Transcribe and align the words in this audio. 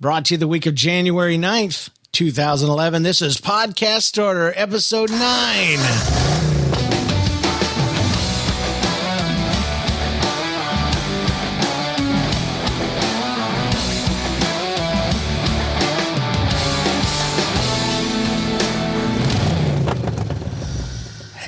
Brought 0.00 0.24
to 0.26 0.34
you 0.34 0.38
the 0.38 0.48
week 0.48 0.64
of 0.64 0.74
January 0.74 1.36
9th, 1.36 1.90
2011. 2.12 3.02
This 3.02 3.20
is 3.20 3.36
Podcast 3.36 4.04
Starter, 4.04 4.50
episode 4.56 5.10
9. 5.10 6.39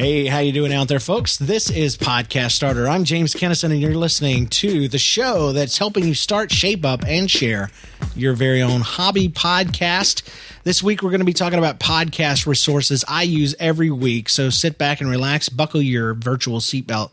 Hey, 0.03 0.27
how 0.27 0.41
you 0.41 0.51
doing 0.51 0.73
out 0.73 0.89
there, 0.89 0.99
folks? 0.99 1.37
This 1.37 1.71
is 1.71 1.97
Podcast 1.97 2.51
Starter. 2.51 2.89
I'm 2.89 3.05
James 3.05 3.35
Kennison, 3.35 3.71
and 3.71 3.81
you're 3.81 3.95
listening 3.95 4.49
to 4.49 4.89
the 4.89 4.99
show 4.99 5.53
that's 5.53 5.79
helping 5.79 6.09
you 6.09 6.15
start, 6.15 6.51
shape 6.51 6.85
up, 6.85 7.05
and 7.07 7.31
share 7.31 7.71
your 8.17 8.33
very 8.33 8.61
own 8.61 8.81
hobby 8.81 9.29
podcast. 9.29 10.29
This 10.65 10.83
week, 10.83 11.05
we're 11.05 11.11
going 11.11 11.21
to 11.21 11.25
be 11.25 11.33
talking 11.33 11.61
about 11.61 11.79
podcast 11.79 12.49
resources 12.49 13.05
I 13.07 13.23
use 13.23 13.55
every 13.61 13.93
week. 13.93 14.29
So 14.29 14.51
sit 14.51 14.77
back 14.77 15.01
and 15.01 15.09
relax, 15.09 15.49
buckle 15.49 15.81
your 15.81 16.15
virtual 16.15 16.59
seatbelt, 16.59 17.13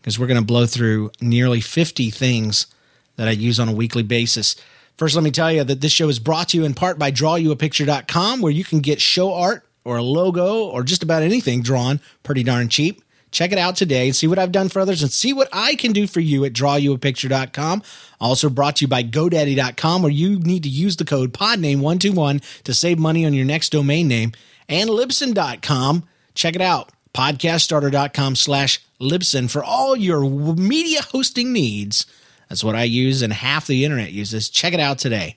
because 0.00 0.18
we're 0.18 0.26
going 0.26 0.40
to 0.40 0.46
blow 0.46 0.64
through 0.64 1.10
nearly 1.20 1.60
50 1.60 2.08
things 2.08 2.68
that 3.16 3.28
I 3.28 3.32
use 3.32 3.60
on 3.60 3.68
a 3.68 3.74
weekly 3.74 4.02
basis. 4.02 4.56
First, 4.96 5.14
let 5.14 5.24
me 5.24 5.30
tell 5.30 5.52
you 5.52 5.62
that 5.62 5.82
this 5.82 5.92
show 5.92 6.08
is 6.08 6.18
brought 6.18 6.48
to 6.48 6.56
you 6.56 6.64
in 6.64 6.72
part 6.72 6.98
by 6.98 7.12
DrawYouAPicture.com, 7.12 8.40
where 8.40 8.50
you 8.50 8.64
can 8.64 8.80
get 8.80 8.98
show 8.98 9.34
art 9.34 9.66
or 9.84 9.96
a 9.96 10.02
logo 10.02 10.64
or 10.64 10.82
just 10.82 11.02
about 11.02 11.22
anything 11.22 11.62
drawn 11.62 12.00
pretty 12.22 12.42
darn 12.42 12.68
cheap. 12.68 13.02
Check 13.30 13.52
it 13.52 13.58
out 13.58 13.76
today 13.76 14.06
and 14.06 14.16
see 14.16 14.26
what 14.26 14.38
I've 14.38 14.52
done 14.52 14.68
for 14.68 14.80
others 14.80 15.02
and 15.02 15.12
see 15.12 15.32
what 15.32 15.48
I 15.52 15.76
can 15.76 15.92
do 15.92 16.06
for 16.06 16.20
you 16.20 16.44
at 16.44 16.52
drawyouapicture.com. 16.52 17.82
Also 18.20 18.50
brought 18.50 18.76
to 18.76 18.84
you 18.84 18.88
by 18.88 19.04
GoDaddy.com, 19.04 20.02
where 20.02 20.10
you 20.10 20.40
need 20.40 20.64
to 20.64 20.68
use 20.68 20.96
the 20.96 21.04
code 21.04 21.32
PodName121 21.32 22.62
to 22.64 22.74
save 22.74 22.98
money 22.98 23.24
on 23.24 23.34
your 23.34 23.44
next 23.44 23.70
domain 23.70 24.08
name. 24.08 24.32
And 24.68 24.90
Libsyn.com. 24.90 26.04
Check 26.34 26.56
it 26.56 26.62
out. 26.62 26.90
Podcaststarter.com 27.14 28.36
slash 28.36 28.80
Libsyn 29.00 29.50
for 29.50 29.62
all 29.64 29.96
your 29.96 30.28
media 30.54 31.02
hosting 31.02 31.52
needs. 31.52 32.06
That's 32.48 32.64
what 32.64 32.76
I 32.76 32.82
use 32.82 33.22
and 33.22 33.32
half 33.32 33.66
the 33.66 33.84
internet 33.84 34.10
uses. 34.10 34.48
Check 34.48 34.72
it 34.72 34.80
out 34.80 34.98
today. 34.98 35.36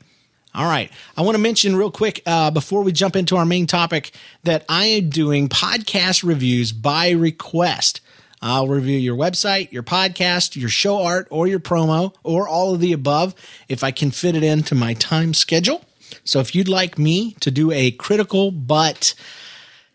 All 0.55 0.65
right. 0.65 0.91
I 1.17 1.23
want 1.23 1.35
to 1.35 1.41
mention 1.41 1.75
real 1.75 1.89
quick 1.89 2.21
uh, 2.27 2.51
before 2.51 2.83
we 2.83 2.91
jump 2.91 3.15
into 3.15 3.35
our 3.37 3.45
main 3.45 3.65
topic 3.65 4.11
that 4.43 4.63
I 4.69 4.85
am 4.85 5.09
doing 5.09 5.49
podcast 5.49 6.23
reviews 6.23 6.71
by 6.71 7.09
request. 7.09 8.01
I'll 8.39 8.67
review 8.67 8.97
your 8.97 9.15
website, 9.17 9.71
your 9.71 9.83
podcast, 9.83 10.55
your 10.55 10.69
show 10.69 11.01
art, 11.01 11.27
or 11.31 11.47
your 11.47 11.59
promo, 11.59 12.13
or 12.23 12.47
all 12.47 12.73
of 12.73 12.81
the 12.81 12.93
above 12.93 13.33
if 13.67 13.83
I 13.83 13.91
can 13.91 14.11
fit 14.11 14.35
it 14.35 14.43
into 14.43 14.75
my 14.75 14.93
time 14.93 15.33
schedule. 15.33 15.85
So 16.23 16.39
if 16.39 16.53
you'd 16.53 16.67
like 16.67 16.99
me 16.99 17.33
to 17.39 17.49
do 17.49 17.71
a 17.71 17.89
critical 17.91 18.51
but 18.51 19.15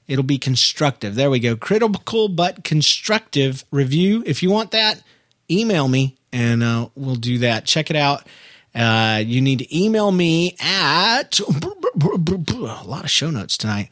it'll 0.09 0.25
be 0.25 0.39
constructive. 0.39 1.15
There 1.15 1.31
we 1.31 1.39
go. 1.39 1.55
Critical 1.55 2.29
but 2.29 2.65
constructive 2.65 3.65
review. 3.71 4.25
If 4.27 4.43
you 4.43 4.51
want 4.51 4.73
that, 4.73 5.03
email 5.49 5.87
me 5.87 6.17
and 6.33 6.65
uh, 6.65 6.89
we'll 6.97 7.17
do 7.17 7.39
that. 7.39 7.65
Check 7.65 7.91
it 7.91 7.97
out. 7.97 8.27
Uh, 8.79 9.19
you 9.19 9.41
need 9.41 9.59
to 9.59 9.77
email 9.77 10.13
me 10.13 10.57
at 10.61 11.41
a 11.41 12.85
lot 12.85 13.05
of 13.05 13.11
show 13.11 13.31
notes 13.31 13.59
tonight. 13.59 13.89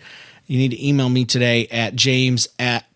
You 0.46 0.58
need 0.58 0.70
to 0.70 0.86
email 0.86 1.08
me 1.08 1.24
today 1.24 1.66
at 1.68 1.96
james 1.96 2.48
at 2.58 2.86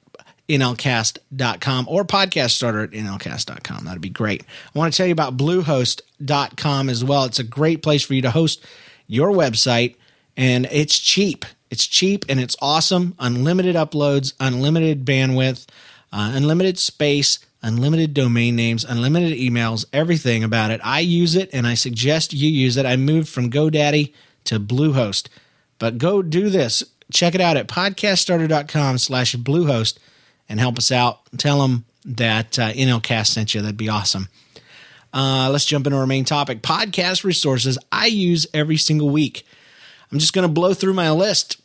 nlcast.com 0.49 1.87
or 1.89 2.05
podcast 2.05 2.51
starter 2.51 2.83
at 2.83 2.91
nlcast.com. 2.91 3.85
That'd 3.85 4.01
be 4.01 4.09
great. 4.09 4.45
I 4.75 4.79
want 4.79 4.93
to 4.93 4.97
tell 4.97 5.07
you 5.07 5.13
about 5.13 5.37
bluehost.com 5.37 6.89
as 6.89 7.05
well. 7.05 7.25
It's 7.25 7.39
a 7.39 7.45
great 7.45 7.83
place 7.83 8.05
for 8.05 8.15
you 8.15 8.23
to 8.23 8.31
host 8.31 8.65
your 9.07 9.31
website 9.31 9.97
and 10.37 10.67
it's 10.71 10.99
cheap. 10.99 11.45
It's 11.71 11.87
cheap 11.87 12.25
and 12.29 12.39
it's 12.39 12.57
awesome. 12.63 13.15
Unlimited 13.19 13.77
uploads, 13.77 14.35
unlimited 14.41 15.05
bandwidth, 15.05 15.67
uh, 16.13 16.33
unlimited 16.35 16.79
space 16.79 17.39
unlimited 17.63 18.15
domain 18.15 18.57
names, 18.57 18.85
unlimited 18.85 19.39
emails, 19.39 19.85
everything 19.93 20.43
about 20.43 20.71
it. 20.71 20.81
I 20.83 21.01
use 21.01 21.35
it 21.35 21.51
and 21.53 21.67
I 21.67 21.75
suggest 21.75 22.33
you 22.33 22.49
use 22.49 22.77
it. 22.77 22.87
I 22.87 22.97
moved 22.97 23.29
from 23.29 23.51
GoDaddy 23.51 24.13
to 24.45 24.59
Bluehost. 24.59 25.29
But 25.79 25.99
go 25.99 26.23
do 26.23 26.49
this. 26.51 26.83
Check 27.13 27.35
it 27.35 27.41
out 27.41 27.57
at 27.57 27.69
podcaststarter.com 27.69 28.99
slash 28.99 29.35
Bluehost 29.37 29.99
and 30.49 30.61
help 30.61 30.79
us 30.79 30.93
out. 30.93 31.21
Tell 31.37 31.63
them 31.63 31.85
that 32.05 32.59
uh, 32.59 32.73
NLCast 32.73 33.29
sent 33.29 33.55
you. 33.55 33.61
That'd 33.61 33.77
be 33.77 33.89
awesome. 33.89 34.29
Uh, 35.13 35.49
let's 35.51 35.65
jump 35.65 35.87
into 35.87 35.99
our 35.99 36.07
main 36.07 36.25
topic 36.25 36.63
podcast 36.63 37.25
resources 37.25 37.79
I 37.91 38.07
use 38.07 38.47
every 38.55 38.77
single 38.77 39.11
week. 39.11 39.45
I'm 40.13 40.19
just 40.19 40.33
going 40.33 40.47
to 40.47 40.53
blow 40.53 40.73
through 40.75 40.95
my 40.95 41.11
list. 41.11 41.61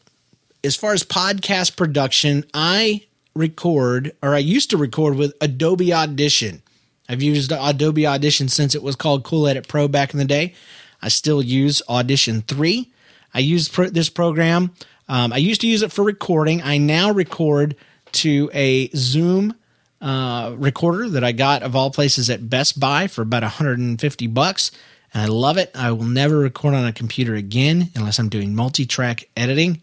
As 0.64 0.76
far 0.76 0.94
as 0.94 1.04
podcast 1.04 1.78
production, 1.78 2.44
I 2.54 3.06
record, 3.36 4.16
or 4.24 4.34
I 4.34 4.40
used 4.40 4.70
to 4.70 4.78
record 4.78 5.16
with 5.16 5.34
Adobe 5.42 5.94
Audition. 5.94 6.62
I've 7.08 7.22
used 7.22 7.52
Adobe 7.52 8.08
Audition 8.08 8.48
since 8.48 8.74
it 8.74 8.82
was 8.82 8.96
called 8.96 9.24
Cool 9.24 9.48
Edit 9.48 9.68
Pro 9.68 9.88
back 9.88 10.14
in 10.14 10.20
the 10.20 10.26
day. 10.26 10.54
I 11.02 11.10
still 11.10 11.42
use 11.42 11.82
Audition 11.88 12.42
3. 12.44 12.92
I 13.34 13.40
use 13.40 13.70
this 13.70 14.10
program. 14.10 14.72
Um, 15.08 15.34
I 15.34 15.38
used 15.38 15.62
to 15.62 15.68
use 15.68 15.82
it 15.82 15.92
for 15.92 16.04
recording. 16.04 16.64
I 16.64 16.78
now 16.78 17.12
record 17.12 17.76
to 18.14 18.50
a 18.54 18.88
Zoom 18.96 19.56
uh, 20.02 20.56
recorder 20.58 21.10
that 21.10 21.24
I 21.24 21.32
got 21.34 21.62
of 21.62 21.76
all 21.76 21.92
places 21.92 22.30
at 22.30 22.50
Best 22.50 22.80
Buy 22.80 23.08
for 23.08 23.22
about 23.22 23.44
150 23.44 24.28
bucks. 24.28 24.72
And 25.14 25.22
I 25.22 25.28
love 25.28 25.58
it. 25.58 25.72
I 25.76 25.92
will 25.92 26.06
never 26.06 26.40
record 26.40 26.74
on 26.74 26.86
a 26.86 26.94
computer 26.94 27.36
again 27.36 27.92
unless 27.96 28.18
I'm 28.18 28.30
doing 28.30 28.56
multi 28.56 28.86
track 28.86 29.30
editing 29.36 29.82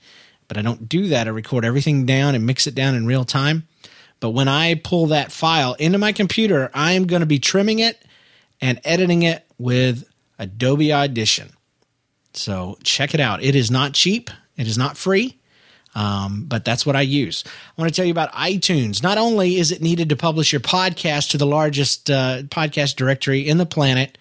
but 0.52 0.58
I 0.58 0.62
don't 0.62 0.86
do 0.86 1.08
that. 1.08 1.26
I 1.26 1.30
record 1.30 1.64
everything 1.64 2.04
down 2.04 2.34
and 2.34 2.44
mix 2.44 2.66
it 2.66 2.74
down 2.74 2.94
in 2.94 3.06
real 3.06 3.24
time. 3.24 3.66
But 4.20 4.32
when 4.32 4.48
I 4.48 4.74
pull 4.74 5.06
that 5.06 5.32
file 5.32 5.72
into 5.78 5.96
my 5.96 6.12
computer, 6.12 6.70
I 6.74 6.92
am 6.92 7.06
going 7.06 7.20
to 7.20 7.26
be 7.26 7.38
trimming 7.38 7.78
it 7.78 8.04
and 8.60 8.78
editing 8.84 9.22
it 9.22 9.46
with 9.56 10.04
Adobe 10.38 10.92
Audition. 10.92 11.54
So 12.34 12.76
check 12.82 13.14
it 13.14 13.20
out. 13.20 13.42
It 13.42 13.54
is 13.54 13.70
not 13.70 13.94
cheap, 13.94 14.28
it 14.58 14.66
is 14.66 14.76
not 14.76 14.98
free. 14.98 15.40
Um, 15.94 16.44
but 16.48 16.66
that's 16.66 16.84
what 16.84 16.96
I 16.96 17.00
use. 17.00 17.44
I 17.46 17.80
want 17.80 17.90
to 17.90 17.96
tell 17.96 18.04
you 18.04 18.12
about 18.12 18.32
iTunes. 18.32 19.02
Not 19.02 19.16
only 19.16 19.56
is 19.56 19.72
it 19.72 19.80
needed 19.80 20.10
to 20.10 20.16
publish 20.16 20.52
your 20.52 20.60
podcast 20.60 21.30
to 21.30 21.38
the 21.38 21.46
largest 21.46 22.10
uh, 22.10 22.42
podcast 22.42 22.96
directory 22.96 23.48
in 23.48 23.56
the 23.56 23.64
planet, 23.64 24.18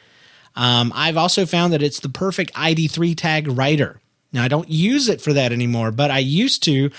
um, 0.56 0.94
I've 0.96 1.18
also 1.18 1.46
found 1.46 1.74
that 1.74 1.84
it's 1.84 2.00
the 2.00 2.10
perfect 2.10 2.54
ID3 2.54 3.18
tag 3.18 3.48
writer. 3.50 4.01
Now 4.34 4.44
I 4.44 4.48
don't 4.48 4.70
use 4.70 5.10
it 5.10 5.22
for 5.22 5.34
that 5.34 5.52
anymore, 5.52 5.92
but 5.92 6.12
I 6.12 6.20
used 6.20 6.64
to. 6.64 6.92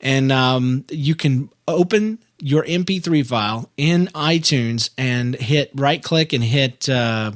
And 0.00 0.32
um, 0.32 0.86
you 0.90 1.14
can 1.14 1.50
open 1.68 2.18
your 2.40 2.64
MP3 2.64 3.26
file 3.26 3.70
in 3.76 4.06
iTunes 4.14 4.90
and 4.96 5.34
hit 5.34 5.70
right 5.74 6.02
click 6.02 6.32
and 6.32 6.42
hit 6.42 6.88
uh, 6.88 7.32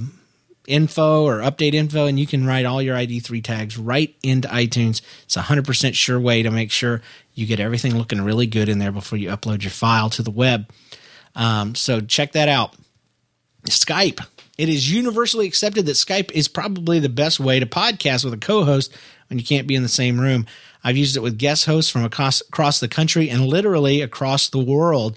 info 0.66 1.25
or 1.25 1.38
update 1.41 1.75
info, 1.75 2.06
and 2.06 2.19
you 2.19 2.27
can 2.27 2.47
write 2.47 2.65
all 2.65 2.81
your 2.81 2.97
ID3 2.97 3.43
tags 3.44 3.77
right 3.77 4.15
into 4.22 4.49
iTunes. 4.49 5.03
It's 5.25 5.37
a 5.37 5.43
100% 5.43 5.94
sure 5.94 6.19
way 6.19 6.43
to 6.43 6.50
make 6.50 6.71
sure 6.71 7.03
you 7.34 7.47
get 7.47 7.60
everything 7.60 7.97
looking 7.97 8.22
really 8.22 8.47
good 8.47 8.69
in 8.69 8.78
there 8.78 8.93
before 8.93 9.19
you 9.19 9.28
upload 9.28 9.62
your 9.62 9.71
file 9.71 10.10
to 10.10 10.22
the 10.22 10.31
web. 10.31 10.71
Um, 11.34 11.75
so 11.75 12.00
check 12.00 12.33
that 12.33 12.49
out. 12.49 12.75
Skype. 13.65 14.25
It 14.56 14.69
is 14.69 14.91
universally 14.91 15.47
accepted 15.47 15.87
that 15.87 15.93
Skype 15.93 16.31
is 16.31 16.47
probably 16.47 17.00
the 17.00 17.09
best 17.09 17.41
way 17.41 17.59
to 17.59 17.66
podcast 17.66 18.25
with 18.25 18.34
a 18.34 18.38
co 18.38 18.65
host 18.65 18.97
when 19.28 19.38
you 19.38 19.44
can't 19.44 19.66
be 19.66 19.74
in 19.74 19.82
the 19.82 19.88
same 19.88 20.20
room. 20.20 20.46
I've 20.82 20.96
used 20.96 21.16
it 21.16 21.20
with 21.20 21.38
guest 21.38 21.66
hosts 21.66 21.90
from 21.90 22.04
across, 22.04 22.40
across 22.42 22.80
the 22.80 22.88
country 22.88 23.30
and 23.30 23.46
literally 23.46 24.02
across 24.02 24.48
the 24.48 24.58
world. 24.58 25.16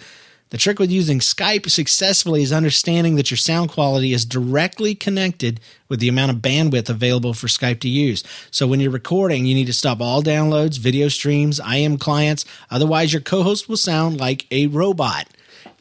The 0.50 0.57
trick 0.57 0.79
with 0.79 0.90
using 0.90 1.19
Skype 1.19 1.69
successfully 1.69 2.41
is 2.41 2.53
understanding 2.53 3.18
that 3.18 3.29
your 3.29 3.38
sound 3.38 3.69
quality 3.69 4.13
is 4.13 4.23
directly 4.23 4.95
connected 4.95 5.59
with 5.90 6.00
the 6.00 6.07
amount 6.07 6.31
of 6.31 6.38
bandwidth 6.38 6.90
available 6.90 7.34
for 7.34 7.47
Skype 7.47 7.81
to 7.81 7.90
use. 7.90 8.23
So 8.50 8.66
when 8.66 8.79
you're 8.79 8.89
recording, 8.89 9.45
you 9.45 9.54
need 9.54 9.68
to 9.68 9.74
stop 9.74 10.00
all 10.00 10.24
downloads, 10.24 10.80
video 10.80 11.10
streams, 11.10 11.60
IM 11.60 11.98
clients. 11.98 12.45
Otherwise, 12.71 13.12
your 13.12 13.21
co 13.21 13.44
host 13.44 13.68
will 13.68 13.75
sound 13.75 14.21
like 14.21 14.45
a 14.50 14.68
robot. 14.68 15.27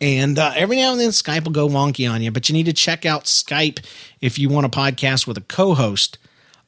And 0.00 0.36
uh, 0.36 0.52
every 0.56 0.76
now 0.76 0.90
and 0.90 1.00
then, 1.00 1.10
Skype 1.10 1.44
will 1.44 1.52
go 1.52 1.68
wonky 1.68 2.10
on 2.10 2.20
you, 2.20 2.32
but 2.32 2.48
you 2.48 2.52
need 2.52 2.66
to 2.66 2.72
check 2.72 3.06
out 3.06 3.24
Skype 3.24 3.84
if 4.20 4.36
you 4.36 4.48
want 4.48 4.66
a 4.66 4.68
podcast 4.68 5.28
with 5.28 5.38
a 5.38 5.42
co 5.42 5.74
host. 5.74 6.18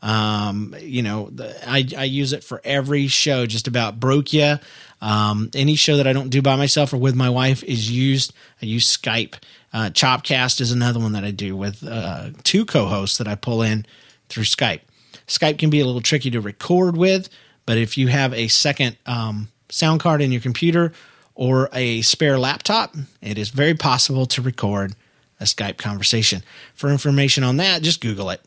Um, 0.01 0.75
you 0.81 1.03
know, 1.03 1.29
the, 1.31 1.57
I, 1.69 1.87
I 1.97 2.05
use 2.05 2.33
it 2.33 2.45
for 2.45 2.61
every 2.65 3.09
show, 3.09 3.47
just 3.47 3.67
about 3.67 3.99
broke 3.99 4.33
you. 4.33 4.57
Um, 5.01 5.51
any 5.55 5.75
show 5.75 5.97
that 5.97 6.07
I 6.07 6.13
don't 6.13 6.29
do 6.29 6.43
by 6.43 6.57
myself 6.57 6.93
or 6.93 6.99
with 6.99 7.15
my 7.15 7.31
wife 7.31 7.63
is 7.65 7.91
used. 7.91 8.33
I 8.63 8.67
use 8.67 8.97
Skype. 8.97 9.35
Uh, 9.73 9.91
Chopcast 9.91 10.61
is 10.61 10.73
another 10.73 10.99
one 10.99 11.13
that 11.13 11.25
I 11.25 11.31
do 11.31 11.57
with 11.57 11.87
uh, 11.87 12.31
two 12.43 12.65
co-hosts 12.65 13.19
that 13.19 13.29
I 13.29 13.35
pull 13.35 13.63
in 13.63 13.87
through 14.29 14.45
Skype. 14.45 14.81
Skype 15.27 15.59
can 15.59 15.71
be 15.71 15.81
a 15.81 15.85
little 15.87 16.01
tricky 16.01 16.31
to 16.31 16.41
record 16.41 16.97
with, 16.97 17.29
but 17.67 17.77
if 17.77 17.99
you 17.99 18.09
have 18.09 18.33
a 18.33 18.49
second 18.49 18.97
um, 19.05 19.49
sound 19.69 20.01
card 20.01 20.23
in 20.23 20.33
your 20.33 20.41
computer 20.41 20.93
or 21.35 21.69
a 21.73 22.01
spare 22.01 22.39
laptop, 22.39 22.97
it 23.21 23.37
is 23.37 23.51
very 23.51 23.75
possible 23.75 24.27
to 24.27 24.41
record 24.41 24.95
a 25.39 25.45
Skype 25.45 25.77
conversation. 25.77 26.43
For 26.75 26.91
information 26.91 27.45
on 27.45 27.59
that, 27.59 27.83
just 27.83 28.01
Google 28.01 28.31
it. 28.31 28.41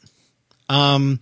Um, 0.72 1.20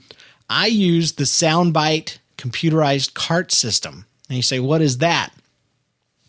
I 0.48 0.68
use 0.68 1.14
the 1.14 1.24
SoundByte 1.24 2.20
computerized 2.38 3.16
cart 3.16 3.52
system. 3.52 4.06
And 4.30 4.38
you 4.38 4.44
say, 4.44 4.60
what 4.60 4.82
is 4.82 5.00
that? 5.00 5.34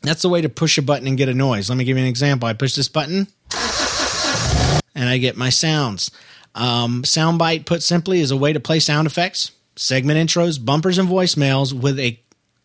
That's 0.01 0.23
the 0.23 0.31
way 0.31 0.41
to 0.41 0.49
push 0.49 0.79
a 0.79 0.83
button 0.83 1.07
and 1.07 1.19
get 1.19 1.29
a 1.29 1.35
noise. 1.35 1.69
Let 1.69 1.77
me 1.77 1.85
give 1.85 1.99
you 1.99 2.03
an 2.03 2.09
example. 2.09 2.49
I 2.49 2.55
push 2.55 2.75
this 2.75 2.89
button 2.89 3.29
and 4.95 5.09
I 5.09 5.19
get 5.19 5.37
my 5.37 5.51
sounds. 5.51 6.11
Um, 6.55 7.03
SoundByte, 7.03 7.67
put 7.67 7.83
simply, 7.83 8.21
is 8.21 8.31
a 8.31 8.37
way 8.37 8.55
to 8.55 8.61
play 8.61 8.81
sound 8.81 9.07
effects, 9.07 9.53
segment 9.77 10.19
intros, 10.19 10.65
bumpers, 10.65 10.97
and 10.97 11.09
voicemails 11.09 11.75
with 11.75 11.99
a 11.99 12.19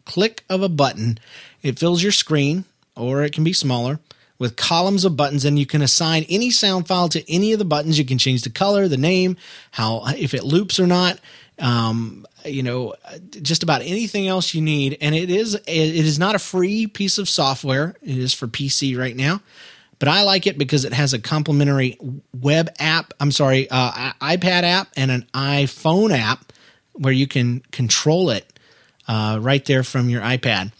click 0.06 0.46
of 0.50 0.62
a 0.62 0.69
button. 0.69 1.19
It 1.62 1.78
fills 1.78 2.01
your 2.01 2.13
screen, 2.13 2.63
or 2.96 3.24
it 3.24 3.34
can 3.34 3.44
be 3.44 3.54
smaller, 3.54 4.00
with 4.38 4.56
columns 4.56 5.06
of 5.06 5.16
buttons, 5.16 5.46
and 5.46 5.58
you 5.58 5.66
can 5.66 5.82
assign 5.82 6.26
any 6.30 6.52
sound 6.52 6.88
file 6.88 7.10
to 7.10 7.32
any 7.32 7.54
of 7.54 7.60
the 7.60 7.66
buttons. 7.66 7.98
You 7.98 8.06
can 8.06 8.18
change 8.18 8.44
the 8.44 8.50
color, 8.50 8.88
the 8.88 8.98
name, 8.98 9.38
how 9.72 10.06
if 10.18 10.34
it 10.34 10.44
loops 10.44 10.80
or 10.80 10.88
not. 10.88 11.20
Um, 11.58 12.26
you 12.44 12.64
know, 12.64 12.96
just 13.42 13.64
about 13.64 13.82
anything 13.82 14.28
else 14.28 14.54
you 14.54 14.62
need, 14.62 14.98
and 15.02 15.16
it 15.16 15.30
is 15.30 15.56
it 15.56 15.68
is 15.68 16.20
not 16.20 16.36
a 16.36 16.40
free 16.40 16.86
piece 16.86 17.18
of 17.18 17.30
software. 17.30 17.96
It 18.02 18.18
is 18.18 18.34
for 18.34 18.48
PC 18.48 18.98
right 18.98 19.16
now, 19.16 19.42
but 20.00 20.10
I 20.10 20.24
like 20.24 20.48
it 20.48 20.58
because 20.58 20.86
it 20.86 20.94
has 20.94 21.14
a 21.14 21.20
complimentary 21.20 21.98
web 22.40 22.70
app. 22.78 23.14
I'm 23.20 23.32
sorry, 23.32 23.70
uh, 23.70 24.12
iPad 24.22 24.64
app 24.64 24.90
and 24.98 25.12
an 25.12 25.28
iPhone 25.34 26.16
app 26.16 26.52
where 26.94 27.14
you 27.14 27.28
can 27.28 27.62
control 27.72 28.30
it 28.30 28.52
uh, 29.08 29.40
right 29.42 29.64
there 29.66 29.84
from 29.84 30.10
your 30.10 30.22
iPad. 30.22 30.72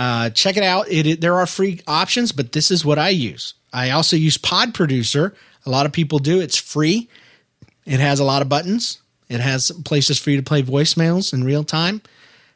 Uh, 0.00 0.30
check 0.30 0.56
it 0.56 0.62
out. 0.62 0.90
It, 0.90 1.06
it, 1.06 1.20
there 1.20 1.34
are 1.34 1.46
free 1.46 1.82
options, 1.86 2.32
but 2.32 2.52
this 2.52 2.70
is 2.70 2.86
what 2.86 2.98
I 2.98 3.10
use. 3.10 3.52
I 3.70 3.90
also 3.90 4.16
use 4.16 4.38
Pod 4.38 4.72
Producer. 4.72 5.34
A 5.66 5.70
lot 5.70 5.84
of 5.84 5.92
people 5.92 6.18
do. 6.18 6.40
It's 6.40 6.56
free. 6.56 7.10
It 7.84 8.00
has 8.00 8.18
a 8.18 8.24
lot 8.24 8.40
of 8.40 8.48
buttons. 8.48 9.02
It 9.28 9.40
has 9.40 9.70
places 9.84 10.18
for 10.18 10.30
you 10.30 10.38
to 10.38 10.42
play 10.42 10.62
voicemails 10.62 11.34
in 11.34 11.44
real 11.44 11.64
time. 11.64 12.00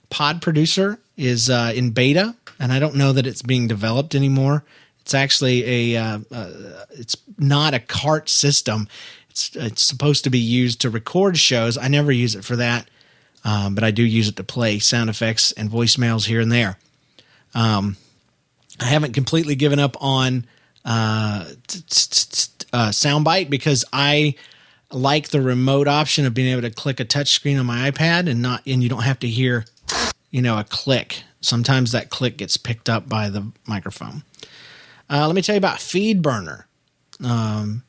Pod 0.08 0.40
Producer 0.40 1.00
is 1.18 1.50
uh, 1.50 1.74
in 1.76 1.90
beta, 1.90 2.34
and 2.58 2.72
I 2.72 2.78
don't 2.78 2.94
know 2.94 3.12
that 3.12 3.26
it's 3.26 3.42
being 3.42 3.68
developed 3.68 4.14
anymore. 4.14 4.64
It's 5.02 5.12
actually 5.12 5.92
a 5.94 6.00
uh, 6.00 6.20
uh, 6.32 6.86
it's 6.92 7.14
not 7.36 7.74
a 7.74 7.78
cart 7.78 8.30
system. 8.30 8.88
It's 9.28 9.54
it's 9.54 9.82
supposed 9.82 10.24
to 10.24 10.30
be 10.30 10.38
used 10.38 10.80
to 10.80 10.88
record 10.88 11.36
shows. 11.36 11.76
I 11.76 11.88
never 11.88 12.10
use 12.10 12.34
it 12.34 12.42
for 12.42 12.56
that, 12.56 12.88
um, 13.44 13.74
but 13.74 13.84
I 13.84 13.90
do 13.90 14.02
use 14.02 14.28
it 14.28 14.36
to 14.36 14.44
play 14.44 14.78
sound 14.78 15.10
effects 15.10 15.52
and 15.52 15.68
voicemails 15.70 16.24
here 16.24 16.40
and 16.40 16.50
there. 16.50 16.78
Um, 17.54 17.96
I 18.80 18.86
haven't 18.86 19.12
completely 19.12 19.54
given 19.54 19.78
up 19.78 19.96
on 20.00 20.46
uh, 20.84 21.46
uh, 21.46 22.88
SoundByte 22.90 23.48
because 23.48 23.84
I 23.92 24.34
like 24.90 25.28
the 25.28 25.40
remote 25.40 25.88
option 25.88 26.26
of 26.26 26.34
being 26.34 26.52
able 26.52 26.62
to 26.62 26.70
click 26.70 27.00
a 27.00 27.04
touch 27.04 27.30
screen 27.30 27.58
on 27.58 27.66
my 27.66 27.90
iPad 27.90 28.28
and 28.28 28.40
not 28.42 28.62
and 28.66 28.82
you 28.82 28.88
don't 28.88 29.02
have 29.02 29.18
to 29.20 29.28
hear 29.28 29.64
you 30.30 30.42
know 30.42 30.58
a 30.58 30.64
click. 30.64 31.22
Sometimes 31.40 31.92
that 31.92 32.10
click 32.10 32.38
gets 32.38 32.56
picked 32.56 32.88
up 32.88 33.08
by 33.08 33.28
the 33.28 33.50
microphone. 33.66 34.22
Uh, 35.10 35.26
let 35.26 35.36
me 35.36 35.42
tell 35.42 35.54
you 35.54 35.58
about 35.58 35.78
FeedBurner. 35.78 36.64
Um, 37.22 37.82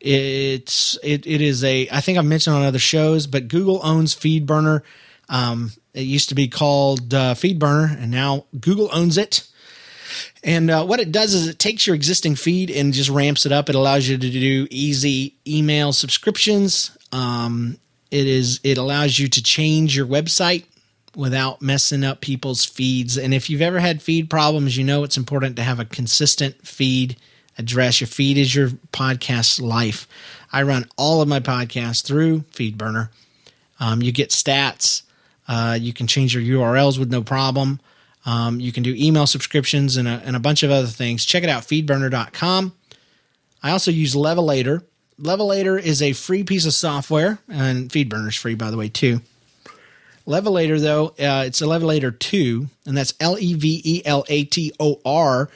it's 0.00 0.98
it 1.02 1.26
it 1.26 1.40
is 1.40 1.64
a 1.64 1.88
I 1.90 2.00
think 2.00 2.18
I've 2.18 2.24
mentioned 2.24 2.56
on 2.56 2.62
other 2.62 2.78
shows, 2.78 3.26
but 3.26 3.48
Google 3.48 3.80
owns 3.82 4.14
FeedBurner. 4.14 4.82
Um, 5.28 5.72
it 5.94 6.02
used 6.02 6.28
to 6.28 6.34
be 6.34 6.48
called 6.48 7.14
uh, 7.14 7.34
FeedBurner, 7.34 7.98
and 8.00 8.10
now 8.10 8.44
Google 8.60 8.90
owns 8.92 9.16
it. 9.16 9.46
And 10.42 10.70
uh, 10.70 10.84
what 10.84 11.00
it 11.00 11.10
does 11.10 11.32
is 11.32 11.48
it 11.48 11.58
takes 11.58 11.86
your 11.86 11.96
existing 11.96 12.34
feed 12.34 12.70
and 12.70 12.92
just 12.92 13.08
ramps 13.08 13.46
it 13.46 13.52
up. 13.52 13.68
It 13.68 13.74
allows 13.74 14.08
you 14.08 14.18
to 14.18 14.30
do 14.30 14.66
easy 14.70 15.34
email 15.46 15.92
subscriptions. 15.92 16.96
Um, 17.12 17.78
it 18.10 18.26
is 18.26 18.60
it 18.62 18.76
allows 18.76 19.18
you 19.18 19.28
to 19.28 19.42
change 19.42 19.96
your 19.96 20.06
website 20.06 20.64
without 21.16 21.62
messing 21.62 22.04
up 22.04 22.20
people's 22.20 22.64
feeds. 22.64 23.16
And 23.16 23.32
if 23.32 23.48
you've 23.48 23.62
ever 23.62 23.80
had 23.80 24.02
feed 24.02 24.28
problems, 24.28 24.76
you 24.76 24.84
know 24.84 25.04
it's 25.04 25.16
important 25.16 25.56
to 25.56 25.62
have 25.62 25.80
a 25.80 25.84
consistent 25.84 26.66
feed 26.66 27.16
address. 27.56 28.00
Your 28.00 28.08
feed 28.08 28.36
is 28.36 28.54
your 28.54 28.70
podcast 28.92 29.60
life. 29.60 30.06
I 30.52 30.62
run 30.62 30.86
all 30.96 31.22
of 31.22 31.28
my 31.28 31.40
podcasts 31.40 32.04
through 32.04 32.40
FeedBurner. 32.52 33.08
Um, 33.80 34.02
you 34.02 34.12
get 34.12 34.30
stats. 34.30 35.02
Uh, 35.46 35.78
you 35.80 35.92
can 35.92 36.06
change 36.06 36.34
your 36.34 36.60
URLs 36.60 36.98
with 36.98 37.10
no 37.10 37.22
problem. 37.22 37.80
Um, 38.26 38.60
you 38.60 38.72
can 38.72 38.82
do 38.82 38.94
email 38.96 39.26
subscriptions 39.26 39.96
and 39.96 40.08
a, 40.08 40.22
and 40.24 40.34
a 40.34 40.40
bunch 40.40 40.62
of 40.62 40.70
other 40.70 40.86
things. 40.86 41.24
Check 41.24 41.42
it 41.42 41.50
out, 41.50 41.62
feedburner.com. 41.62 42.72
I 43.62 43.70
also 43.70 43.90
use 43.90 44.14
Levelator. 44.14 44.82
Levelator 45.20 45.80
is 45.80 46.02
a 46.02 46.12
free 46.12 46.42
piece 46.42 46.66
of 46.66 46.74
software, 46.74 47.38
and 47.48 47.88
FeedBurner 47.88 48.28
is 48.28 48.34
free, 48.34 48.54
by 48.54 48.70
the 48.70 48.76
way, 48.76 48.88
too. 48.88 49.20
Levelator, 50.26 50.80
though, 50.80 51.08
uh, 51.08 51.44
it's 51.46 51.60
a 51.60 51.66
Levelator 51.66 52.18
2, 52.18 52.66
and 52.86 52.96
that's 52.96 53.14
L 53.20 53.38
E 53.38 53.54
V 53.54 53.80
E 53.84 54.02
L 54.04 54.24
A 54.28 54.44
T 54.44 54.72
O 54.80 55.00
R. 55.04 55.50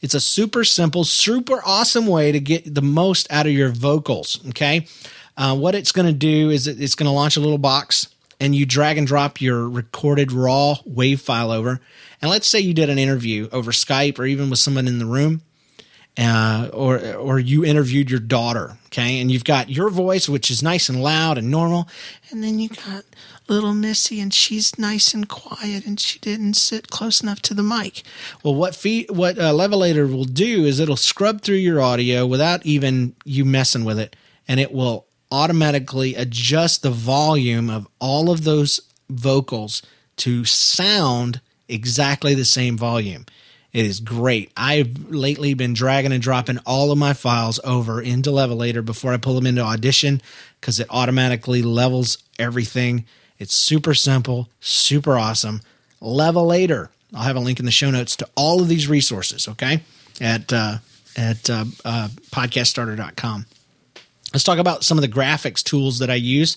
It's 0.00 0.14
a 0.14 0.20
super 0.20 0.64
simple, 0.64 1.04
super 1.04 1.60
awesome 1.64 2.06
way 2.06 2.32
to 2.32 2.40
get 2.40 2.74
the 2.74 2.82
most 2.82 3.30
out 3.30 3.46
of 3.46 3.52
your 3.52 3.70
vocals. 3.70 4.40
Okay. 4.48 4.86
Uh, 5.36 5.56
what 5.56 5.74
it's 5.74 5.92
going 5.92 6.06
to 6.06 6.12
do 6.12 6.50
is 6.50 6.66
it's 6.66 6.94
going 6.94 7.06
to 7.06 7.12
launch 7.12 7.36
a 7.36 7.40
little 7.40 7.58
box 7.58 8.08
and 8.40 8.54
you 8.54 8.64
drag 8.64 8.98
and 8.98 9.06
drop 9.06 9.40
your 9.40 9.68
recorded 9.68 10.32
raw 10.32 10.76
wave 10.84 11.20
file 11.20 11.50
over. 11.50 11.80
And 12.22 12.30
let's 12.30 12.48
say 12.48 12.58
you 12.58 12.74
did 12.74 12.88
an 12.88 12.98
interview 12.98 13.48
over 13.52 13.70
Skype 13.70 14.18
or 14.18 14.24
even 14.24 14.50
with 14.50 14.58
someone 14.58 14.88
in 14.88 14.98
the 14.98 15.06
room, 15.06 15.42
uh, 16.18 16.68
or 16.72 17.14
or 17.14 17.38
you 17.38 17.64
interviewed 17.64 18.10
your 18.10 18.20
daughter, 18.20 18.78
okay, 18.86 19.20
and 19.20 19.30
you've 19.30 19.44
got 19.44 19.70
your 19.70 19.90
voice, 19.90 20.28
which 20.28 20.50
is 20.50 20.62
nice 20.62 20.88
and 20.88 21.02
loud 21.02 21.38
and 21.38 21.50
normal, 21.50 21.88
and 22.30 22.42
then 22.42 22.58
you 22.58 22.68
got 22.68 23.04
little 23.48 23.74
Missy, 23.74 24.20
and 24.20 24.32
she's 24.32 24.78
nice 24.78 25.14
and 25.14 25.28
quiet, 25.28 25.86
and 25.86 25.98
she 25.98 26.18
didn't 26.20 26.54
sit 26.54 26.88
close 26.88 27.20
enough 27.20 27.42
to 27.42 27.54
the 27.54 27.62
mic. 27.62 28.02
Well, 28.42 28.54
what 28.54 28.74
feed, 28.74 29.10
what 29.10 29.38
uh, 29.38 29.52
Levelator 29.52 30.12
will 30.12 30.24
do 30.24 30.64
is 30.64 30.78
it'll 30.78 30.96
scrub 30.96 31.42
through 31.42 31.56
your 31.56 31.80
audio 31.80 32.26
without 32.26 32.64
even 32.66 33.14
you 33.24 33.44
messing 33.44 33.84
with 33.84 33.98
it, 33.98 34.14
and 34.46 34.60
it 34.60 34.72
will 34.72 35.06
automatically 35.30 36.14
adjust 36.14 36.82
the 36.82 36.90
volume 36.90 37.70
of 37.70 37.86
all 37.98 38.30
of 38.30 38.44
those 38.44 38.80
vocals 39.08 39.82
to 40.16 40.44
sound 40.44 41.40
exactly 41.68 42.34
the 42.34 42.44
same 42.44 42.76
volume. 42.76 43.26
It 43.72 43.86
is 43.86 44.00
great. 44.00 44.50
I've 44.56 45.10
lately 45.10 45.54
been 45.54 45.74
dragging 45.74 46.12
and 46.12 46.22
dropping 46.22 46.58
all 46.66 46.90
of 46.90 46.98
my 46.98 47.12
files 47.12 47.60
over 47.62 48.02
into 48.02 48.30
Levelator 48.30 48.84
before 48.84 49.12
I 49.12 49.16
pull 49.16 49.34
them 49.34 49.46
into 49.46 49.62
Audition 49.62 50.20
because 50.60 50.80
it 50.80 50.88
automatically 50.90 51.62
levels 51.62 52.18
everything. 52.38 53.04
It's 53.38 53.54
super 53.54 53.94
simple, 53.94 54.48
super 54.60 55.16
awesome. 55.16 55.60
Levelator. 56.02 56.88
I'll 57.14 57.22
have 57.22 57.36
a 57.36 57.40
link 57.40 57.58
in 57.58 57.64
the 57.64 57.72
show 57.72 57.90
notes 57.90 58.16
to 58.16 58.28
all 58.36 58.60
of 58.60 58.68
these 58.68 58.88
resources, 58.88 59.48
okay? 59.48 59.82
At 60.20 60.52
uh, 60.52 60.78
at 61.16 61.50
uh, 61.50 61.64
uh, 61.84 62.08
podcaststarter.com. 62.30 63.46
Let's 64.32 64.44
talk 64.44 64.58
about 64.58 64.84
some 64.84 64.98
of 64.98 65.02
the 65.02 65.08
graphics 65.08 65.62
tools 65.62 65.98
that 65.98 66.10
I 66.10 66.14
use 66.14 66.56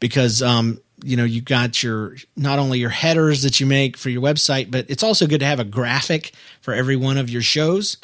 because 0.00 0.42
um, 0.42 0.80
you 1.02 1.16
know 1.16 1.24
you 1.24 1.40
got 1.40 1.82
your 1.82 2.16
not 2.36 2.58
only 2.58 2.78
your 2.78 2.90
headers 2.90 3.42
that 3.42 3.60
you 3.60 3.66
make 3.66 3.96
for 3.96 4.10
your 4.10 4.22
website, 4.22 4.70
but 4.70 4.86
it's 4.88 5.02
also 5.02 5.26
good 5.26 5.40
to 5.40 5.46
have 5.46 5.60
a 5.60 5.64
graphic 5.64 6.32
for 6.60 6.74
every 6.74 6.96
one 6.96 7.18
of 7.18 7.28
your 7.28 7.42
shows. 7.42 7.96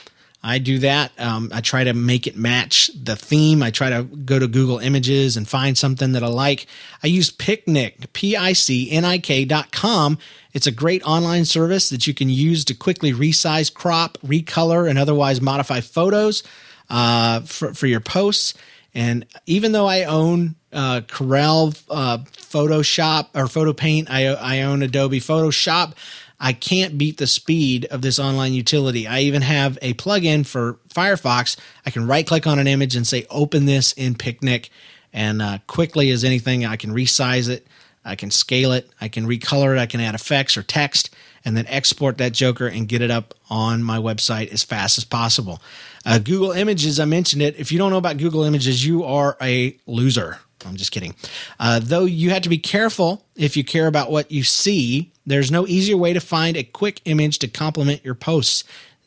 I 0.42 0.58
do 0.58 0.78
that. 0.78 1.10
Um, 1.18 1.50
I 1.52 1.60
try 1.60 1.82
to 1.82 1.92
make 1.92 2.28
it 2.28 2.36
match 2.36 2.92
the 2.94 3.16
theme. 3.16 3.60
I 3.60 3.72
try 3.72 3.90
to 3.90 4.04
go 4.04 4.38
to 4.38 4.46
Google 4.46 4.78
Images 4.78 5.36
and 5.36 5.48
find 5.48 5.76
something 5.76 6.12
that 6.12 6.22
I 6.22 6.28
like. 6.28 6.66
I 7.02 7.08
use 7.08 7.30
Picnik, 7.30 8.12
P 8.12 8.36
I 8.36 8.52
C 8.52 8.90
N 8.90 9.04
I 9.04 9.18
K 9.18 9.44
dot 9.44 9.72
com. 9.72 10.16
It's 10.52 10.66
a 10.66 10.72
great 10.72 11.02
online 11.02 11.44
service 11.44 11.90
that 11.90 12.06
you 12.06 12.14
can 12.14 12.28
use 12.30 12.64
to 12.66 12.74
quickly 12.74 13.12
resize, 13.12 13.72
crop, 13.72 14.16
recolor, 14.24 14.88
and 14.88 14.98
otherwise 14.98 15.40
modify 15.40 15.80
photos 15.80 16.42
uh, 16.88 17.40
for, 17.40 17.74
for 17.74 17.86
your 17.86 18.00
posts. 18.00 18.54
And 18.94 19.26
even 19.46 19.72
though 19.72 19.86
I 19.86 20.04
own 20.04 20.56
uh, 20.72 21.02
Corel 21.06 21.80
uh, 21.90 22.18
Photoshop 22.18 23.28
or 23.34 23.46
Photo 23.46 23.72
Paint, 23.72 24.10
I, 24.10 24.26
I 24.26 24.62
own 24.62 24.82
Adobe 24.82 25.20
Photoshop. 25.20 25.92
I 26.40 26.52
can't 26.52 26.96
beat 26.96 27.16
the 27.18 27.26
speed 27.26 27.86
of 27.86 28.00
this 28.00 28.18
online 28.18 28.52
utility. 28.52 29.06
I 29.06 29.20
even 29.20 29.42
have 29.42 29.76
a 29.82 29.94
plugin 29.94 30.46
for 30.46 30.78
Firefox. 30.88 31.56
I 31.84 31.90
can 31.90 32.06
right 32.06 32.26
click 32.26 32.46
on 32.46 32.58
an 32.58 32.66
image 32.66 32.94
and 32.94 33.06
say, 33.06 33.26
open 33.28 33.66
this 33.66 33.92
in 33.92 34.14
Picnik. 34.14 34.68
And 35.12 35.42
uh, 35.42 35.58
quickly 35.66 36.10
as 36.10 36.22
anything, 36.22 36.64
I 36.64 36.76
can 36.76 36.90
resize 36.90 37.48
it, 37.48 37.66
I 38.04 38.14
can 38.14 38.30
scale 38.30 38.72
it, 38.72 38.88
I 39.00 39.08
can 39.08 39.26
recolor 39.26 39.74
it, 39.74 39.80
I 39.80 39.86
can 39.86 40.00
add 40.00 40.14
effects 40.14 40.56
or 40.56 40.62
text, 40.62 41.10
and 41.44 41.56
then 41.56 41.66
export 41.66 42.18
that 42.18 42.32
Joker 42.32 42.66
and 42.66 42.88
get 42.88 43.00
it 43.00 43.10
up 43.10 43.34
on 43.48 43.82
my 43.82 43.98
website 43.98 44.52
as 44.52 44.62
fast 44.62 44.98
as 44.98 45.04
possible. 45.04 45.60
Uh, 46.04 46.18
Google 46.18 46.52
Images, 46.52 46.98
I 47.00 47.04
mentioned 47.04 47.42
it. 47.42 47.58
If 47.58 47.72
you 47.72 47.78
don't 47.78 47.90
know 47.90 47.98
about 47.98 48.16
Google 48.16 48.44
Images, 48.44 48.84
you 48.84 49.04
are 49.04 49.36
a 49.40 49.76
loser. 49.86 50.38
I'm 50.66 50.76
just 50.76 50.90
kidding. 50.90 51.14
Uh, 51.60 51.80
though 51.82 52.04
you 52.04 52.30
have 52.30 52.42
to 52.42 52.48
be 52.48 52.58
careful 52.58 53.24
if 53.36 53.56
you 53.56 53.64
care 53.64 53.86
about 53.86 54.10
what 54.10 54.30
you 54.30 54.42
see, 54.42 55.12
there's 55.26 55.50
no 55.50 55.66
easier 55.66 55.96
way 55.96 56.12
to 56.12 56.20
find 56.20 56.56
a 56.56 56.64
quick 56.64 57.00
image 57.04 57.38
to 57.40 57.48
complement 57.48 58.04
your 58.04 58.14
posts. 58.14 58.64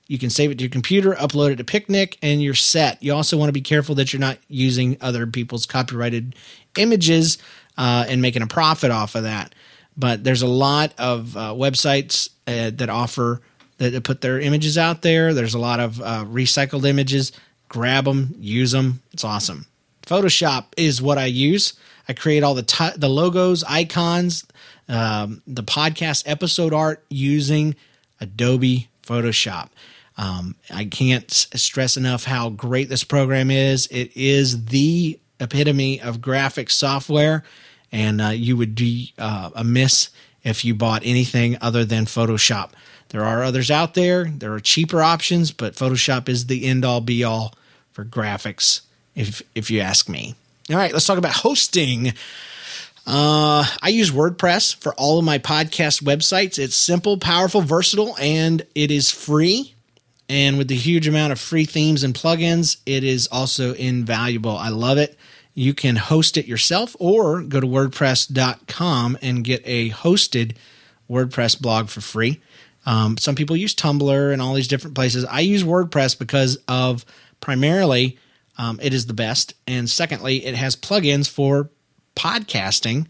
You 0.07 0.17
can 0.17 0.29
save 0.29 0.51
it 0.51 0.57
to 0.57 0.63
your 0.63 0.69
computer, 0.69 1.13
upload 1.13 1.51
it 1.51 1.55
to 1.57 1.63
Picnik, 1.63 2.17
and 2.21 2.41
you're 2.41 2.53
set. 2.53 3.01
You 3.01 3.13
also 3.13 3.37
want 3.37 3.49
to 3.49 3.53
be 3.53 3.61
careful 3.61 3.95
that 3.95 4.11
you're 4.11 4.19
not 4.19 4.39
using 4.49 4.97
other 5.01 5.25
people's 5.25 5.65
copyrighted 5.65 6.35
images 6.77 7.37
uh, 7.77 8.05
and 8.07 8.21
making 8.21 8.41
a 8.41 8.47
profit 8.47 8.91
off 8.91 9.15
of 9.15 9.23
that. 9.23 9.55
But 9.95 10.23
there's 10.23 10.41
a 10.41 10.47
lot 10.47 10.93
of 10.97 11.35
uh, 11.35 11.53
websites 11.53 12.29
uh, 12.47 12.71
that 12.75 12.89
offer 12.89 13.41
that 13.89 14.03
put 14.03 14.21
their 14.21 14.39
images 14.39 14.77
out 14.77 15.01
there. 15.01 15.33
There's 15.33 15.53
a 15.53 15.59
lot 15.59 15.79
of 15.79 15.99
uh, 16.01 16.25
recycled 16.25 16.85
images. 16.85 17.31
Grab 17.67 18.05
them, 18.05 18.35
use 18.37 18.71
them. 18.71 19.01
It's 19.13 19.23
awesome. 19.23 19.65
Photoshop 20.05 20.65
is 20.77 21.01
what 21.01 21.17
I 21.17 21.25
use. 21.25 21.73
I 22.07 22.13
create 22.13 22.43
all 22.43 22.53
the 22.53 22.63
t- 22.63 22.97
the 22.97 23.07
logos, 23.09 23.63
icons, 23.63 24.45
um, 24.89 25.41
the 25.47 25.63
podcast 25.63 26.23
episode 26.25 26.73
art 26.73 27.03
using 27.09 27.75
Adobe 28.19 28.89
Photoshop. 29.03 29.69
Um, 30.17 30.55
I 30.69 30.85
can't 30.85 31.31
stress 31.31 31.95
enough 31.97 32.25
how 32.25 32.49
great 32.49 32.89
this 32.89 33.03
program 33.03 33.49
is. 33.49 33.87
It 33.87 34.15
is 34.15 34.65
the 34.65 35.19
epitome 35.39 36.01
of 36.01 36.21
graphic 36.21 36.69
software, 36.69 37.43
and 37.91 38.21
uh, 38.21 38.29
you 38.29 38.57
would 38.57 38.75
be 38.75 39.13
uh, 39.17 39.51
amiss 39.55 40.09
if 40.43 40.65
you 40.65 40.75
bought 40.75 41.03
anything 41.05 41.57
other 41.61 41.85
than 41.85 42.05
Photoshop. 42.05 42.71
There 43.11 43.23
are 43.25 43.43
others 43.43 43.69
out 43.69 43.93
there. 43.93 44.25
There 44.25 44.53
are 44.53 44.59
cheaper 44.59 45.01
options, 45.01 45.51
but 45.51 45.75
Photoshop 45.75 46.29
is 46.29 46.45
the 46.47 46.65
end 46.65 46.85
all 46.85 47.01
be 47.01 47.23
all 47.23 47.53
for 47.91 48.05
graphics, 48.05 48.81
if 49.15 49.41
if 49.53 49.69
you 49.69 49.81
ask 49.81 50.07
me. 50.07 50.35
All 50.69 50.77
right, 50.77 50.93
let's 50.93 51.05
talk 51.05 51.17
about 51.17 51.33
hosting. 51.33 52.13
Uh, 53.05 53.65
I 53.81 53.89
use 53.89 54.11
WordPress 54.11 54.75
for 54.75 54.93
all 54.93 55.19
of 55.19 55.25
my 55.25 55.39
podcast 55.39 56.03
websites. 56.03 56.57
It's 56.57 56.75
simple, 56.75 57.17
powerful, 57.17 57.61
versatile, 57.61 58.15
and 58.19 58.65
it 58.75 58.91
is 58.91 59.11
free. 59.11 59.73
And 60.29 60.57
with 60.57 60.69
the 60.69 60.75
huge 60.75 61.07
amount 61.07 61.33
of 61.33 61.39
free 61.39 61.65
themes 61.65 62.03
and 62.03 62.13
plugins, 62.13 62.77
it 62.85 63.03
is 63.03 63.27
also 63.27 63.73
invaluable. 63.73 64.55
I 64.55 64.69
love 64.69 64.97
it. 64.97 65.17
You 65.53 65.73
can 65.73 65.97
host 65.97 66.37
it 66.37 66.45
yourself 66.45 66.95
or 66.99 67.41
go 67.41 67.59
to 67.59 67.67
WordPress.com 67.67 69.17
and 69.21 69.43
get 69.43 69.61
a 69.65 69.89
hosted 69.89 70.55
WordPress 71.09 71.59
blog 71.59 71.89
for 71.89 71.99
free. 71.99 72.39
Um, 72.85 73.17
some 73.17 73.35
people 73.35 73.55
use 73.55 73.75
Tumblr 73.75 74.33
and 74.33 74.41
all 74.41 74.53
these 74.53 74.67
different 74.67 74.95
places. 74.95 75.25
I 75.25 75.41
use 75.41 75.63
WordPress 75.63 76.17
because 76.17 76.57
of 76.67 77.05
primarily 77.39 78.17
um, 78.57 78.79
it 78.81 78.93
is 78.93 79.05
the 79.05 79.13
best. 79.13 79.53
And 79.67 79.89
secondly, 79.89 80.45
it 80.45 80.55
has 80.55 80.75
plugins 80.75 81.29
for 81.29 81.69
podcasting 82.15 83.07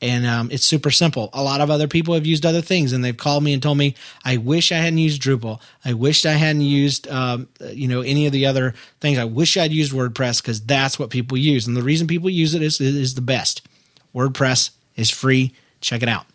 and 0.00 0.26
um, 0.26 0.50
it's 0.50 0.64
super 0.64 0.90
simple. 0.90 1.30
A 1.32 1.42
lot 1.42 1.60
of 1.60 1.70
other 1.70 1.88
people 1.88 2.14
have 2.14 2.26
used 2.26 2.44
other 2.44 2.60
things, 2.60 2.92
and 2.92 3.02
they've 3.02 3.16
called 3.16 3.42
me 3.42 3.52
and 3.52 3.62
told 3.62 3.78
me, 3.78 3.94
"I 4.24 4.36
wish 4.36 4.70
I 4.70 4.76
hadn't 4.76 4.98
used 4.98 5.22
Drupal. 5.22 5.60
I 5.84 5.94
wished 5.94 6.26
I 6.26 6.34
hadn't 6.34 6.62
used, 6.62 7.08
um, 7.08 7.48
you 7.72 7.88
know, 7.88 8.02
any 8.02 8.26
of 8.26 8.32
the 8.32 8.46
other 8.46 8.74
things. 9.00 9.18
I 9.18 9.24
wish 9.24 9.56
I'd 9.56 9.72
used 9.72 9.92
WordPress 9.92 10.42
because 10.42 10.60
that's 10.60 10.98
what 10.98 11.10
people 11.10 11.38
use, 11.38 11.66
and 11.66 11.76
the 11.76 11.82
reason 11.82 12.06
people 12.06 12.28
use 12.28 12.54
it 12.54 12.62
is 12.62 12.80
is 12.80 13.14
the 13.14 13.22
best. 13.22 13.66
WordPress 14.14 14.70
is 14.96 15.10
free. 15.10 15.52
Check 15.80 16.02
it 16.02 16.08
out. 16.08 16.26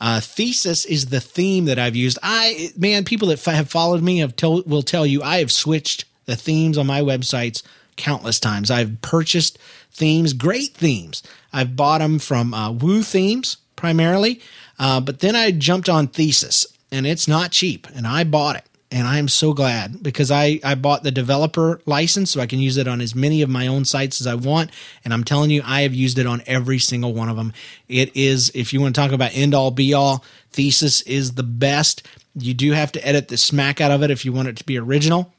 Uh, 0.00 0.20
Thesis 0.20 0.84
is 0.86 1.06
the 1.06 1.20
theme 1.20 1.66
that 1.66 1.78
I've 1.78 1.96
used. 1.96 2.18
I 2.22 2.70
man, 2.76 3.04
people 3.04 3.28
that 3.28 3.44
have 3.44 3.70
followed 3.70 4.02
me 4.02 4.18
have 4.18 4.34
will 4.42 4.82
tell 4.82 5.06
you 5.06 5.22
I 5.22 5.38
have 5.38 5.52
switched 5.52 6.04
the 6.26 6.36
themes 6.36 6.78
on 6.78 6.86
my 6.86 7.00
websites 7.00 7.62
countless 7.96 8.40
times. 8.40 8.70
I've 8.70 9.02
purchased 9.02 9.58
themes, 9.90 10.32
great 10.32 10.72
themes. 10.74 11.22
I've 11.52 11.76
bought 11.76 11.98
them 11.98 12.18
from 12.18 12.54
uh, 12.54 12.72
Woo 12.72 13.02
Themes 13.02 13.58
primarily, 13.76 14.40
uh, 14.78 15.00
but 15.00 15.20
then 15.20 15.36
I 15.36 15.50
jumped 15.50 15.88
on 15.88 16.08
Thesis, 16.08 16.66
and 16.90 17.06
it's 17.06 17.28
not 17.28 17.50
cheap, 17.50 17.86
and 17.94 18.06
I 18.06 18.24
bought 18.24 18.56
it. 18.56 18.64
And 18.92 19.06
I'm 19.06 19.28
so 19.28 19.52
glad 19.52 20.02
because 20.02 20.32
I, 20.32 20.58
I 20.64 20.74
bought 20.74 21.04
the 21.04 21.12
developer 21.12 21.80
license 21.86 22.32
so 22.32 22.40
I 22.40 22.46
can 22.46 22.58
use 22.58 22.76
it 22.76 22.88
on 22.88 23.00
as 23.00 23.14
many 23.14 23.40
of 23.40 23.48
my 23.48 23.68
own 23.68 23.84
sites 23.84 24.20
as 24.20 24.26
I 24.26 24.34
want. 24.34 24.70
And 25.04 25.14
I'm 25.14 25.22
telling 25.22 25.50
you, 25.50 25.62
I 25.64 25.82
have 25.82 25.94
used 25.94 26.18
it 26.18 26.26
on 26.26 26.42
every 26.44 26.80
single 26.80 27.14
one 27.14 27.28
of 27.28 27.36
them. 27.36 27.52
It 27.86 28.14
is, 28.16 28.50
if 28.52 28.72
you 28.72 28.80
want 28.80 28.94
to 28.94 29.00
talk 29.00 29.12
about 29.12 29.30
end 29.32 29.54
all 29.54 29.70
be 29.70 29.94
all, 29.94 30.24
Thesis 30.50 31.02
is 31.02 31.34
the 31.34 31.44
best. 31.44 32.04
You 32.34 32.52
do 32.52 32.72
have 32.72 32.90
to 32.92 33.06
edit 33.06 33.28
the 33.28 33.36
smack 33.36 33.80
out 33.80 33.92
of 33.92 34.02
it 34.02 34.10
if 34.10 34.24
you 34.24 34.32
want 34.32 34.48
it 34.48 34.56
to 34.56 34.64
be 34.64 34.76
original. 34.76 35.32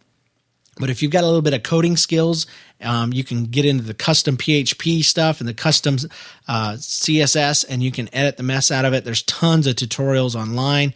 But 0.79 0.89
if 0.89 1.03
you've 1.03 1.11
got 1.11 1.23
a 1.23 1.27
little 1.27 1.41
bit 1.41 1.53
of 1.53 1.63
coding 1.63 1.97
skills, 1.97 2.47
um, 2.81 3.11
you 3.11 3.23
can 3.23 3.43
get 3.45 3.65
into 3.65 3.83
the 3.83 3.93
custom 3.93 4.37
PHP 4.37 5.03
stuff 5.03 5.41
and 5.41 5.47
the 5.47 5.53
custom 5.53 5.97
uh, 6.47 6.73
CSS, 6.73 7.65
and 7.67 7.83
you 7.83 7.91
can 7.91 8.13
edit 8.13 8.37
the 8.37 8.43
mess 8.43 8.71
out 8.71 8.85
of 8.85 8.93
it. 8.93 9.03
There's 9.03 9.23
tons 9.23 9.67
of 9.67 9.75
tutorials 9.75 10.33
online, 10.33 10.93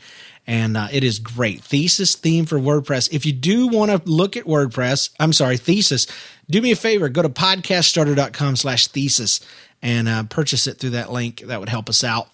and 0.48 0.78
uh, 0.78 0.88
it 0.92 1.04
is 1.04 1.20
great. 1.20 1.64
Thesis 1.64 2.16
theme 2.16 2.46
for 2.46 2.60
WordPress. 2.60 3.10
If 3.12 3.26
you 3.26 3.34
do 3.34 3.68
want 3.68 3.92
to 3.92 4.10
look 4.10 4.38
at 4.38 4.46
WordPress, 4.46 5.12
I'm 5.20 5.34
sorry, 5.34 5.58
Thesis, 5.58 6.08
do 6.50 6.62
me 6.62 6.72
a 6.72 6.76
favor, 6.76 7.10
go 7.10 7.22
to 7.22 7.30
podcaststarter.com 7.30 8.56
slash 8.56 8.88
thesis 8.88 9.40
and 9.82 10.08
uh, 10.08 10.24
purchase 10.24 10.68
it 10.68 10.78
through 10.78 10.92
that 10.92 11.12
link. 11.12 11.42
That 11.42 11.60
would 11.60 11.70
help 11.70 11.90
us 11.90 12.04
out. 12.04 12.30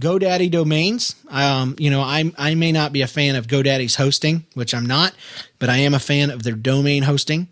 GoDaddy 0.00 0.50
domains. 0.50 1.14
Um, 1.30 1.74
you 1.78 1.90
know, 1.90 2.02
I 2.02 2.30
I 2.36 2.54
may 2.54 2.70
not 2.70 2.92
be 2.92 3.02
a 3.02 3.06
fan 3.06 3.34
of 3.34 3.46
GoDaddy's 3.46 3.94
hosting, 3.94 4.44
which 4.54 4.74
I'm 4.74 4.84
not, 4.84 5.14
but 5.58 5.70
I 5.70 5.78
am 5.78 5.94
a 5.94 5.98
fan 5.98 6.30
of 6.30 6.42
their 6.42 6.54
domain 6.54 7.02
hosting. 7.02 7.48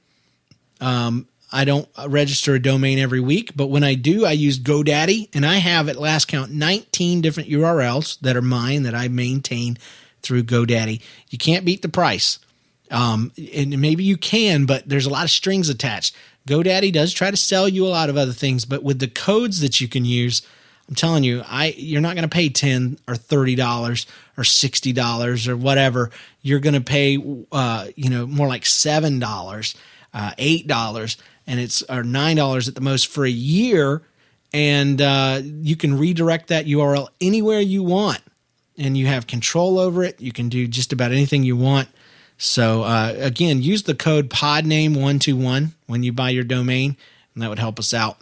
Um, 0.80 1.26
I 1.54 1.64
don't 1.64 1.88
register 2.08 2.54
a 2.54 2.60
domain 2.60 2.98
every 2.98 3.20
week, 3.20 3.52
but 3.54 3.68
when 3.68 3.84
I 3.84 3.94
do, 3.94 4.26
I 4.26 4.32
use 4.32 4.58
GoDaddy, 4.58 5.34
and 5.34 5.46
I 5.46 5.56
have 5.56 5.88
at 5.88 5.96
last 5.96 6.26
count 6.26 6.50
19 6.50 7.20
different 7.20 7.48
URLs 7.48 8.18
that 8.20 8.36
are 8.36 8.42
mine 8.42 8.82
that 8.82 8.94
I 8.94 9.06
maintain 9.06 9.78
through 10.20 10.42
GoDaddy. 10.42 11.00
You 11.30 11.38
can't 11.38 11.64
beat 11.64 11.82
the 11.82 11.88
price. 11.88 12.40
Um, 12.90 13.32
and 13.54 13.80
maybe 13.80 14.02
you 14.02 14.16
can, 14.16 14.66
but 14.66 14.88
there's 14.88 15.06
a 15.06 15.10
lot 15.10 15.24
of 15.24 15.30
strings 15.30 15.68
attached. 15.68 16.14
GoDaddy 16.48 16.92
does 16.92 17.12
try 17.12 17.30
to 17.30 17.36
sell 17.36 17.68
you 17.68 17.86
a 17.86 17.88
lot 17.88 18.10
of 18.10 18.16
other 18.16 18.32
things, 18.32 18.64
but 18.64 18.82
with 18.82 18.98
the 18.98 19.08
codes 19.08 19.60
that 19.60 19.80
you 19.80 19.88
can 19.88 20.04
use, 20.04 20.42
I'm 20.88 20.94
telling 20.94 21.24
you, 21.24 21.42
I 21.46 21.74
you're 21.78 22.02
not 22.02 22.14
going 22.14 22.28
to 22.28 22.34
pay 22.34 22.50
ten 22.50 22.98
or 23.08 23.16
thirty 23.16 23.54
dollars 23.54 24.06
or 24.36 24.44
sixty 24.44 24.92
dollars 24.92 25.48
or 25.48 25.56
whatever. 25.56 26.10
You're 26.42 26.60
going 26.60 26.74
to 26.74 26.82
pay, 26.82 27.16
uh, 27.50 27.86
you 27.96 28.10
know, 28.10 28.26
more 28.26 28.48
like 28.48 28.66
seven 28.66 29.18
dollars, 29.18 29.74
uh, 30.12 30.32
eight 30.36 30.66
dollars, 30.66 31.16
and 31.46 31.60
it's 31.60 31.82
or 31.82 32.02
nine 32.02 32.36
dollars 32.36 32.68
at 32.68 32.74
the 32.74 32.80
most 32.80 33.06
for 33.06 33.24
a 33.24 33.30
year, 33.30 34.02
and 34.52 35.00
uh, 35.00 35.40
you 35.42 35.76
can 35.76 35.98
redirect 35.98 36.48
that 36.48 36.66
URL 36.66 37.08
anywhere 37.20 37.60
you 37.60 37.82
want, 37.82 38.20
and 38.78 38.96
you 38.96 39.06
have 39.06 39.26
control 39.26 39.78
over 39.78 40.02
it. 40.04 40.20
You 40.20 40.32
can 40.32 40.48
do 40.48 40.66
just 40.66 40.92
about 40.92 41.12
anything 41.12 41.42
you 41.42 41.56
want. 41.56 41.88
So 42.36 42.82
uh, 42.82 43.14
again, 43.18 43.62
use 43.62 43.84
the 43.84 43.94
code 43.94 44.30
podname 44.30 45.00
one 45.00 45.18
two 45.18 45.36
one 45.36 45.74
when 45.86 46.02
you 46.02 46.12
buy 46.12 46.30
your 46.30 46.44
domain, 46.44 46.96
and 47.34 47.42
that 47.42 47.48
would 47.48 47.58
help 47.58 47.78
us 47.78 47.94
out. 47.94 48.18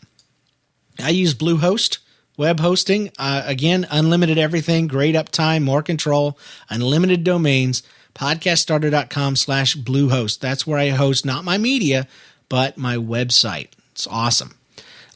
I 0.98 1.10
use 1.10 1.34
Bluehost 1.34 1.98
web 2.36 2.60
hosting. 2.60 3.10
Uh, 3.18 3.42
again, 3.46 3.86
unlimited 3.90 4.38
everything, 4.38 4.86
great 4.86 5.14
uptime, 5.14 5.62
more 5.62 5.82
control, 5.82 6.38
unlimited 6.68 7.24
domains. 7.24 7.82
Podcaststarter.com 8.14 9.36
slash 9.36 9.74
Bluehost. 9.74 10.40
That's 10.40 10.66
where 10.66 10.78
I 10.78 10.90
host 10.90 11.24
not 11.24 11.44
my 11.44 11.56
media, 11.56 12.06
but 12.52 12.76
my 12.76 12.96
website. 12.96 13.68
It's 13.92 14.06
awesome. 14.06 14.56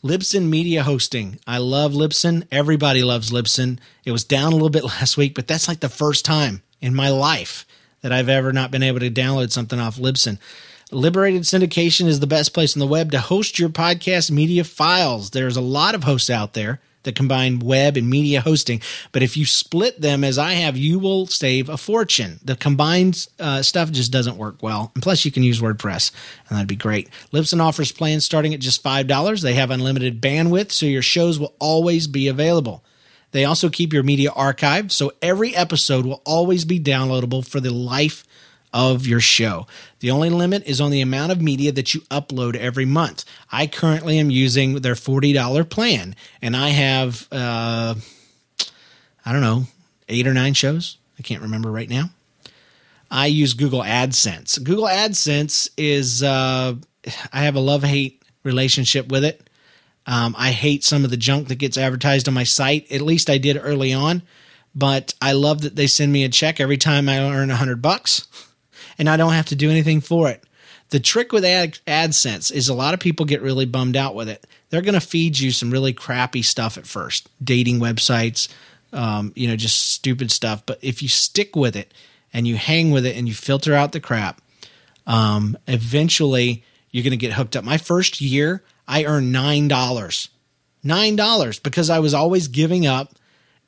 Libsyn 0.02 0.48
Media 0.48 0.82
Hosting. 0.82 1.38
I 1.46 1.58
love 1.58 1.92
Libsyn. 1.92 2.46
Everybody 2.50 3.02
loves 3.02 3.30
Libsyn. 3.30 3.78
It 4.06 4.12
was 4.12 4.24
down 4.24 4.52
a 4.52 4.56
little 4.56 4.70
bit 4.70 4.84
last 5.02 5.18
week, 5.18 5.34
but 5.34 5.46
that's 5.46 5.68
like 5.68 5.80
the 5.80 5.90
first 5.90 6.24
time 6.24 6.62
in 6.80 6.94
my 6.94 7.10
life 7.10 7.66
that 8.00 8.10
I've 8.10 8.30
ever 8.30 8.54
not 8.54 8.70
been 8.70 8.82
able 8.82 9.00
to 9.00 9.10
download 9.10 9.52
something 9.52 9.78
off 9.78 9.98
Libsyn. 9.98 10.38
Liberated 10.90 11.42
Syndication 11.42 12.06
is 12.06 12.20
the 12.20 12.26
best 12.26 12.54
place 12.54 12.74
on 12.74 12.80
the 12.80 12.86
web 12.86 13.12
to 13.12 13.20
host 13.20 13.58
your 13.58 13.68
podcast 13.68 14.30
media 14.30 14.64
files. 14.64 15.32
There's 15.32 15.58
a 15.58 15.60
lot 15.60 15.94
of 15.94 16.04
hosts 16.04 16.30
out 16.30 16.54
there 16.54 16.80
that 17.06 17.16
combine 17.16 17.58
web 17.58 17.96
and 17.96 18.08
media 18.08 18.42
hosting. 18.42 18.82
But 19.12 19.22
if 19.22 19.36
you 19.36 19.46
split 19.46 20.00
them 20.00 20.22
as 20.22 20.36
I 20.36 20.52
have, 20.52 20.76
you 20.76 20.98
will 20.98 21.26
save 21.26 21.70
a 21.70 21.78
fortune. 21.78 22.38
The 22.44 22.54
combined 22.56 23.26
uh, 23.40 23.62
stuff 23.62 23.90
just 23.90 24.12
doesn't 24.12 24.36
work 24.36 24.62
well. 24.62 24.92
And 24.94 25.02
plus, 25.02 25.24
you 25.24 25.32
can 25.32 25.42
use 25.42 25.60
WordPress, 25.60 26.12
and 26.48 26.56
that'd 26.56 26.68
be 26.68 26.76
great. 26.76 27.08
Libsyn 27.32 27.60
offers 27.60 27.90
plans 27.90 28.24
starting 28.24 28.52
at 28.52 28.60
just 28.60 28.84
$5. 28.84 29.40
They 29.40 29.54
have 29.54 29.70
unlimited 29.70 30.20
bandwidth, 30.20 30.72
so 30.72 30.84
your 30.84 31.02
shows 31.02 31.38
will 31.38 31.54
always 31.58 32.06
be 32.06 32.28
available. 32.28 32.84
They 33.32 33.44
also 33.44 33.68
keep 33.68 33.92
your 33.92 34.02
media 34.02 34.30
archived, 34.30 34.92
so 34.92 35.12
every 35.20 35.54
episode 35.54 36.06
will 36.06 36.22
always 36.24 36.64
be 36.64 36.80
downloadable 36.80 37.46
for 37.46 37.60
the 37.60 37.72
life 37.72 38.24
of 38.76 39.06
your 39.06 39.20
show. 39.20 39.66
The 40.00 40.10
only 40.10 40.28
limit 40.28 40.64
is 40.66 40.82
on 40.82 40.90
the 40.90 41.00
amount 41.00 41.32
of 41.32 41.40
media 41.40 41.72
that 41.72 41.94
you 41.94 42.02
upload 42.02 42.54
every 42.54 42.84
month. 42.84 43.24
I 43.50 43.66
currently 43.66 44.18
am 44.18 44.30
using 44.30 44.82
their 44.82 44.94
$40 44.94 45.70
plan, 45.70 46.14
and 46.42 46.54
I 46.54 46.68
have, 46.68 47.26
uh, 47.32 47.94
I 49.24 49.32
don't 49.32 49.40
know, 49.40 49.64
eight 50.10 50.26
or 50.26 50.34
nine 50.34 50.52
shows. 50.52 50.98
I 51.18 51.22
can't 51.22 51.40
remember 51.40 51.72
right 51.72 51.88
now. 51.88 52.10
I 53.10 53.26
use 53.28 53.54
Google 53.54 53.80
AdSense. 53.80 54.62
Google 54.62 54.88
AdSense 54.88 55.70
is, 55.78 56.22
uh, 56.22 56.74
I 57.32 57.40
have 57.44 57.56
a 57.56 57.60
love 57.60 57.82
hate 57.82 58.22
relationship 58.42 59.08
with 59.08 59.24
it. 59.24 59.48
Um, 60.06 60.34
I 60.36 60.50
hate 60.50 60.84
some 60.84 61.02
of 61.02 61.10
the 61.10 61.16
junk 61.16 61.48
that 61.48 61.56
gets 61.56 61.78
advertised 61.78 62.28
on 62.28 62.34
my 62.34 62.44
site. 62.44 62.92
At 62.92 63.00
least 63.00 63.30
I 63.30 63.38
did 63.38 63.58
early 63.60 63.94
on, 63.94 64.20
but 64.74 65.14
I 65.22 65.32
love 65.32 65.62
that 65.62 65.76
they 65.76 65.86
send 65.86 66.12
me 66.12 66.24
a 66.24 66.28
check 66.28 66.60
every 66.60 66.76
time 66.76 67.08
I 67.08 67.20
earn 67.20 67.50
a 67.50 67.56
hundred 67.56 67.80
bucks 67.80 68.28
and 68.98 69.08
I 69.08 69.16
don't 69.16 69.32
have 69.32 69.46
to 69.46 69.56
do 69.56 69.70
anything 69.70 70.00
for 70.00 70.28
it. 70.28 70.42
The 70.90 71.00
trick 71.00 71.32
with 71.32 71.44
Ad, 71.44 71.78
AdSense 71.86 72.52
is 72.52 72.68
a 72.68 72.74
lot 72.74 72.94
of 72.94 73.00
people 73.00 73.26
get 73.26 73.42
really 73.42 73.66
bummed 73.66 73.96
out 73.96 74.14
with 74.14 74.28
it. 74.28 74.46
They're 74.70 74.82
going 74.82 74.94
to 74.94 75.00
feed 75.00 75.38
you 75.38 75.50
some 75.50 75.70
really 75.70 75.92
crappy 75.92 76.42
stuff 76.42 76.78
at 76.78 76.86
first, 76.86 77.28
dating 77.42 77.80
websites, 77.80 78.48
um, 78.92 79.32
you 79.34 79.48
know, 79.48 79.56
just 79.56 79.90
stupid 79.90 80.30
stuff. 80.30 80.64
But 80.64 80.78
if 80.82 81.02
you 81.02 81.08
stick 81.08 81.56
with 81.56 81.74
it 81.74 81.92
and 82.32 82.46
you 82.46 82.56
hang 82.56 82.92
with 82.92 83.04
it 83.04 83.16
and 83.16 83.26
you 83.26 83.34
filter 83.34 83.74
out 83.74 83.92
the 83.92 84.00
crap, 84.00 84.40
um, 85.06 85.56
eventually 85.66 86.64
you're 86.90 87.04
going 87.04 87.10
to 87.10 87.16
get 87.16 87.32
hooked 87.32 87.56
up. 87.56 87.64
My 87.64 87.78
first 87.78 88.20
year, 88.20 88.62
I 88.86 89.04
earned 89.04 89.32
nine 89.32 89.66
dollars, 89.66 90.28
nine 90.84 91.16
dollars 91.16 91.58
because 91.58 91.90
I 91.90 91.98
was 91.98 92.14
always 92.14 92.46
giving 92.48 92.86
up 92.86 93.12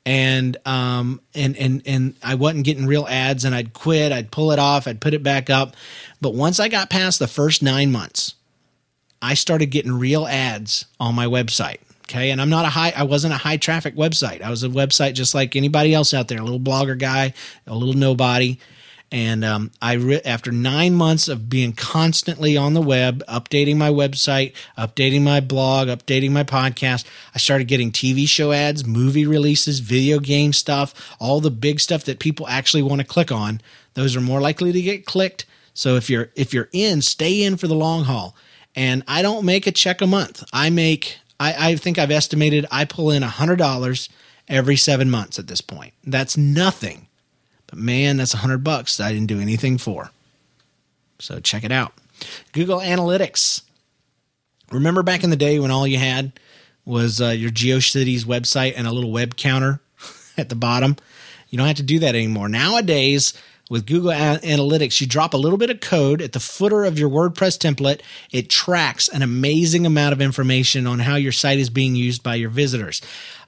and 0.05 0.57
um 0.65 1.21
and 1.35 1.55
and 1.57 1.81
and 1.85 2.15
I 2.23 2.35
wasn't 2.35 2.65
getting 2.65 2.85
real 2.85 3.07
ads 3.07 3.45
and 3.45 3.53
I'd 3.53 3.73
quit, 3.73 4.11
I'd 4.11 4.31
pull 4.31 4.51
it 4.51 4.59
off, 4.59 4.87
I'd 4.87 5.01
put 5.01 5.13
it 5.13 5.23
back 5.23 5.49
up. 5.49 5.75
But 6.21 6.33
once 6.33 6.59
I 6.59 6.67
got 6.67 6.89
past 6.89 7.19
the 7.19 7.27
first 7.27 7.61
9 7.61 7.91
months, 7.91 8.35
I 9.21 9.33
started 9.33 9.67
getting 9.67 9.93
real 9.93 10.25
ads 10.27 10.85
on 10.99 11.15
my 11.15 11.25
website. 11.25 11.79
Okay. 12.09 12.31
And 12.31 12.41
I'm 12.41 12.49
not 12.49 12.65
a 12.65 12.69
high, 12.69 12.91
I 12.95 13.03
wasn't 13.03 13.35
a 13.35 13.37
high 13.37 13.57
traffic 13.57 13.95
website. 13.95 14.41
I 14.41 14.49
was 14.49 14.63
a 14.63 14.69
website 14.69 15.13
just 15.13 15.35
like 15.35 15.55
anybody 15.55 15.93
else 15.93 16.11
out 16.11 16.27
there, 16.27 16.39
a 16.39 16.43
little 16.43 16.59
blogger 16.59 16.97
guy, 16.97 17.33
a 17.67 17.75
little 17.75 17.93
nobody. 17.93 18.57
And 19.11 19.43
um, 19.43 19.71
I 19.81 19.93
re- 19.93 20.21
after 20.23 20.51
nine 20.51 20.93
months 20.93 21.27
of 21.27 21.49
being 21.49 21.73
constantly 21.73 22.55
on 22.55 22.73
the 22.73 22.81
web, 22.81 23.23
updating 23.27 23.75
my 23.75 23.89
website, 23.89 24.53
updating 24.77 25.23
my 25.23 25.39
blog, 25.39 25.87
updating 25.87 26.31
my 26.31 26.43
podcast, 26.43 27.05
I 27.33 27.39
started 27.39 27.67
getting 27.67 27.91
TV 27.91 28.27
show 28.27 28.51
ads, 28.51 28.85
movie 28.85 29.25
releases, 29.25 29.79
video 29.79 30.19
game 30.19 30.53
stuff, 30.53 30.93
all 31.19 31.41
the 31.41 31.49
big 31.49 31.79
stuff 31.79 32.03
that 32.03 32.19
people 32.19 32.47
actually 32.47 32.83
want 32.83 33.01
to 33.01 33.07
click 33.07 33.31
on. 33.31 33.61
Those 33.95 34.15
are 34.15 34.21
more 34.21 34.41
likely 34.41 34.71
to 34.71 34.81
get 34.81 35.05
clicked. 35.05 35.45
So 35.73 35.95
if 35.95 36.09
you're 36.09 36.29
if 36.35 36.53
you're 36.53 36.69
in, 36.71 37.01
stay 37.01 37.41
in 37.41 37.57
for 37.57 37.67
the 37.67 37.75
long 37.75 38.03
haul. 38.03 38.35
And 38.75 39.03
I 39.07 39.21
don't 39.21 39.45
make 39.45 39.65
a 39.65 39.71
check 39.71 40.01
a 40.01 40.07
month. 40.07 40.43
I 40.53 40.69
make 40.69 41.17
I, 41.39 41.71
I 41.71 41.75
think 41.75 41.97
I've 41.97 42.11
estimated 42.11 42.67
I 42.71 42.85
pull 42.85 43.09
in 43.09 43.23
a 43.23 43.27
hundred 43.27 43.57
dollars 43.57 44.09
every 44.47 44.75
seven 44.75 45.09
months 45.09 45.39
at 45.39 45.47
this 45.47 45.61
point. 45.61 45.93
That's 46.03 46.37
nothing 46.37 47.07
but 47.69 47.77
man, 47.77 48.17
that's 48.17 48.33
a 48.33 48.37
hundred 48.37 48.63
bucks 48.63 48.97
that 48.97 49.07
I 49.07 49.13
didn't 49.13 49.27
do 49.27 49.39
anything 49.39 49.77
for. 49.77 50.11
So 51.19 51.39
check 51.39 51.63
it 51.63 51.71
out. 51.71 51.93
Google 52.51 52.79
Analytics. 52.79 53.61
Remember 54.71 55.03
back 55.03 55.23
in 55.23 55.29
the 55.29 55.35
day 55.35 55.59
when 55.59 55.71
all 55.71 55.87
you 55.87 55.97
had 55.97 56.33
was 56.85 57.21
uh, 57.21 57.29
your 57.29 57.51
GeoCities 57.51 58.25
website 58.25 58.73
and 58.75 58.87
a 58.87 58.91
little 58.91 59.11
web 59.11 59.35
counter 59.35 59.81
at 60.37 60.49
the 60.49 60.55
bottom? 60.55 60.95
You 61.49 61.57
don't 61.57 61.67
have 61.67 61.77
to 61.77 61.83
do 61.83 61.99
that 61.99 62.15
anymore. 62.15 62.49
Nowadays, 62.49 63.33
with 63.69 63.85
Google 63.85 64.11
Analytics, 64.11 64.99
you 64.99 65.05
drop 65.05 65.35
a 65.35 65.37
little 65.37 65.57
bit 65.57 65.69
of 65.69 65.79
code 65.79 66.23
at 66.23 66.33
the 66.33 66.39
footer 66.39 66.85
of 66.85 66.97
your 66.97 67.09
WordPress 67.09 67.57
template. 67.57 68.01
It 68.31 68.49
tracks 68.49 69.07
an 69.07 69.21
amazing 69.21 69.85
amount 69.85 70.11
of 70.13 70.21
information 70.21 70.87
on 70.87 70.99
how 70.99 71.15
your 71.15 71.31
site 71.31 71.59
is 71.59 71.69
being 71.69 71.95
used 71.95 72.23
by 72.23 72.33
your 72.35 72.49
visitors. 72.49 72.99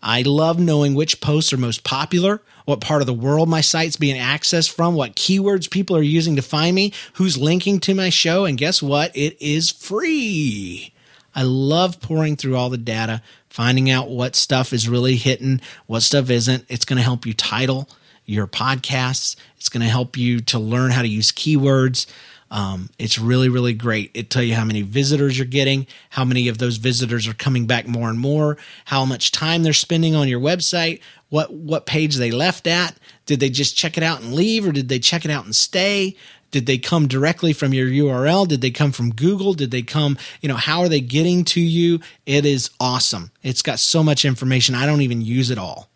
I 0.03 0.21
love 0.21 0.59
knowing 0.59 0.93
which 0.93 1.21
posts 1.21 1.51
are 1.51 1.57
most 1.57 1.83
popular, 1.83 2.41
what 2.65 2.81
part 2.81 3.01
of 3.01 3.07
the 3.07 3.13
world 3.13 3.49
my 3.49 3.61
site's 3.61 3.97
being 3.97 4.15
accessed 4.15 4.71
from, 4.71 4.93
what 4.93 5.15
keywords 5.15 5.69
people 5.69 5.97
are 5.97 6.03
using 6.03 6.35
to 6.35 6.43
find 6.43 6.75
me, 6.75 6.93
who's 7.13 7.37
linking 7.39 7.79
to 7.81 7.95
my 7.95 8.09
show, 8.09 8.45
and 8.45 8.59
guess 8.59 8.81
what? 8.81 9.15
It 9.17 9.41
is 9.41 9.71
free. 9.71 10.93
I 11.33 11.43
love 11.43 11.99
pouring 11.99 12.35
through 12.35 12.57
all 12.57 12.69
the 12.69 12.77
data, 12.77 13.23
finding 13.49 13.89
out 13.89 14.09
what 14.09 14.35
stuff 14.35 14.71
is 14.71 14.87
really 14.87 15.15
hitting, 15.15 15.61
what 15.87 16.01
stuff 16.01 16.29
isn't. 16.29 16.65
It's 16.69 16.85
going 16.85 16.97
to 16.97 17.03
help 17.03 17.25
you 17.25 17.33
title 17.33 17.89
your 18.31 18.47
podcasts. 18.47 19.35
It's 19.57 19.69
going 19.69 19.81
to 19.81 19.89
help 19.89 20.17
you 20.17 20.39
to 20.41 20.59
learn 20.59 20.91
how 20.91 21.01
to 21.01 21.07
use 21.07 21.31
keywords. 21.31 22.07
Um, 22.49 22.89
it's 22.99 23.17
really, 23.17 23.47
really 23.47 23.73
great. 23.73 24.11
It 24.13 24.29
tell 24.29 24.43
you 24.43 24.55
how 24.55 24.65
many 24.65 24.81
visitors 24.81 25.37
you're 25.37 25.47
getting, 25.47 25.87
how 26.09 26.25
many 26.25 26.49
of 26.49 26.57
those 26.57 26.77
visitors 26.77 27.27
are 27.27 27.33
coming 27.33 27.65
back 27.65 27.87
more 27.87 28.09
and 28.09 28.19
more, 28.19 28.57
how 28.85 29.05
much 29.05 29.31
time 29.31 29.63
they're 29.63 29.71
spending 29.71 30.15
on 30.15 30.27
your 30.27 30.41
website, 30.41 30.99
what 31.29 31.53
what 31.53 31.85
page 31.85 32.17
they 32.17 32.29
left 32.29 32.67
at. 32.67 32.97
Did 33.25 33.39
they 33.39 33.49
just 33.49 33.77
check 33.77 33.97
it 33.97 34.03
out 34.03 34.21
and 34.21 34.33
leave, 34.33 34.67
or 34.67 34.73
did 34.73 34.89
they 34.89 34.99
check 34.99 35.23
it 35.23 35.31
out 35.31 35.45
and 35.45 35.55
stay? 35.55 36.17
Did 36.51 36.65
they 36.65 36.77
come 36.77 37.07
directly 37.07 37.53
from 37.53 37.73
your 37.73 37.87
URL? 37.87 38.45
Did 38.45 38.59
they 38.59 38.71
come 38.71 38.91
from 38.91 39.13
Google? 39.13 39.53
Did 39.53 39.71
they 39.71 39.81
come, 39.81 40.17
you 40.41 40.49
know, 40.49 40.57
how 40.57 40.81
are 40.81 40.89
they 40.89 40.99
getting 40.99 41.45
to 41.45 41.61
you? 41.61 42.01
It 42.25 42.45
is 42.45 42.69
awesome. 42.79 43.31
It's 43.41 43.61
got 43.61 43.79
so 43.79 44.03
much 44.03 44.25
information. 44.25 44.75
I 44.75 44.85
don't 44.85 45.01
even 45.01 45.21
use 45.21 45.49
it 45.49 45.57
all. 45.57 45.90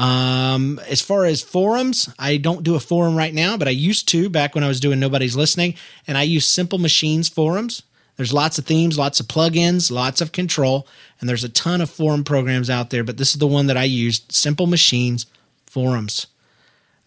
Um, 0.00 0.80
as 0.88 1.02
far 1.02 1.26
as 1.26 1.42
forums, 1.42 2.08
I 2.18 2.38
don't 2.38 2.62
do 2.62 2.74
a 2.74 2.80
forum 2.80 3.16
right 3.16 3.34
now, 3.34 3.58
but 3.58 3.68
I 3.68 3.72
used 3.72 4.08
to 4.08 4.30
back 4.30 4.54
when 4.54 4.64
I 4.64 4.68
was 4.68 4.80
doing 4.80 4.98
Nobody's 4.98 5.36
Listening, 5.36 5.74
and 6.06 6.16
I 6.16 6.22
use 6.22 6.46
Simple 6.48 6.78
Machines 6.78 7.28
forums. 7.28 7.82
There's 8.16 8.32
lots 8.32 8.58
of 8.58 8.64
themes, 8.64 8.98
lots 8.98 9.20
of 9.20 9.26
plugins, 9.26 9.90
lots 9.90 10.22
of 10.22 10.32
control, 10.32 10.88
and 11.20 11.28
there's 11.28 11.44
a 11.44 11.50
ton 11.50 11.82
of 11.82 11.90
forum 11.90 12.24
programs 12.24 12.70
out 12.70 12.88
there, 12.88 13.04
but 13.04 13.18
this 13.18 13.32
is 13.32 13.40
the 13.40 13.46
one 13.46 13.66
that 13.66 13.76
I 13.76 13.84
used 13.84 14.32
Simple 14.32 14.66
Machines 14.66 15.26
forums. 15.66 16.28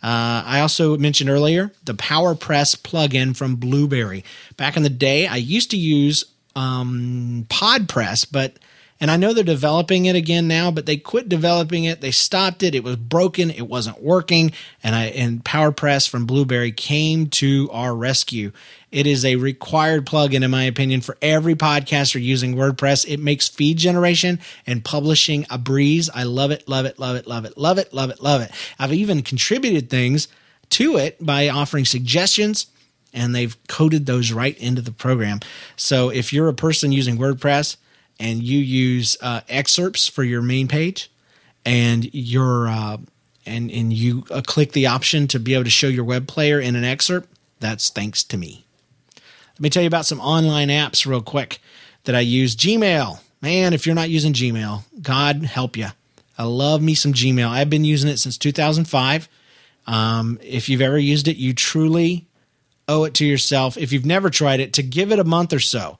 Uh, 0.03 0.43
I 0.45 0.59
also 0.59 0.95
mentioned 0.95 1.31
earlier 1.31 1.71
the 1.83 1.95
PowerPress 1.95 2.75
plugin 2.77 3.35
from 3.35 3.55
Blubrry. 3.55 4.23
Back 4.55 4.77
in 4.77 4.83
the 4.83 4.89
day, 4.89 5.25
I 5.25 5.37
used 5.37 5.71
to 5.71 5.77
use 5.77 6.25
um, 6.55 7.47
PodPress, 7.49 8.27
but 8.31 8.59
and 8.99 9.11
I 9.11 9.17
know 9.17 9.33
they're 9.33 9.43
developing 9.43 10.05
it 10.05 10.15
again 10.15 10.47
now, 10.47 10.71
but 10.71 10.85
they 10.85 10.97
quit 10.97 11.27
developing 11.27 11.83
it. 11.83 12.01
They 12.01 12.11
stopped 12.11 12.63
it. 12.63 12.75
It 12.75 12.83
was 12.83 12.95
broken. 12.95 13.51
It 13.51 13.67
wasn't 13.67 14.01
working. 14.01 14.51
And 14.83 14.95
I 14.95 15.05
and 15.05 15.43
PowerPress 15.43 16.09
from 16.09 16.25
Blubrry 16.25 16.71
came 16.71 17.27
to 17.31 17.69
our 17.71 17.95
rescue. 17.95 18.51
It 18.91 19.07
is 19.07 19.25
a 19.25 19.37
required 19.37 20.05
plugin, 20.05 20.43
in 20.43 20.51
my 20.51 20.63
opinion, 20.63 21.01
for 21.01 21.17
every 21.21 21.55
podcaster 21.55 22.21
using 22.21 22.55
WordPress. 22.55 23.05
It 23.07 23.19
makes 23.19 23.47
feed 23.47 23.77
generation 23.77 24.39
and 24.67 24.85
publishing 24.85 25.47
a 25.49 25.57
breeze. 25.57 26.09
I 26.13 26.23
love 26.23 26.51
it, 26.51 26.67
love 26.69 26.85
it, 26.85 26.99
love 26.99 27.15
it, 27.15 27.27
love 27.27 27.45
it, 27.45 27.57
love 27.57 27.79
it, 27.79 27.93
love 27.93 28.09
it, 28.11 28.21
love 28.21 28.41
it. 28.41 28.51
I've 28.77 28.93
even 28.93 29.23
contributed 29.23 29.89
things 29.89 30.27
to 30.69 30.97
it 30.97 31.23
by 31.23 31.49
offering 31.49 31.85
suggestions 31.85 32.67
and 33.13 33.35
they've 33.35 33.55
coded 33.67 34.05
those 34.05 34.31
right 34.31 34.57
into 34.57 34.81
the 34.81 34.91
program. 34.91 35.39
So 35.75 36.09
if 36.09 36.33
you're 36.33 36.47
a 36.47 36.53
person 36.53 36.91
using 36.91 37.17
WordPress, 37.17 37.77
and 38.19 38.43
you 38.43 38.59
use 38.59 39.17
uh, 39.21 39.41
excerpts 39.49 40.07
for 40.07 40.23
your 40.23 40.41
main 40.41 40.67
page, 40.67 41.11
and 41.65 42.13
your 42.13 42.67
uh, 42.67 42.97
and 43.45 43.71
and 43.71 43.93
you 43.93 44.25
uh, 44.31 44.41
click 44.41 44.71
the 44.71 44.87
option 44.87 45.27
to 45.27 45.39
be 45.39 45.53
able 45.53 45.63
to 45.63 45.69
show 45.69 45.87
your 45.87 46.03
web 46.03 46.27
player 46.27 46.59
in 46.59 46.75
an 46.75 46.83
excerpt, 46.83 47.29
that's 47.59 47.89
thanks 47.89 48.23
to 48.25 48.37
me. 48.37 48.65
Let 49.15 49.59
me 49.61 49.69
tell 49.69 49.83
you 49.83 49.87
about 49.87 50.05
some 50.05 50.19
online 50.19 50.69
apps 50.69 51.05
real 51.05 51.21
quick 51.21 51.59
that 52.05 52.15
I 52.15 52.21
use. 52.21 52.55
Gmail, 52.55 53.19
man, 53.41 53.73
if 53.73 53.85
you're 53.85 53.95
not 53.95 54.09
using 54.09 54.33
Gmail, 54.33 54.83
God 55.01 55.43
help 55.43 55.77
you. 55.77 55.87
I 56.37 56.43
love 56.43 56.81
me 56.81 56.95
some 56.95 57.13
Gmail. 57.13 57.47
I've 57.47 57.69
been 57.69 57.85
using 57.85 58.09
it 58.09 58.17
since 58.17 58.37
2005. 58.37 59.29
Um, 59.85 60.39
if 60.41 60.69
you've 60.69 60.81
ever 60.81 60.97
used 60.97 61.27
it, 61.27 61.37
you 61.37 61.53
truly 61.53 62.25
owe 62.87 63.03
it 63.03 63.13
to 63.15 63.25
yourself. 63.25 63.77
If 63.77 63.91
you've 63.91 64.05
never 64.05 64.29
tried 64.29 64.59
it, 64.59 64.73
to 64.73 64.83
give 64.83 65.11
it 65.11 65.19
a 65.19 65.23
month 65.23 65.53
or 65.53 65.59
so 65.59 65.99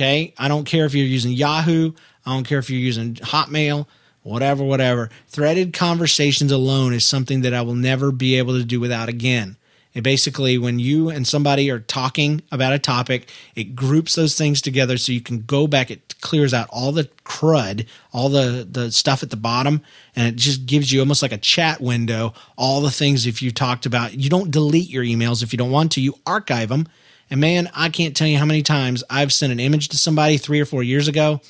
Okay. 0.00 0.32
I 0.38 0.48
don't 0.48 0.64
care 0.64 0.86
if 0.86 0.94
you're 0.94 1.04
using 1.04 1.32
Yahoo. 1.32 1.92
I 2.24 2.32
don't 2.32 2.44
care 2.44 2.58
if 2.58 2.70
you're 2.70 2.80
using 2.80 3.16
Hotmail, 3.16 3.86
whatever, 4.22 4.64
whatever. 4.64 5.10
Threaded 5.28 5.74
conversations 5.74 6.50
alone 6.50 6.94
is 6.94 7.06
something 7.06 7.42
that 7.42 7.52
I 7.52 7.60
will 7.60 7.74
never 7.74 8.10
be 8.10 8.36
able 8.36 8.56
to 8.56 8.64
do 8.64 8.80
without 8.80 9.10
again. 9.10 9.58
It 9.92 10.00
basically, 10.00 10.56
when 10.56 10.78
you 10.78 11.10
and 11.10 11.26
somebody 11.26 11.70
are 11.70 11.80
talking 11.80 12.40
about 12.50 12.72
a 12.72 12.78
topic, 12.78 13.28
it 13.54 13.76
groups 13.76 14.14
those 14.14 14.38
things 14.38 14.62
together 14.62 14.96
so 14.96 15.12
you 15.12 15.20
can 15.20 15.42
go 15.42 15.66
back. 15.66 15.90
It 15.90 16.18
clears 16.22 16.54
out 16.54 16.68
all 16.70 16.92
the 16.92 17.10
crud, 17.26 17.86
all 18.10 18.30
the, 18.30 18.66
the 18.70 18.90
stuff 18.92 19.22
at 19.22 19.28
the 19.28 19.36
bottom, 19.36 19.82
and 20.16 20.26
it 20.26 20.36
just 20.36 20.64
gives 20.64 20.90
you 20.90 21.00
almost 21.00 21.20
like 21.20 21.32
a 21.32 21.36
chat 21.36 21.78
window, 21.78 22.32
all 22.56 22.80
the 22.80 22.90
things 22.90 23.26
if 23.26 23.42
you 23.42 23.50
talked 23.50 23.84
about. 23.84 24.14
You 24.14 24.30
don't 24.30 24.50
delete 24.50 24.88
your 24.88 25.04
emails 25.04 25.42
if 25.42 25.52
you 25.52 25.58
don't 25.58 25.70
want 25.70 25.92
to, 25.92 26.00
you 26.00 26.14
archive 26.24 26.70
them 26.70 26.88
and 27.30 27.40
man, 27.40 27.70
I 27.74 27.88
can't 27.88 28.16
tell 28.16 28.26
you 28.26 28.38
how 28.38 28.44
many 28.44 28.62
times 28.62 29.04
I've 29.08 29.32
sent 29.32 29.52
an 29.52 29.60
image 29.60 29.88
to 29.88 29.98
somebody 29.98 30.36
three 30.36 30.60
or 30.60 30.64
four 30.64 30.82
years 30.82 31.08
ago. 31.08 31.40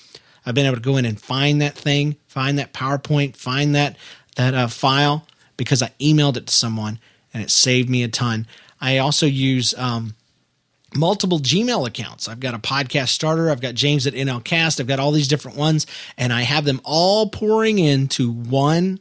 I've 0.44 0.54
been 0.54 0.66
able 0.66 0.76
to 0.76 0.82
go 0.82 0.96
in 0.96 1.04
and 1.04 1.20
find 1.20 1.60
that 1.62 1.74
thing, 1.74 2.16
find 2.26 2.58
that 2.58 2.72
PowerPoint, 2.72 3.36
find 3.36 3.74
that 3.74 3.96
that 4.36 4.54
uh, 4.54 4.68
file 4.68 5.26
because 5.56 5.82
I 5.82 5.92
emailed 6.00 6.36
it 6.36 6.46
to 6.46 6.54
someone 6.54 6.98
and 7.34 7.42
it 7.42 7.50
saved 7.50 7.90
me 7.90 8.02
a 8.02 8.08
ton. 8.08 8.46
I 8.80 8.98
also 8.98 9.26
use 9.26 9.74
um, 9.76 10.14
multiple 10.94 11.38
Gmail 11.38 11.86
accounts. 11.86 12.28
I've 12.28 12.40
got 12.40 12.54
a 12.54 12.58
podcast 12.58 13.08
starter. 13.08 13.50
I've 13.50 13.60
got 13.60 13.74
James 13.74 14.06
at 14.06 14.14
NLCast. 14.14 14.80
I've 14.80 14.86
got 14.86 14.98
all 14.98 15.12
these 15.12 15.28
different 15.28 15.56
ones, 15.56 15.86
and 16.16 16.32
I 16.32 16.42
have 16.42 16.64
them 16.64 16.80
all 16.84 17.28
pouring 17.28 17.78
into 17.78 18.32
one 18.32 19.00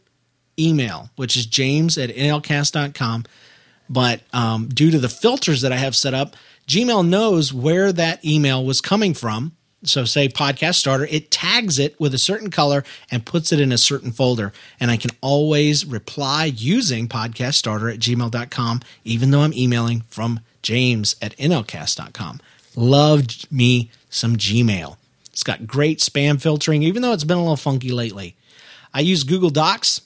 email, 0.59 1.09
which 1.15 1.37
is 1.37 1.45
James 1.45 1.97
at 1.97 2.09
NLCast.com. 2.09 3.25
But 3.89 4.21
um, 4.33 4.67
due 4.67 4.91
to 4.91 4.99
the 4.99 5.09
filters 5.09 5.61
that 5.61 5.71
I 5.71 5.77
have 5.77 5.95
set 5.95 6.13
up, 6.13 6.35
Gmail 6.69 7.07
knows 7.07 7.51
where 7.51 7.91
that 7.91 8.23
email 8.23 8.63
was 8.63 8.79
coming 8.79 9.15
from. 9.15 9.53
So, 9.83 10.05
say 10.05 10.29
podcast 10.29 10.75
starter, 10.75 11.07
it 11.09 11.31
tags 11.31 11.79
it 11.79 11.99
with 11.99 12.13
a 12.13 12.19
certain 12.19 12.51
color 12.51 12.83
and 13.09 13.25
puts 13.25 13.51
it 13.51 13.59
in 13.59 13.71
a 13.71 13.77
certain 13.77 14.11
folder. 14.11 14.53
And 14.79 14.91
I 14.91 14.97
can 14.97 15.09
always 15.19 15.83
reply 15.83 16.45
using 16.45 17.07
podcast 17.07 17.55
starter 17.55 17.89
at 17.89 17.97
gmail.com, 17.97 18.81
even 19.03 19.31
though 19.31 19.39
I'm 19.39 19.53
emailing 19.53 20.01
from 20.01 20.41
james 20.61 21.15
at 21.23 21.35
nlcast.com. 21.37 22.39
Love 22.75 23.25
me 23.51 23.89
some 24.11 24.35
Gmail. 24.35 24.97
It's 25.31 25.43
got 25.43 25.65
great 25.65 25.99
spam 25.99 26.39
filtering, 26.39 26.83
even 26.83 27.01
though 27.01 27.13
it's 27.13 27.23
been 27.23 27.37
a 27.37 27.41
little 27.41 27.55
funky 27.55 27.91
lately. 27.91 28.35
I 28.93 28.99
use 28.99 29.23
Google 29.23 29.49
Docs. 29.49 30.01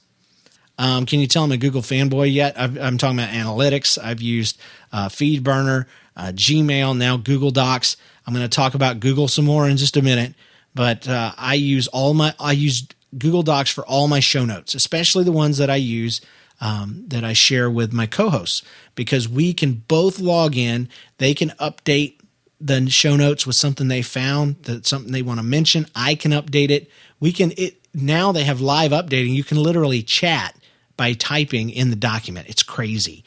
Um, 0.77 1.05
can 1.05 1.19
you 1.19 1.27
tell 1.27 1.43
I'm 1.43 1.51
a 1.51 1.57
Google 1.57 1.81
fanboy 1.81 2.31
yet? 2.33 2.57
i 2.57 2.63
am 2.63 2.97
talking 2.97 3.19
about 3.19 3.31
analytics. 3.31 4.01
I've 4.01 4.21
used 4.21 4.57
uh, 4.93 5.09
FeedBurner, 5.09 5.87
uh, 6.15 6.31
Gmail, 6.33 6.97
now 6.97 7.17
Google 7.17 7.51
Docs. 7.51 7.97
I'm 8.25 8.33
going 8.33 8.47
to 8.47 8.55
talk 8.55 8.73
about 8.73 8.99
Google 8.99 9.27
some 9.27 9.45
more 9.45 9.67
in 9.67 9.77
just 9.77 9.97
a 9.97 10.01
minute, 10.01 10.33
but 10.73 11.07
uh, 11.07 11.33
I 11.37 11.55
use 11.55 11.87
all 11.87 12.13
my 12.13 12.33
I 12.39 12.53
use 12.53 12.87
Google 13.17 13.43
Docs 13.43 13.69
for 13.69 13.85
all 13.85 14.07
my 14.07 14.19
show 14.19 14.45
notes, 14.45 14.75
especially 14.75 15.23
the 15.23 15.31
ones 15.31 15.57
that 15.57 15.69
I 15.69 15.75
use 15.75 16.21
um, 16.61 17.03
that 17.07 17.23
I 17.23 17.33
share 17.33 17.69
with 17.69 17.91
my 17.91 18.05
co-hosts, 18.05 18.63
because 18.95 19.27
we 19.27 19.53
can 19.53 19.83
both 19.87 20.19
log 20.19 20.55
in. 20.55 20.87
They 21.17 21.33
can 21.33 21.49
update 21.51 22.19
the 22.61 22.89
show 22.89 23.17
notes 23.17 23.45
with 23.45 23.57
something 23.57 23.89
they 23.89 24.01
found 24.01 24.63
that 24.63 24.85
something 24.85 25.11
they 25.11 25.21
want 25.21 25.39
to 25.39 25.43
mention. 25.43 25.85
I 25.93 26.15
can 26.15 26.31
update 26.31 26.69
it. 26.69 26.89
We 27.19 27.33
can 27.33 27.51
it 27.57 27.77
now 27.93 28.31
they 28.31 28.45
have 28.45 28.61
live 28.61 28.91
updating. 28.91 29.33
You 29.33 29.43
can 29.43 29.57
literally 29.61 30.01
chat 30.01 30.55
by 30.95 31.13
typing 31.13 31.69
in 31.69 31.89
the 31.89 31.95
document. 31.95 32.47
It's 32.47 32.63
crazy. 32.63 33.23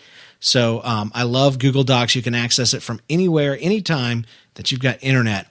So 0.47 0.81
um, 0.85 1.11
I 1.13 1.25
love 1.25 1.59
Google 1.59 1.83
Docs. 1.83 2.15
You 2.15 2.23
can 2.23 2.37
access 2.37 2.73
it 2.73 2.81
from 2.81 3.01
anywhere, 3.11 3.59
anytime 3.61 4.25
that 4.55 4.71
you've 4.71 4.81
got 4.81 5.03
internet. 5.03 5.49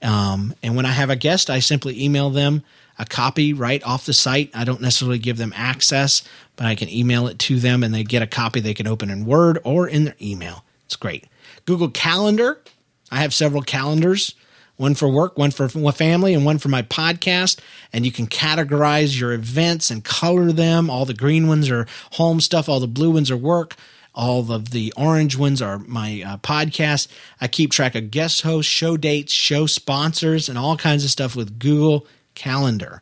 Um, 0.00 0.54
and 0.62 0.74
when 0.74 0.86
I 0.86 0.92
have 0.92 1.10
a 1.10 1.16
guest, 1.16 1.50
I 1.50 1.58
simply 1.58 2.02
email 2.02 2.30
them 2.30 2.62
a 2.98 3.04
copy 3.04 3.52
right 3.52 3.82
off 3.84 4.06
the 4.06 4.14
site. 4.14 4.50
I 4.54 4.64
don't 4.64 4.80
necessarily 4.80 5.18
give 5.18 5.36
them 5.36 5.52
access, 5.54 6.22
but 6.56 6.64
I 6.64 6.74
can 6.76 6.88
email 6.88 7.26
it 7.26 7.38
to 7.40 7.60
them 7.60 7.82
and 7.82 7.92
they 7.92 8.04
get 8.04 8.22
a 8.22 8.26
copy 8.26 8.60
they 8.60 8.72
can 8.72 8.86
open 8.86 9.10
in 9.10 9.26
Word 9.26 9.58
or 9.64 9.86
in 9.86 10.04
their 10.04 10.16
email. 10.18 10.64
It's 10.86 10.96
great. 10.96 11.26
Google 11.66 11.90
Calendar. 11.90 12.62
I 13.10 13.20
have 13.20 13.34
several 13.34 13.60
calendars 13.62 14.34
one 14.78 14.94
for 14.94 15.08
work, 15.08 15.36
one 15.36 15.50
for 15.50 15.68
family, 15.68 16.32
and 16.32 16.44
one 16.46 16.56
for 16.56 16.68
my 16.68 16.82
podcast. 16.82 17.58
And 17.92 18.06
you 18.06 18.12
can 18.12 18.28
categorize 18.28 19.20
your 19.20 19.32
events 19.32 19.90
and 19.90 20.04
color 20.04 20.52
them. 20.52 20.88
All 20.88 21.04
the 21.04 21.12
green 21.12 21.48
ones 21.48 21.68
are 21.68 21.86
home 22.12 22.40
stuff, 22.40 22.66
all 22.68 22.80
the 22.80 22.86
blue 22.86 23.10
ones 23.10 23.30
are 23.30 23.36
work. 23.36 23.76
All 24.18 24.50
of 24.50 24.70
the 24.70 24.92
orange 24.96 25.36
ones 25.36 25.62
are 25.62 25.78
my 25.78 26.24
uh, 26.26 26.36
podcast. 26.38 27.06
I 27.40 27.46
keep 27.46 27.70
track 27.70 27.94
of 27.94 28.10
guest 28.10 28.42
hosts, 28.42 28.70
show 28.70 28.96
dates, 28.96 29.32
show 29.32 29.66
sponsors, 29.66 30.48
and 30.48 30.58
all 30.58 30.76
kinds 30.76 31.04
of 31.04 31.10
stuff 31.10 31.36
with 31.36 31.60
Google 31.60 32.04
Calendar. 32.34 33.00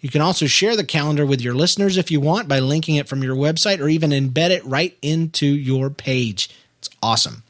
You 0.00 0.10
can 0.10 0.22
also 0.22 0.46
share 0.46 0.76
the 0.76 0.82
calendar 0.82 1.24
with 1.24 1.40
your 1.40 1.54
listeners 1.54 1.96
if 1.96 2.10
you 2.10 2.20
want 2.20 2.48
by 2.48 2.58
linking 2.58 2.96
it 2.96 3.08
from 3.08 3.22
your 3.22 3.36
website 3.36 3.78
or 3.78 3.88
even 3.88 4.10
embed 4.10 4.50
it 4.50 4.64
right 4.64 4.98
into 5.02 5.46
your 5.46 5.88
page. 5.88 6.50
It's 6.80 6.90
awesome. 7.00 7.44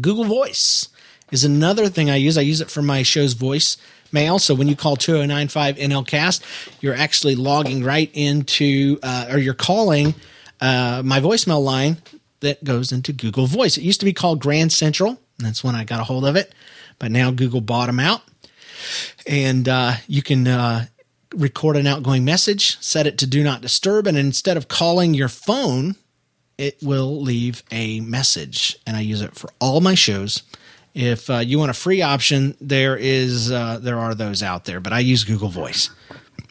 Google 0.00 0.24
Voice 0.24 0.90
is 1.32 1.42
another 1.42 1.88
thing 1.88 2.08
I 2.08 2.16
use. 2.16 2.38
I 2.38 2.42
use 2.42 2.60
it 2.60 2.70
for 2.70 2.82
my 2.82 3.02
show's 3.02 3.32
voice 3.32 3.76
mail. 4.12 4.38
So 4.38 4.54
when 4.54 4.68
you 4.68 4.76
call 4.76 4.94
2095 4.94 5.74
NLCast, 5.74 6.40
you're 6.80 6.94
actually 6.94 7.34
logging 7.34 7.82
right 7.82 8.10
into, 8.14 9.00
uh, 9.02 9.26
or 9.28 9.38
you're 9.38 9.54
calling 9.54 10.14
uh, 10.62 11.02
my 11.04 11.20
voicemail 11.20 11.62
line 11.62 11.98
that 12.40 12.62
goes 12.64 12.92
into 12.92 13.12
Google 13.12 13.46
Voice. 13.46 13.76
It 13.76 13.82
used 13.82 14.00
to 14.00 14.06
be 14.06 14.12
called 14.12 14.40
Grand 14.40 14.72
Central, 14.72 15.18
that's 15.38 15.64
when 15.64 15.74
I 15.74 15.84
got 15.84 16.00
a 16.00 16.04
hold 16.04 16.24
of 16.24 16.36
it. 16.36 16.54
But 16.98 17.10
now 17.10 17.30
Google 17.32 17.60
bought 17.60 17.86
them 17.86 17.98
out, 17.98 18.22
and 19.26 19.68
uh, 19.68 19.94
you 20.06 20.22
can 20.22 20.46
uh, 20.46 20.86
record 21.34 21.76
an 21.76 21.86
outgoing 21.86 22.24
message, 22.24 22.80
set 22.80 23.06
it 23.06 23.18
to 23.18 23.26
Do 23.26 23.42
Not 23.42 23.60
Disturb, 23.60 24.06
and 24.06 24.16
instead 24.16 24.56
of 24.56 24.68
calling 24.68 25.14
your 25.14 25.28
phone, 25.28 25.96
it 26.58 26.78
will 26.80 27.20
leave 27.20 27.64
a 27.72 28.00
message. 28.00 28.78
And 28.86 28.96
I 28.96 29.00
use 29.00 29.20
it 29.20 29.34
for 29.34 29.50
all 29.58 29.80
my 29.80 29.94
shows. 29.94 30.42
If 30.94 31.28
uh, 31.28 31.38
you 31.38 31.58
want 31.58 31.70
a 31.70 31.74
free 31.74 32.02
option, 32.02 32.56
there 32.60 32.96
is 32.96 33.50
uh, 33.50 33.78
there 33.80 33.98
are 33.98 34.14
those 34.14 34.42
out 34.42 34.66
there, 34.66 34.78
but 34.78 34.92
I 34.92 35.00
use 35.00 35.24
Google 35.24 35.48
Voice. 35.48 35.90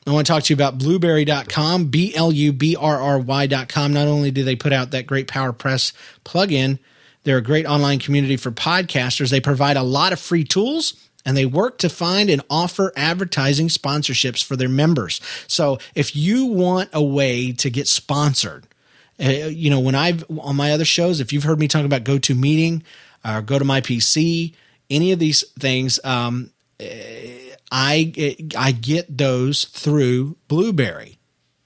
I 0.08 0.12
want 0.12 0.26
to 0.26 0.34
talk 0.34 0.44
to 0.44 0.54
you 0.54 0.56
about 0.56 0.80
blubrry.com, 0.80 1.86
B 1.86 2.16
L 2.16 2.32
U 2.32 2.52
B 2.52 2.76
R 2.76 3.00
R 3.00 3.20
Y.com. 3.20 3.94
Not 3.94 4.08
only 4.08 4.32
do 4.32 4.44
they 4.44 4.56
put 4.56 4.74
out 4.74 4.92
that 4.92 5.06
great 5.06 5.28
PowerPress 5.28 5.94
plugin, 6.26 6.80
they're 7.24 7.38
a 7.38 7.44
great 7.44 7.68
online 7.68 8.00
community 8.00 8.36
for 8.36 8.52
podcasters. 8.52 9.30
They 9.30 9.40
provide 9.40 9.78
a 9.78 9.84
lot 9.84 10.12
of 10.12 10.20
free 10.20 10.44
tools 10.44 10.96
and 11.24 11.38
they 11.38 11.46
work 11.46 11.78
to 11.80 11.90
find 11.90 12.30
and 12.30 12.42
offer 12.50 12.92
advertising 12.96 13.68
sponsorships 13.68 14.44
for 14.44 14.56
their 14.56 14.70
members. 14.70 15.22
So 15.48 15.78
if 15.94 16.16
you 16.16 16.46
want 16.46 16.90
a 16.94 17.04
way 17.04 17.52
to 17.54 17.70
get 17.70 17.88
sponsored, 17.88 18.66
uh, 19.24 19.30
you 19.30 19.70
know, 19.70 19.80
when 19.80 19.94
I've 19.94 20.26
on 20.40 20.56
my 20.56 20.72
other 20.72 20.86
shows, 20.86 21.20
if 21.20 21.32
you've 21.32 21.44
heard 21.44 21.60
me 21.60 21.68
talk 21.68 21.86
about 21.86 22.04
GoToMeeting 22.04 22.82
or 23.24 23.42
Go 23.44 23.60
to 23.60 23.66
My 23.66 23.82
PC, 23.82 24.54
any 24.90 25.12
of 25.12 25.20
these 25.20 25.48
things, 25.60 26.00
um, 26.04 26.50
I 27.72 28.36
I 28.58 28.74
get 28.74 29.18
those 29.18 29.66
through 29.66 30.38
Blubrry. 30.48 31.18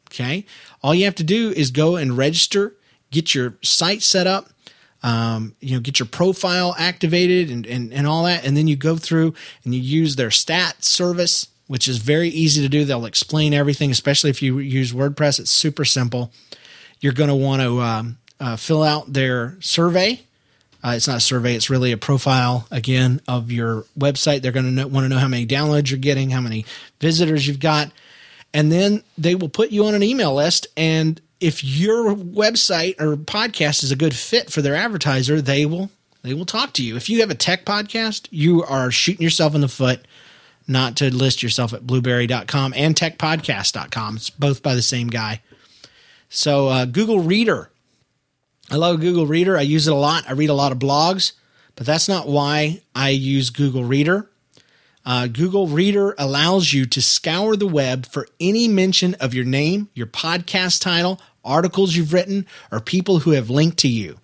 Okay, 0.09 0.45
all 0.81 0.93
you 0.93 1.05
have 1.05 1.15
to 1.15 1.23
do 1.23 1.51
is 1.51 1.71
go 1.71 1.95
and 1.95 2.17
register, 2.17 2.75
get 3.11 3.33
your 3.35 3.55
site 3.63 4.01
set 4.01 4.27
up, 4.27 4.49
um, 5.03 5.55
you 5.59 5.73
know, 5.73 5.81
get 5.81 5.99
your 5.99 6.05
profile 6.05 6.75
activated 6.77 7.49
and, 7.49 7.65
and 7.65 7.91
and 7.91 8.07
all 8.07 8.23
that, 8.23 8.45
and 8.45 8.55
then 8.55 8.67
you 8.67 8.75
go 8.75 8.95
through 8.95 9.33
and 9.63 9.73
you 9.73 9.81
use 9.81 10.15
their 10.15 10.31
stat 10.31 10.85
service, 10.85 11.47
which 11.67 11.87
is 11.87 11.97
very 11.97 12.29
easy 12.29 12.61
to 12.61 12.69
do. 12.69 12.85
They'll 12.85 13.05
explain 13.05 13.53
everything, 13.53 13.91
especially 13.91 14.29
if 14.29 14.41
you 14.41 14.59
use 14.59 14.93
WordPress. 14.93 15.39
It's 15.39 15.51
super 15.51 15.85
simple. 15.85 16.31
You're 17.01 17.13
going 17.13 17.29
to 17.29 17.35
want 17.35 17.61
to 17.61 17.81
um, 17.81 18.17
uh, 18.39 18.55
fill 18.55 18.83
out 18.83 19.11
their 19.11 19.57
survey 19.59 20.21
uh, 20.85 20.93
it's 20.95 21.07
not 21.07 21.17
a 21.17 21.21
survey; 21.21 21.55
it's 21.55 21.69
really 21.69 21.91
a 21.91 21.97
profile 21.97 22.67
again 22.69 23.21
of 23.27 23.51
your 23.51 23.85
website. 23.97 24.41
They're 24.41 24.51
going 24.51 24.75
to 24.75 24.87
want 24.87 25.05
to 25.05 25.09
know 25.09 25.17
how 25.17 25.27
many 25.27 25.47
downloads 25.47 25.89
you're 25.89 25.97
getting, 25.97 26.29
how 26.29 26.41
many 26.41 26.65
visitors 26.99 27.47
you've 27.47 27.59
got, 27.59 27.91
and 28.53 28.71
then 28.71 29.03
they 29.17 29.33
will 29.33 29.49
put 29.49 29.71
you 29.71 29.85
on 29.85 29.95
an 29.95 30.03
email 30.03 30.35
list. 30.35 30.67
And 30.77 31.19
if 31.39 31.63
your 31.63 32.15
website 32.15 33.01
or 33.01 33.15
podcast 33.15 33.83
is 33.83 33.91
a 33.91 33.95
good 33.95 34.15
fit 34.15 34.51
for 34.51 34.61
their 34.61 34.75
advertiser, 34.75 35.41
they 35.41 35.65
will 35.65 35.89
they 36.21 36.33
will 36.33 36.45
talk 36.45 36.73
to 36.73 36.83
you. 36.83 36.95
If 36.95 37.09
you 37.09 37.21
have 37.21 37.31
a 37.31 37.35
tech 37.35 37.65
podcast, 37.65 38.27
you 38.29 38.63
are 38.63 38.91
shooting 38.91 39.23
yourself 39.23 39.55
in 39.55 39.61
the 39.61 39.67
foot 39.67 40.05
not 40.67 40.95
to 40.97 41.13
list 41.13 41.43
yourself 41.43 41.73
at 41.73 41.85
blubrry.com 41.85 42.73
and 42.75 42.95
techpodcast.com. 42.95 44.15
It's 44.17 44.29
both 44.29 44.63
by 44.63 44.75
the 44.75 44.81
same 44.81 45.07
guy. 45.07 45.41
So, 46.29 46.67
uh, 46.67 46.85
Google 46.85 47.19
Reader 47.19 47.69
I 48.69 48.77
love 48.77 48.99
Google 48.99 49.27
Reader. 49.27 49.57
I 49.57 49.61
use 49.61 49.87
it 49.87 49.93
a 49.93 49.95
lot. 49.95 50.25
I 50.27 50.33
read 50.33 50.49
a 50.49 50.53
lot 50.53 50.71
of 50.71 50.79
blogs, 50.79 51.33
but 51.75 51.85
that's 51.85 52.07
not 52.07 52.27
why 52.27 52.81
I 52.95 53.09
use 53.09 53.49
Google 53.49 53.83
Reader. 53.83 54.29
Uh, 55.05 55.27
Google 55.27 55.67
Reader 55.67 56.15
allows 56.17 56.73
you 56.73 56.87
to 56.87 57.01
scour 57.01 57.55
the 57.55 57.67
web 57.67 58.07
for 58.07 58.27
any 58.39 58.67
mention 58.67 59.13
of 59.15 59.35
your 59.35 59.45
name, 59.45 59.89
your 59.93 60.07
podcast 60.07 60.81
title, 60.81 61.21
articles 61.43 61.95
you've 61.95 62.13
written, 62.13 62.47
or 62.71 62.79
people 62.79 63.19
who 63.19 63.31
have 63.31 63.51
linked 63.51 63.77
to 63.77 63.87
you 63.87 64.19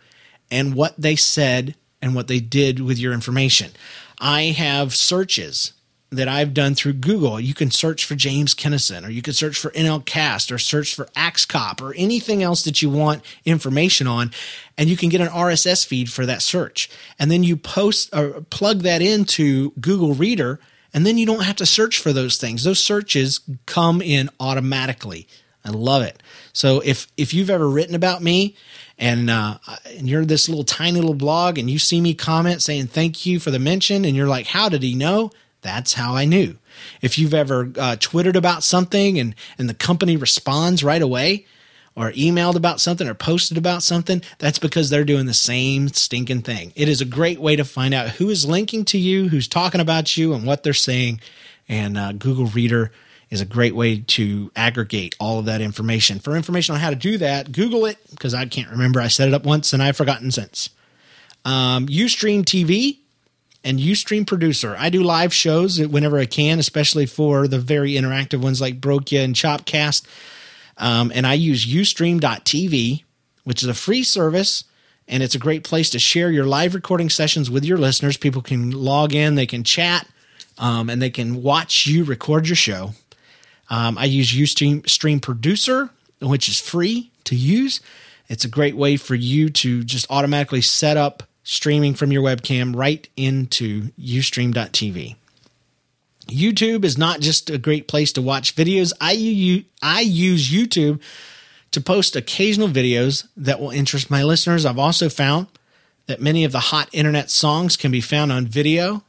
and 0.50 0.74
what 0.74 1.00
they 1.00 1.16
said 1.16 1.76
and 2.02 2.16
what 2.16 2.28
they 2.28 2.40
did 2.40 2.80
with 2.80 2.98
your 2.98 3.14
information. 3.14 3.72
I 4.20 4.46
have 4.58 4.96
searches 4.96 5.74
that 6.12 6.28
I've 6.28 6.54
done 6.54 6.76
through 6.76 6.94
Google. 6.94 7.40
You 7.40 7.54
can 7.54 7.72
search 7.72 8.04
for 8.04 8.16
James 8.16 8.54
Kennison, 8.54 9.06
or 9.06 9.10
you 9.10 9.22
can 9.22 9.34
search 9.34 9.58
for 9.58 9.72
NLCast, 9.72 10.52
or 10.52 10.58
search 10.58 10.94
for 10.94 11.06
AxeCop, 11.16 11.82
or 11.82 11.96
anything 11.96 12.44
else 12.44 12.64
that 12.64 12.82
you 12.82 12.90
want 12.90 13.24
information 13.46 14.08
on, 14.08 14.32
and 14.78 14.90
you 14.90 14.98
can 14.98 15.10
get 15.10 15.22
an 15.22 15.28
RSS 15.28 15.86
feed 15.86 16.12
for 16.12 16.26
that 16.26 16.42
search. 16.42 16.90
And 17.18 17.32
then 17.32 17.44
you 17.44 17.56
post 17.56 18.14
or 18.14 18.42
plug 18.50 18.80
that 18.80 19.02
into 19.02 19.72
Google 19.80 20.14
Reader, 20.14 20.60
and 20.94 21.06
then 21.06 21.18
you 21.18 21.26
don't 21.26 21.46
have 21.46 21.56
to 21.58 21.66
search 21.66 21.98
for 21.98 22.12
those 22.12 22.38
things. 22.38 22.66
Those 22.66 22.84
searches 22.84 23.40
come 23.66 24.02
in 24.02 24.30
automatically. 24.40 25.28
I 25.64 25.70
love 25.70 26.04
it. 26.04 26.22
So 26.54 26.82
if 26.84 27.08
if 27.18 27.34
you've 27.34 27.50
ever 27.50 27.70
written 27.70 27.96
about 27.96 28.22
me 28.22 28.56
and 28.98 29.30
uh, 29.30 29.60
and 29.86 30.10
you're 30.10 30.26
this 30.26 30.50
little 30.50 30.64
tiny 30.64 31.00
little 31.00 31.14
blog 31.14 31.58
and 31.58 31.70
you 31.70 31.80
see 31.80 32.02
me 32.02 32.14
comment 32.14 32.62
saying 32.62 32.88
thank 32.88 33.26
you 33.26 33.40
for 33.40 33.52
the 33.52 33.60
mention 33.60 34.04
and 34.04 34.16
you're 34.16 34.28
like 34.28 34.48
how 34.48 34.70
did 34.70 34.82
he 34.82 34.96
know 34.96 35.32
that's 35.62 35.94
how 35.94 36.16
I 36.16 36.26
knew. 36.26 36.58
If 37.02 37.18
you've 37.18 37.34
ever 37.34 37.72
uh, 37.78 37.96
twittered 38.00 38.36
about 38.36 38.64
something 38.64 39.20
and, 39.20 39.36
and 39.58 39.70
the 39.70 39.74
company 39.74 40.18
responds 40.18 40.84
right 40.84 41.02
away, 41.02 41.46
or 41.96 42.12
emailed 42.14 42.56
about 42.56 42.80
something 42.80 43.08
or 43.08 43.14
posted 43.14 43.58
about 43.58 43.84
something, 43.84 44.22
that's 44.38 44.60
because 44.60 44.90
they're 44.90 45.04
doing 45.04 45.26
the 45.26 45.34
same 45.34 45.90
stinking 45.90 46.42
thing. 46.42 46.72
It 46.76 46.88
is 46.88 47.02
a 47.02 47.06
great 47.06 47.40
way 47.40 47.56
to 47.56 47.66
find 47.66 47.94
out 47.94 48.12
who 48.12 48.30
is 48.30 48.46
linking 48.46 48.86
to 48.86 48.98
you, 48.98 49.30
who's 49.30 49.48
talking 49.48 49.82
about 49.82 50.16
you, 50.16 50.34
and 50.34 50.46
what 50.46 50.64
they're 50.64 50.74
saying. 50.74 51.20
And 51.68 51.98
uh, 51.98 52.14
Google 52.14 52.46
Reader 52.46 52.92
is 53.30 53.42
a 53.42 53.46
great 53.46 53.76
way 53.76 54.00
to 54.00 54.52
aggregate 54.56 55.16
all 55.20 55.40
of 55.40 55.46
that 55.46 55.62
information. 55.62 56.20
For 56.20 56.36
information 56.36 56.76
on 56.76 56.82
how 56.82 56.90
to 56.90 56.96
do 56.96 57.18
that, 57.18 57.52
Google 57.52 57.86
it 57.86 57.98
because 58.10 58.34
I 58.34 58.46
can't 58.46 58.70
remember. 58.70 59.02
I 59.02 59.08
set 59.08 59.28
it 59.28 59.34
up 59.34 59.46
once 59.46 59.74
and 59.74 59.84
I've 59.84 59.98
forgotten 59.98 60.32
since. 60.32 60.70
Um, 61.44 61.88
Ustream 61.88 62.44
TV 62.44 63.00
and 63.64 63.80
Ustream 63.80 64.26
Producer. 64.26 64.76
I 64.78 64.90
do 64.90 65.04
live 65.04 65.34
shows 65.34 65.80
whenever 65.80 66.18
I 66.18 66.26
can, 66.26 66.60
especially 66.60 67.06
for 67.06 67.48
the 67.48 67.60
very 67.60 67.94
interactive 67.94 68.42
ones 68.42 68.60
like 68.60 68.82
Brokia 68.82 69.24
and 69.24 69.36
Chopcast. 69.36 70.06
Um, 70.78 71.12
and 71.14 71.28
I 71.28 71.34
use 71.34 71.66
Ustream.tv, 71.66 73.04
which 73.44 73.62
is 73.62 73.70
a 73.70 73.74
free 73.74 74.04
service. 74.04 74.64
and 75.08 75.22
it's 75.22 75.36
a 75.36 75.40
great 75.40 75.64
place 75.64 75.90
to 75.90 76.00
share 76.00 76.32
your 76.32 76.46
live 76.46 76.74
recording 76.74 77.10
sessions 77.10 77.52
with 77.52 77.66
your 77.66 77.78
listeners. 77.78 78.16
People 78.18 78.42
can 78.42 78.72
log 78.72 79.14
in, 79.14 79.36
they 79.36 79.46
can 79.46 79.64
chat, 79.64 80.08
um, 80.58 80.90
and 80.90 81.02
they 81.02 81.10
can 81.10 81.44
watch 81.44 81.86
you 81.86 82.04
record 82.06 82.48
your 82.48 82.56
show. 82.56 82.92
Um, 83.70 83.98
I 83.98 84.06
use 84.06 84.32
Ustream 84.32 84.88
Stream 84.90 85.20
Producer, 85.20 85.90
which 86.22 86.48
is 86.48 86.60
free 86.60 87.12
to 87.26 87.36
use. 87.36 87.82
It's 88.30 88.46
a 88.46 88.50
great 88.50 88.78
way 88.78 88.96
for 88.96 89.16
you 89.16 89.50
to 89.50 89.84
just 89.84 90.06
automatically 90.10 90.62
set 90.62 90.96
up 90.96 91.24
streaming 91.44 91.94
from 91.94 92.12
your 92.12 92.24
webcam 92.24 92.76
right 92.76 93.08
into 93.16 93.92
ustream.tv. 94.00 95.16
YouTube 96.28 96.86
is 96.86 96.98
not 96.98 97.20
just 97.20 97.50
a 97.50 97.58
great 97.58 97.88
place 97.88 98.14
to 98.14 98.22
watch 98.22 98.56
videos. 98.56 98.94
I, 99.02 99.66
I 99.82 100.02
use 100.02 100.50
YouTube 100.50 101.02
to 101.72 101.82
post 101.82 102.16
occasional 102.16 102.68
videos 102.68 103.28
that 103.36 103.60
will 103.60 103.72
interest 103.72 104.12
my 104.12 104.24
listeners. 104.24 104.66
I've 104.66 104.80
also 104.80 105.10
found 105.10 105.48
that 106.08 106.22
many 106.22 106.44
of 106.44 106.52
the 106.52 106.60
hot 106.60 106.90
internet 106.92 107.30
songs 107.30 107.78
can 107.78 107.92
be 107.92 108.02
found 108.02 108.32
on 108.32 108.46
video. 108.46 109.04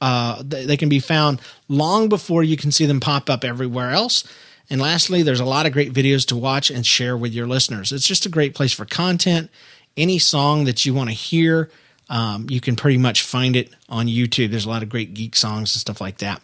Uh, 0.00 0.42
they 0.44 0.76
can 0.76 0.88
be 0.88 1.00
found 1.00 1.40
long 1.68 2.08
before 2.08 2.42
you 2.42 2.56
can 2.56 2.70
see 2.70 2.86
them 2.86 3.00
pop 3.00 3.30
up 3.30 3.44
everywhere 3.44 3.90
else. 3.90 4.24
And 4.70 4.80
lastly, 4.80 5.22
there's 5.22 5.40
a 5.40 5.44
lot 5.44 5.66
of 5.66 5.72
great 5.72 5.92
videos 5.92 6.26
to 6.28 6.36
watch 6.36 6.70
and 6.70 6.86
share 6.86 7.16
with 7.16 7.32
your 7.32 7.46
listeners. 7.46 7.92
It's 7.92 8.06
just 8.06 8.26
a 8.26 8.30
great 8.30 8.54
place 8.54 8.72
for 8.72 8.84
content. 8.84 9.50
Any 9.96 10.18
song 10.18 10.64
that 10.64 10.84
you 10.84 10.94
want 10.94 11.10
to 11.10 11.14
hear, 11.14 11.70
um, 12.08 12.46
you 12.50 12.60
can 12.60 12.76
pretty 12.76 12.98
much 12.98 13.22
find 13.22 13.56
it 13.56 13.72
on 13.88 14.06
YouTube. 14.06 14.50
There's 14.50 14.66
a 14.66 14.70
lot 14.70 14.82
of 14.82 14.88
great 14.88 15.14
geek 15.14 15.36
songs 15.36 15.74
and 15.74 15.80
stuff 15.80 16.00
like 16.00 16.18
that. 16.18 16.42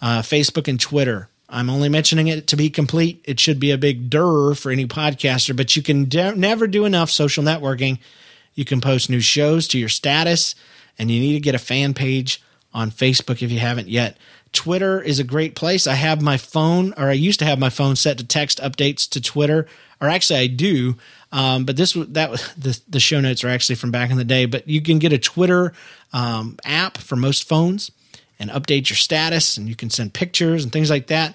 Uh, 0.00 0.20
Facebook 0.20 0.68
and 0.68 0.78
Twitter. 0.78 1.28
I'm 1.48 1.70
only 1.70 1.88
mentioning 1.88 2.28
it 2.28 2.46
to 2.48 2.56
be 2.56 2.70
complete. 2.70 3.24
It 3.24 3.38
should 3.38 3.60
be 3.60 3.70
a 3.70 3.78
big 3.78 4.10
durr 4.10 4.54
for 4.54 4.70
any 4.70 4.86
podcaster, 4.86 5.56
but 5.56 5.76
you 5.76 5.82
can 5.82 6.06
de- 6.06 6.34
never 6.34 6.66
do 6.66 6.84
enough 6.84 7.10
social 7.10 7.44
networking. 7.44 7.98
You 8.54 8.64
can 8.64 8.80
post 8.80 9.08
new 9.08 9.20
shows 9.20 9.68
to 9.68 9.78
your 9.78 9.88
status, 9.88 10.54
and 10.98 11.10
you 11.10 11.20
need 11.20 11.34
to 11.34 11.40
get 11.40 11.54
a 11.54 11.58
fan 11.58 11.94
page 11.94 12.42
on 12.74 12.90
Facebook 12.90 13.42
if 13.42 13.50
you 13.50 13.58
haven't 13.58 13.88
yet. 13.88 14.16
Twitter 14.52 15.00
is 15.00 15.18
a 15.18 15.24
great 15.24 15.54
place. 15.54 15.86
I 15.86 15.94
have 15.94 16.20
my 16.20 16.36
phone, 16.36 16.94
or 16.96 17.08
I 17.08 17.12
used 17.12 17.38
to 17.40 17.44
have 17.44 17.58
my 17.58 17.70
phone 17.70 17.96
set 17.96 18.18
to 18.18 18.24
text 18.24 18.58
updates 18.58 19.08
to 19.10 19.20
Twitter, 19.20 19.66
or 20.00 20.08
actually 20.08 20.40
I 20.40 20.46
do. 20.46 20.96
Um, 21.36 21.66
but 21.66 21.76
this 21.76 21.92
that 21.92 22.30
the 22.58 22.80
the 22.88 23.00
show 23.00 23.20
notes 23.20 23.44
are 23.44 23.48
actually 23.48 23.76
from 23.76 23.90
back 23.90 24.10
in 24.10 24.16
the 24.16 24.24
day. 24.24 24.46
But 24.46 24.66
you 24.66 24.80
can 24.80 24.98
get 24.98 25.12
a 25.12 25.18
Twitter 25.18 25.72
um, 26.12 26.58
app 26.64 26.96
for 26.96 27.14
most 27.14 27.46
phones 27.46 27.90
and 28.38 28.50
update 28.50 28.88
your 28.88 28.96
status, 28.96 29.56
and 29.56 29.68
you 29.68 29.76
can 29.76 29.90
send 29.90 30.14
pictures 30.14 30.64
and 30.64 30.72
things 30.72 30.90
like 30.90 31.08
that. 31.08 31.34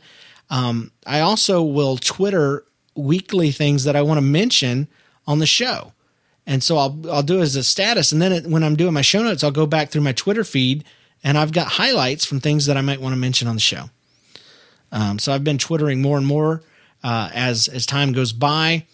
Um, 0.49 0.91
I 1.05 1.21
also 1.21 1.61
will 1.61 1.97
Twitter 1.97 2.65
weekly 2.95 3.51
things 3.51 3.83
that 3.83 3.95
I 3.95 4.01
want 4.01 4.17
to 4.17 4.21
mention 4.21 4.87
on 5.27 5.39
the 5.39 5.45
show, 5.45 5.93
and 6.47 6.63
so 6.63 6.77
I'll 6.77 6.99
I'll 7.11 7.23
do 7.23 7.39
it 7.39 7.43
as 7.43 7.55
a 7.55 7.63
status, 7.63 8.11
and 8.11 8.21
then 8.21 8.33
it, 8.33 8.47
when 8.47 8.63
I'm 8.63 8.75
doing 8.75 8.93
my 8.93 9.03
show 9.03 9.21
notes, 9.21 9.43
I'll 9.43 9.51
go 9.51 9.67
back 9.67 9.91
through 9.91 10.01
my 10.01 10.13
Twitter 10.13 10.43
feed 10.43 10.83
and 11.23 11.37
I've 11.37 11.51
got 11.51 11.67
highlights 11.67 12.25
from 12.25 12.39
things 12.39 12.65
that 12.65 12.77
I 12.77 12.81
might 12.81 13.01
want 13.01 13.13
to 13.13 13.19
mention 13.19 13.47
on 13.47 13.55
the 13.55 13.61
show. 13.61 13.89
Um, 14.91 15.19
so 15.19 15.31
I've 15.31 15.43
been 15.43 15.57
twittering 15.57 16.01
more 16.01 16.17
and 16.17 16.25
more 16.25 16.63
uh, 17.03 17.29
as 17.33 17.67
as 17.67 17.85
time 17.85 18.11
goes 18.11 18.33
by, 18.33 18.85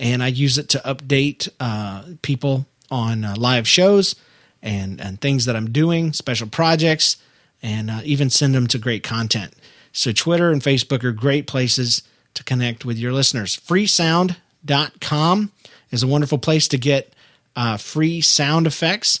and 0.00 0.20
I 0.22 0.26
use 0.26 0.58
it 0.58 0.68
to 0.70 0.78
update 0.78 1.48
uh, 1.60 2.02
people 2.22 2.66
on 2.90 3.24
uh, 3.24 3.36
live 3.36 3.68
shows 3.68 4.16
and 4.60 5.00
and 5.00 5.20
things 5.20 5.44
that 5.44 5.54
I'm 5.54 5.70
doing, 5.70 6.12
special 6.12 6.48
projects, 6.48 7.16
and 7.62 7.88
uh, 7.90 8.00
even 8.02 8.30
send 8.30 8.54
them 8.54 8.66
to 8.68 8.78
great 8.78 9.04
content. 9.04 9.54
So 9.92 10.10
Twitter 10.10 10.50
and 10.50 10.60
Facebook 10.60 11.04
are 11.04 11.12
great 11.12 11.46
places 11.46 12.02
to 12.34 12.42
connect 12.42 12.84
with 12.84 12.98
your 12.98 13.12
listeners. 13.12 13.56
Freesound.com 13.56 15.52
is 15.90 16.02
a 16.02 16.08
wonderful 16.08 16.38
place 16.38 16.66
to 16.68 16.78
get 16.78 17.12
uh, 17.54 17.76
free 17.76 18.20
sound 18.20 18.66
effects 18.66 19.20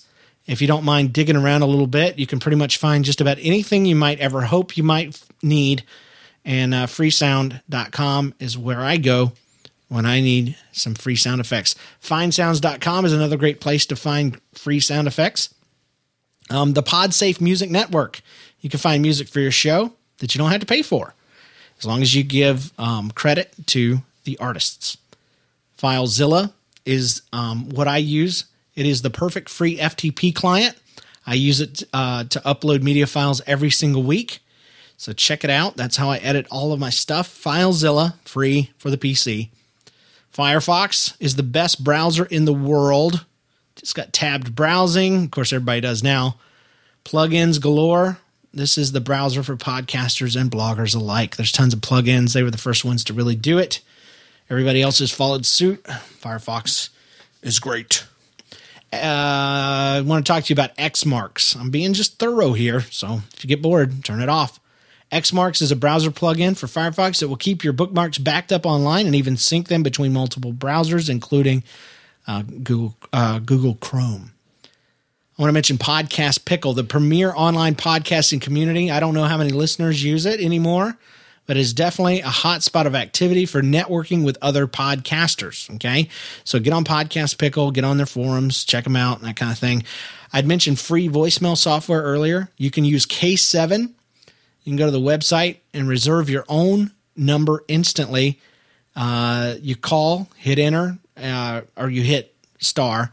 if 0.50 0.60
you 0.60 0.66
don't 0.66 0.84
mind 0.84 1.12
digging 1.12 1.36
around 1.36 1.62
a 1.62 1.66
little 1.66 1.86
bit, 1.86 2.18
you 2.18 2.26
can 2.26 2.40
pretty 2.40 2.56
much 2.56 2.76
find 2.76 3.04
just 3.04 3.20
about 3.20 3.38
anything 3.40 3.86
you 3.86 3.94
might 3.94 4.18
ever 4.18 4.42
hope 4.42 4.76
you 4.76 4.82
might 4.82 5.22
need. 5.42 5.84
And 6.44 6.74
uh, 6.74 6.86
freesound.com 6.86 8.34
is 8.40 8.58
where 8.58 8.80
I 8.80 8.96
go 8.96 9.32
when 9.90 10.06
I 10.06 10.20
need 10.20 10.56
some 10.72 10.94
free 10.94 11.16
sound 11.16 11.40
effects. 11.40 11.74
Findsounds.com 12.02 13.04
is 13.04 13.12
another 13.12 13.36
great 13.36 13.60
place 13.60 13.84
to 13.86 13.96
find 13.96 14.40
free 14.54 14.80
sound 14.80 15.08
effects. 15.08 15.52
Um, 16.48 16.72
the 16.72 16.82
PodSafe 16.82 17.40
Music 17.40 17.70
Network. 17.70 18.22
You 18.60 18.70
can 18.70 18.80
find 18.80 19.02
music 19.02 19.28
for 19.28 19.40
your 19.40 19.50
show 19.50 19.92
that 20.18 20.34
you 20.34 20.38
don't 20.38 20.50
have 20.50 20.60
to 20.60 20.66
pay 20.66 20.82
for, 20.82 21.14
as 21.78 21.84
long 21.84 22.02
as 22.02 22.14
you 22.14 22.22
give 22.22 22.72
um, 22.78 23.10
credit 23.10 23.52
to 23.66 24.02
the 24.24 24.38
artists. 24.38 24.96
FileZilla 25.78 26.52
is 26.84 27.22
um, 27.32 27.68
what 27.70 27.88
I 27.88 27.96
use 27.98 28.44
it 28.76 28.86
is 28.86 29.02
the 29.02 29.10
perfect 29.10 29.48
free 29.48 29.76
FTP 29.76 30.34
client. 30.34 30.78
I 31.26 31.34
use 31.34 31.60
it 31.60 31.82
uh, 31.92 32.24
to 32.24 32.40
upload 32.40 32.82
media 32.82 33.06
files 33.06 33.42
every 33.46 33.70
single 33.70 34.02
week. 34.02 34.38
So 34.96 35.12
check 35.12 35.42
it 35.42 35.50
out. 35.50 35.76
That's 35.76 35.96
how 35.96 36.10
I 36.10 36.18
edit 36.18 36.46
all 36.50 36.72
of 36.72 36.78
my 36.78 36.90
stuff. 36.90 37.28
FileZilla, 37.28 38.14
free 38.20 38.70
for 38.78 38.90
the 38.90 38.98
PC. 38.98 39.50
Firefox 40.34 41.16
is 41.20 41.36
the 41.36 41.42
best 41.42 41.82
browser 41.82 42.24
in 42.24 42.44
the 42.44 42.52
world. 42.52 43.24
It's 43.78 43.92
got 43.92 44.12
tabbed 44.12 44.54
browsing. 44.54 45.24
Of 45.24 45.30
course, 45.30 45.52
everybody 45.52 45.80
does 45.80 46.02
now. 46.02 46.36
Plugins 47.04 47.60
galore. 47.60 48.18
This 48.52 48.76
is 48.76 48.92
the 48.92 49.00
browser 49.00 49.42
for 49.42 49.56
podcasters 49.56 50.40
and 50.40 50.50
bloggers 50.50 50.94
alike. 50.94 51.36
There's 51.36 51.52
tons 51.52 51.72
of 51.72 51.80
plugins. 51.80 52.32
They 52.32 52.42
were 52.42 52.50
the 52.50 52.58
first 52.58 52.84
ones 52.84 53.04
to 53.04 53.12
really 53.14 53.36
do 53.36 53.58
it. 53.58 53.80
Everybody 54.48 54.82
else 54.82 54.98
has 54.98 55.12
followed 55.12 55.46
suit. 55.46 55.82
Firefox 55.84 56.90
is 57.42 57.60
great 57.60 58.04
uh, 58.92 58.96
I 59.98 60.02
want 60.04 60.26
to 60.26 60.32
talk 60.32 60.44
to 60.44 60.50
you 60.50 60.54
about 60.54 60.76
Xmarks. 60.76 61.58
I'm 61.58 61.70
being 61.70 61.92
just 61.92 62.18
thorough 62.18 62.52
here, 62.52 62.80
so 62.90 63.22
if 63.34 63.44
you 63.44 63.48
get 63.48 63.62
bored, 63.62 64.04
turn 64.04 64.20
it 64.20 64.28
off. 64.28 64.59
Xmarks 65.12 65.60
is 65.60 65.72
a 65.72 65.76
browser 65.76 66.10
plugin 66.10 66.56
for 66.56 66.66
Firefox 66.66 67.20
that 67.20 67.28
will 67.28 67.36
keep 67.36 67.64
your 67.64 67.72
bookmarks 67.72 68.18
backed 68.18 68.52
up 68.52 68.64
online 68.64 69.06
and 69.06 69.14
even 69.14 69.36
sync 69.36 69.68
them 69.68 69.82
between 69.82 70.12
multiple 70.12 70.52
browsers, 70.52 71.10
including 71.10 71.64
uh, 72.26 72.42
Google 72.42 72.96
uh, 73.12 73.40
Google 73.40 73.74
Chrome. 73.74 74.32
I 74.64 75.42
want 75.42 75.48
to 75.48 75.54
mention 75.54 75.78
Podcast 75.78 76.44
Pickle, 76.44 76.74
the 76.74 76.84
premier 76.84 77.32
online 77.34 77.74
podcasting 77.74 78.40
community. 78.42 78.90
I 78.90 79.00
don't 79.00 79.14
know 79.14 79.24
how 79.24 79.38
many 79.38 79.50
listeners 79.50 80.04
use 80.04 80.26
it 80.26 80.38
anymore, 80.38 80.98
but 81.46 81.56
it's 81.56 81.72
definitely 81.72 82.20
a 82.20 82.26
hotspot 82.26 82.84
of 82.84 82.94
activity 82.94 83.46
for 83.46 83.62
networking 83.62 84.22
with 84.22 84.36
other 84.42 84.66
podcasters. 84.66 85.74
Okay. 85.76 86.08
So 86.44 86.60
get 86.60 86.74
on 86.74 86.84
Podcast 86.84 87.38
Pickle, 87.38 87.70
get 87.70 87.84
on 87.84 87.96
their 87.96 88.06
forums, 88.06 88.64
check 88.64 88.84
them 88.84 88.96
out, 88.96 89.18
and 89.18 89.26
that 89.26 89.36
kind 89.36 89.50
of 89.50 89.58
thing. 89.58 89.82
I'd 90.32 90.46
mentioned 90.46 90.78
free 90.78 91.08
voicemail 91.08 91.56
software 91.56 92.02
earlier. 92.02 92.50
You 92.58 92.70
can 92.70 92.84
use 92.84 93.06
K7. 93.06 93.94
You 94.62 94.70
can 94.70 94.76
go 94.76 94.86
to 94.86 94.90
the 94.90 95.00
website 95.00 95.58
and 95.72 95.88
reserve 95.88 96.28
your 96.30 96.44
own 96.48 96.92
number 97.16 97.64
instantly. 97.68 98.40
Uh, 98.94 99.54
you 99.60 99.76
call, 99.76 100.28
hit 100.36 100.58
enter, 100.58 100.98
uh, 101.16 101.62
or 101.76 101.90
you 101.90 102.02
hit 102.02 102.34
star 102.58 103.12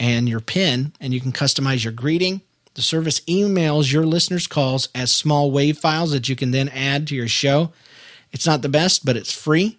and 0.00 0.28
your 0.28 0.40
pin, 0.40 0.92
and 1.00 1.12
you 1.12 1.20
can 1.20 1.32
customize 1.32 1.84
your 1.84 1.92
greeting 1.92 2.42
the 2.78 2.82
service 2.82 3.18
emails 3.22 3.90
your 3.90 4.06
listeners' 4.06 4.46
calls 4.46 4.88
as 4.94 5.10
small 5.10 5.50
wave 5.50 5.76
files 5.76 6.12
that 6.12 6.28
you 6.28 6.36
can 6.36 6.52
then 6.52 6.68
add 6.68 7.08
to 7.08 7.16
your 7.16 7.26
show. 7.26 7.72
It's 8.30 8.46
not 8.46 8.62
the 8.62 8.68
best, 8.68 9.04
but 9.04 9.16
it's 9.16 9.32
free. 9.32 9.78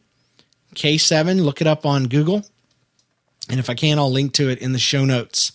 K7, 0.76 1.42
look 1.42 1.62
it 1.62 1.66
up 1.66 1.86
on 1.86 2.10
Google. 2.10 2.46
And 3.50 3.58
if 3.58 3.70
I 3.70 3.74
can, 3.74 3.98
I'll 3.98 4.12
link 4.12 4.34
to 4.34 4.50
it 4.50 4.60
in 4.60 4.74
the 4.74 4.80
show 4.80 5.06
notes. 5.06 5.54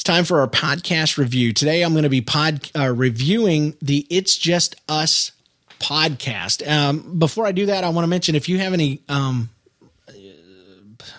It's 0.00 0.04
time 0.04 0.24
for 0.24 0.40
our 0.40 0.48
podcast 0.48 1.18
review. 1.18 1.52
Today, 1.52 1.82
I'm 1.82 1.92
going 1.92 2.04
to 2.04 2.08
be 2.08 2.22
pod, 2.22 2.70
uh, 2.74 2.88
reviewing 2.88 3.76
the 3.82 4.06
It's 4.08 4.34
Just 4.34 4.76
Us 4.88 5.32
podcast. 5.78 6.66
Um, 6.66 7.18
before 7.18 7.44
I 7.44 7.52
do 7.52 7.66
that, 7.66 7.84
I 7.84 7.90
want 7.90 8.04
to 8.04 8.08
mention 8.08 8.34
if 8.34 8.48
you 8.48 8.58
have 8.60 8.72
any 8.72 9.02
um, 9.10 9.50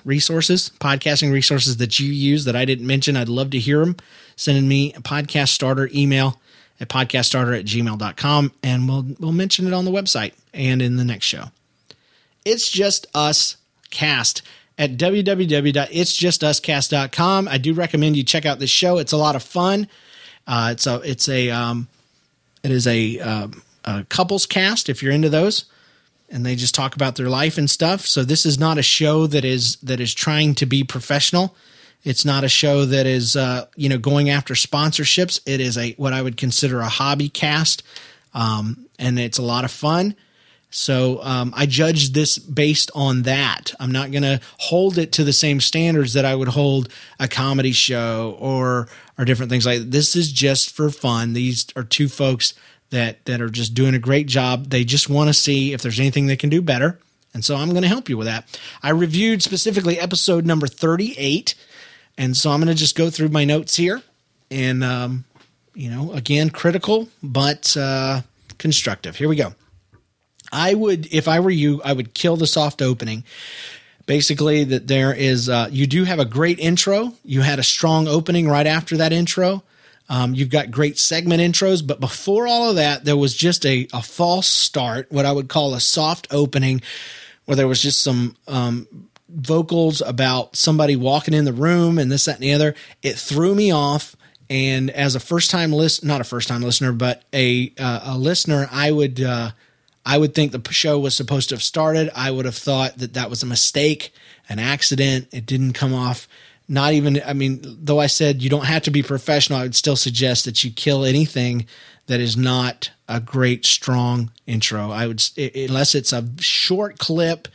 resources, 0.03 0.71
podcasting 0.79 1.31
resources 1.31 1.77
that 1.77 1.99
you 1.99 2.11
use 2.11 2.45
that 2.45 2.55
I 2.55 2.65
didn't 2.65 2.87
mention, 2.87 3.15
I'd 3.15 3.29
love 3.29 3.51
to 3.51 3.59
hear 3.59 3.81
them. 3.81 3.97
Sending 4.35 4.67
me 4.67 4.95
a 4.95 4.99
podcast 5.01 5.49
starter 5.49 5.87
email 5.93 6.41
at 6.79 6.89
podcaststarter 6.89 7.55
at 7.59 7.65
gmail.com 7.65 8.51
and 8.63 8.89
we'll 8.89 9.05
we'll 9.19 9.31
mention 9.31 9.67
it 9.67 9.73
on 9.73 9.85
the 9.85 9.91
website 9.91 10.33
and 10.55 10.81
in 10.81 10.97
the 10.97 11.05
next 11.05 11.27
show. 11.27 11.51
It's 12.45 12.67
just 12.67 13.05
us 13.13 13.57
cast 13.91 14.41
at 14.81 14.97
www.itsjustuscast.com. 14.97 17.47
I 17.47 17.57
do 17.59 17.75
recommend 17.75 18.17
you 18.17 18.23
check 18.23 18.47
out 18.47 18.57
this 18.57 18.71
show. 18.71 18.97
It's 18.97 19.11
a 19.11 19.17
lot 19.17 19.35
of 19.35 19.43
fun. 19.43 19.87
Uh, 20.47 20.69
it's 20.71 20.87
a 20.87 20.95
it's 21.05 21.29
a 21.29 21.51
um, 21.51 21.87
it 22.63 22.71
is 22.71 22.87
a, 22.87 23.19
uh, 23.19 23.47
a 23.85 24.05
couples 24.05 24.47
cast 24.47 24.89
if 24.89 25.03
you're 25.03 25.13
into 25.13 25.29
those 25.29 25.65
and 26.31 26.43
they 26.43 26.55
just 26.55 26.73
talk 26.73 26.95
about 26.95 27.15
their 27.15 27.29
life 27.29 27.59
and 27.59 27.69
stuff. 27.69 28.07
So 28.07 28.23
this 28.23 28.43
is 28.43 28.57
not 28.57 28.79
a 28.79 28.81
show 28.81 29.27
that 29.27 29.45
is 29.45 29.75
that 29.77 29.99
is 29.99 30.15
trying 30.15 30.55
to 30.55 30.65
be 30.65 30.83
professional. 30.83 31.55
It's 32.03 32.25
not 32.25 32.43
a 32.43 32.49
show 32.49 32.83
that 32.85 33.05
is 33.05 33.35
uh, 33.35 33.67
you 33.75 33.87
know 33.87 33.99
going 33.99 34.31
after 34.31 34.55
sponsorships. 34.55 35.39
It 35.45 35.61
is 35.61 35.77
a 35.77 35.91
what 35.93 36.11
I 36.11 36.23
would 36.23 36.37
consider 36.37 36.79
a 36.79 36.89
hobby 36.89 37.29
cast, 37.29 37.83
um, 38.33 38.87
and 38.97 39.19
it's 39.19 39.37
a 39.37 39.43
lot 39.43 39.63
of 39.63 39.69
fun. 39.69 40.15
So 40.71 41.19
um, 41.21 41.53
I 41.55 41.65
judge 41.65 42.13
this 42.13 42.39
based 42.39 42.89
on 42.95 43.23
that. 43.23 43.73
I'm 43.79 43.91
not 43.91 44.11
going 44.11 44.23
to 44.23 44.39
hold 44.57 44.97
it 44.97 45.11
to 45.13 45.23
the 45.25 45.33
same 45.33 45.59
standards 45.59 46.13
that 46.13 46.23
I 46.23 46.33
would 46.33 46.47
hold 46.47 46.89
a 47.19 47.27
comedy 47.27 47.73
show 47.73 48.37
or 48.39 48.87
or 49.17 49.25
different 49.25 49.51
things 49.51 49.65
like 49.65 49.79
that. 49.79 49.91
This 49.91 50.15
is 50.15 50.31
just 50.31 50.73
for 50.73 50.89
fun. 50.89 51.33
These 51.33 51.67
are 51.75 51.83
two 51.83 52.07
folks 52.07 52.53
that 52.89 53.25
that 53.25 53.41
are 53.41 53.49
just 53.49 53.73
doing 53.73 53.93
a 53.93 53.99
great 53.99 54.27
job. 54.27 54.69
They 54.69 54.85
just 54.85 55.09
want 55.09 55.27
to 55.27 55.33
see 55.33 55.73
if 55.73 55.81
there's 55.81 55.99
anything 55.99 56.27
they 56.27 56.37
can 56.37 56.49
do 56.49 56.61
better. 56.61 56.99
And 57.33 57.43
so 57.43 57.55
I'm 57.55 57.69
going 57.69 57.83
to 57.83 57.87
help 57.87 58.09
you 58.09 58.17
with 58.17 58.27
that. 58.27 58.59
I 58.81 58.89
reviewed 58.89 59.43
specifically 59.43 59.99
episode 59.99 60.45
number 60.45 60.67
38. 60.67 61.55
And 62.17 62.35
so 62.35 62.51
I'm 62.51 62.59
going 62.59 62.67
to 62.67 62.79
just 62.79 62.97
go 62.97 63.09
through 63.09 63.29
my 63.29 63.45
notes 63.45 63.75
here. 63.75 64.01
And, 64.49 64.83
um, 64.83 65.23
you 65.73 65.89
know, 65.89 66.11
again, 66.11 66.49
critical, 66.49 67.07
but 67.23 67.75
uh, 67.77 68.21
constructive. 68.57 69.15
Here 69.15 69.29
we 69.29 69.37
go. 69.37 69.53
I 70.51 70.73
would, 70.73 71.07
if 71.13 71.27
I 71.27 71.39
were 71.39 71.49
you, 71.49 71.81
I 71.83 71.93
would 71.93 72.13
kill 72.13 72.37
the 72.37 72.47
soft 72.47 72.81
opening. 72.81 73.23
Basically, 74.05 74.63
that 74.65 74.87
there 74.87 75.13
is, 75.13 75.47
uh, 75.47 75.69
you 75.71 75.87
do 75.87 76.03
have 76.03 76.19
a 76.19 76.25
great 76.25 76.59
intro. 76.59 77.13
You 77.23 77.41
had 77.41 77.59
a 77.59 77.63
strong 77.63 78.07
opening 78.07 78.47
right 78.47 78.67
after 78.67 78.97
that 78.97 79.13
intro. 79.13 79.63
Um, 80.09 80.35
you've 80.35 80.49
got 80.49 80.71
great 80.71 80.97
segment 80.97 81.39
intros, 81.41 81.85
but 81.85 82.01
before 82.01 82.45
all 82.45 82.69
of 82.69 82.75
that, 82.75 83.05
there 83.05 83.15
was 83.15 83.33
just 83.33 83.65
a, 83.65 83.87
a 83.93 84.01
false 84.01 84.47
start, 84.47 85.09
what 85.09 85.25
I 85.25 85.31
would 85.31 85.47
call 85.47 85.73
a 85.73 85.79
soft 85.79 86.27
opening, 86.31 86.81
where 87.45 87.55
there 87.55 87.67
was 87.67 87.81
just 87.81 88.03
some 88.03 88.35
um, 88.47 88.87
vocals 89.29 90.01
about 90.01 90.57
somebody 90.57 90.97
walking 90.97 91.33
in 91.33 91.45
the 91.45 91.53
room 91.53 91.97
and 91.97 92.11
this, 92.11 92.25
that, 92.25 92.35
and 92.35 92.43
the 92.43 92.53
other. 92.53 92.75
It 93.01 93.17
threw 93.17 93.55
me 93.55 93.71
off. 93.71 94.17
And 94.49 94.89
as 94.89 95.15
a 95.15 95.21
first 95.21 95.49
time 95.49 95.71
list, 95.71 96.03
not 96.03 96.19
a 96.19 96.25
first 96.25 96.49
time 96.49 96.61
listener, 96.61 96.91
but 96.91 97.23
a 97.31 97.71
uh, 97.79 98.01
a 98.03 98.17
listener, 98.17 98.67
I 98.69 98.91
would 98.91 99.21
uh, 99.21 99.51
I 100.05 100.17
would 100.17 100.33
think 100.33 100.51
the 100.51 100.73
show 100.73 100.99
was 100.99 101.15
supposed 101.15 101.49
to 101.49 101.55
have 101.55 101.63
started. 101.63 102.09
I 102.15 102.31
would 102.31 102.45
have 102.45 102.55
thought 102.55 102.97
that 102.97 103.13
that 103.13 103.29
was 103.29 103.43
a 103.43 103.47
mistake, 103.47 104.13
an 104.49 104.59
accident. 104.59 105.27
It 105.31 105.45
didn't 105.45 105.73
come 105.73 105.93
off. 105.93 106.27
Not 106.67 106.93
even, 106.93 107.21
I 107.25 107.33
mean, 107.33 107.59
though 107.63 107.99
I 107.99 108.07
said 108.07 108.41
you 108.41 108.49
don't 108.49 108.65
have 108.65 108.83
to 108.83 108.91
be 108.91 109.03
professional, 109.03 109.59
I 109.59 109.63
would 109.63 109.75
still 109.75 109.95
suggest 109.95 110.45
that 110.45 110.63
you 110.63 110.71
kill 110.71 111.03
anything 111.03 111.65
that 112.07 112.19
is 112.19 112.35
not 112.35 112.91
a 113.07 113.19
great, 113.19 113.65
strong 113.65 114.31
intro. 114.47 114.89
I 114.89 115.07
would, 115.07 115.21
unless 115.37 115.93
it's 115.95 116.13
a 116.13 116.27
short 116.39 116.97
clip 116.97 117.47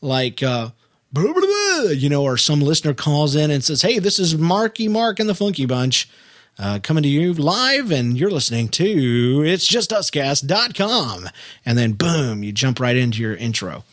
like, 0.00 0.42
uh, 0.42 0.70
you 1.14 2.08
know, 2.08 2.22
or 2.22 2.36
some 2.36 2.60
listener 2.60 2.94
calls 2.94 3.34
in 3.34 3.50
and 3.50 3.64
says, 3.64 3.82
Hey, 3.82 3.98
this 3.98 4.18
is 4.18 4.36
Marky 4.36 4.86
Mark 4.86 5.18
and 5.18 5.28
the 5.28 5.34
Funky 5.34 5.66
Bunch 5.66 6.08
uh, 6.58 6.80
coming 6.82 7.02
to 7.02 7.08
you 7.08 7.32
live, 7.32 7.90
and 7.90 8.18
you're 8.18 8.30
listening 8.30 8.68
to 8.68 9.44
it's 9.44 9.66
just 9.66 9.90
uscast.com. 9.90 11.28
And 11.64 11.78
then 11.78 11.92
boom, 11.92 12.42
you 12.42 12.52
jump 12.52 12.80
right 12.80 12.96
into 12.96 13.20
your 13.20 13.34
intro. 13.34 13.84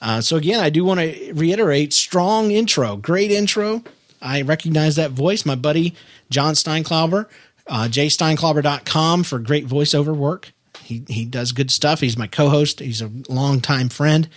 Uh, 0.00 0.20
so 0.20 0.36
again, 0.36 0.60
I 0.60 0.68
do 0.68 0.84
want 0.84 1.00
to 1.00 1.32
reiterate 1.32 1.92
strong 1.92 2.50
intro, 2.50 2.96
great 2.96 3.30
intro. 3.30 3.84
I 4.20 4.42
recognize 4.42 4.96
that 4.96 5.12
voice. 5.12 5.46
My 5.46 5.54
buddy 5.54 5.94
John 6.30 6.54
Steinklauber, 6.54 7.28
uh, 7.66 7.88
jsteinklauber.com 7.90 9.22
for 9.22 9.38
great 9.38 9.66
voiceover 9.66 10.14
work. 10.14 10.52
He, 10.82 11.04
he 11.08 11.24
does 11.24 11.52
good 11.52 11.70
stuff. 11.70 12.00
He's 12.00 12.16
my 12.16 12.26
co-host. 12.26 12.80
He's 12.80 13.00
a 13.00 13.10
longtime 13.28 13.88
friend. 13.88 14.28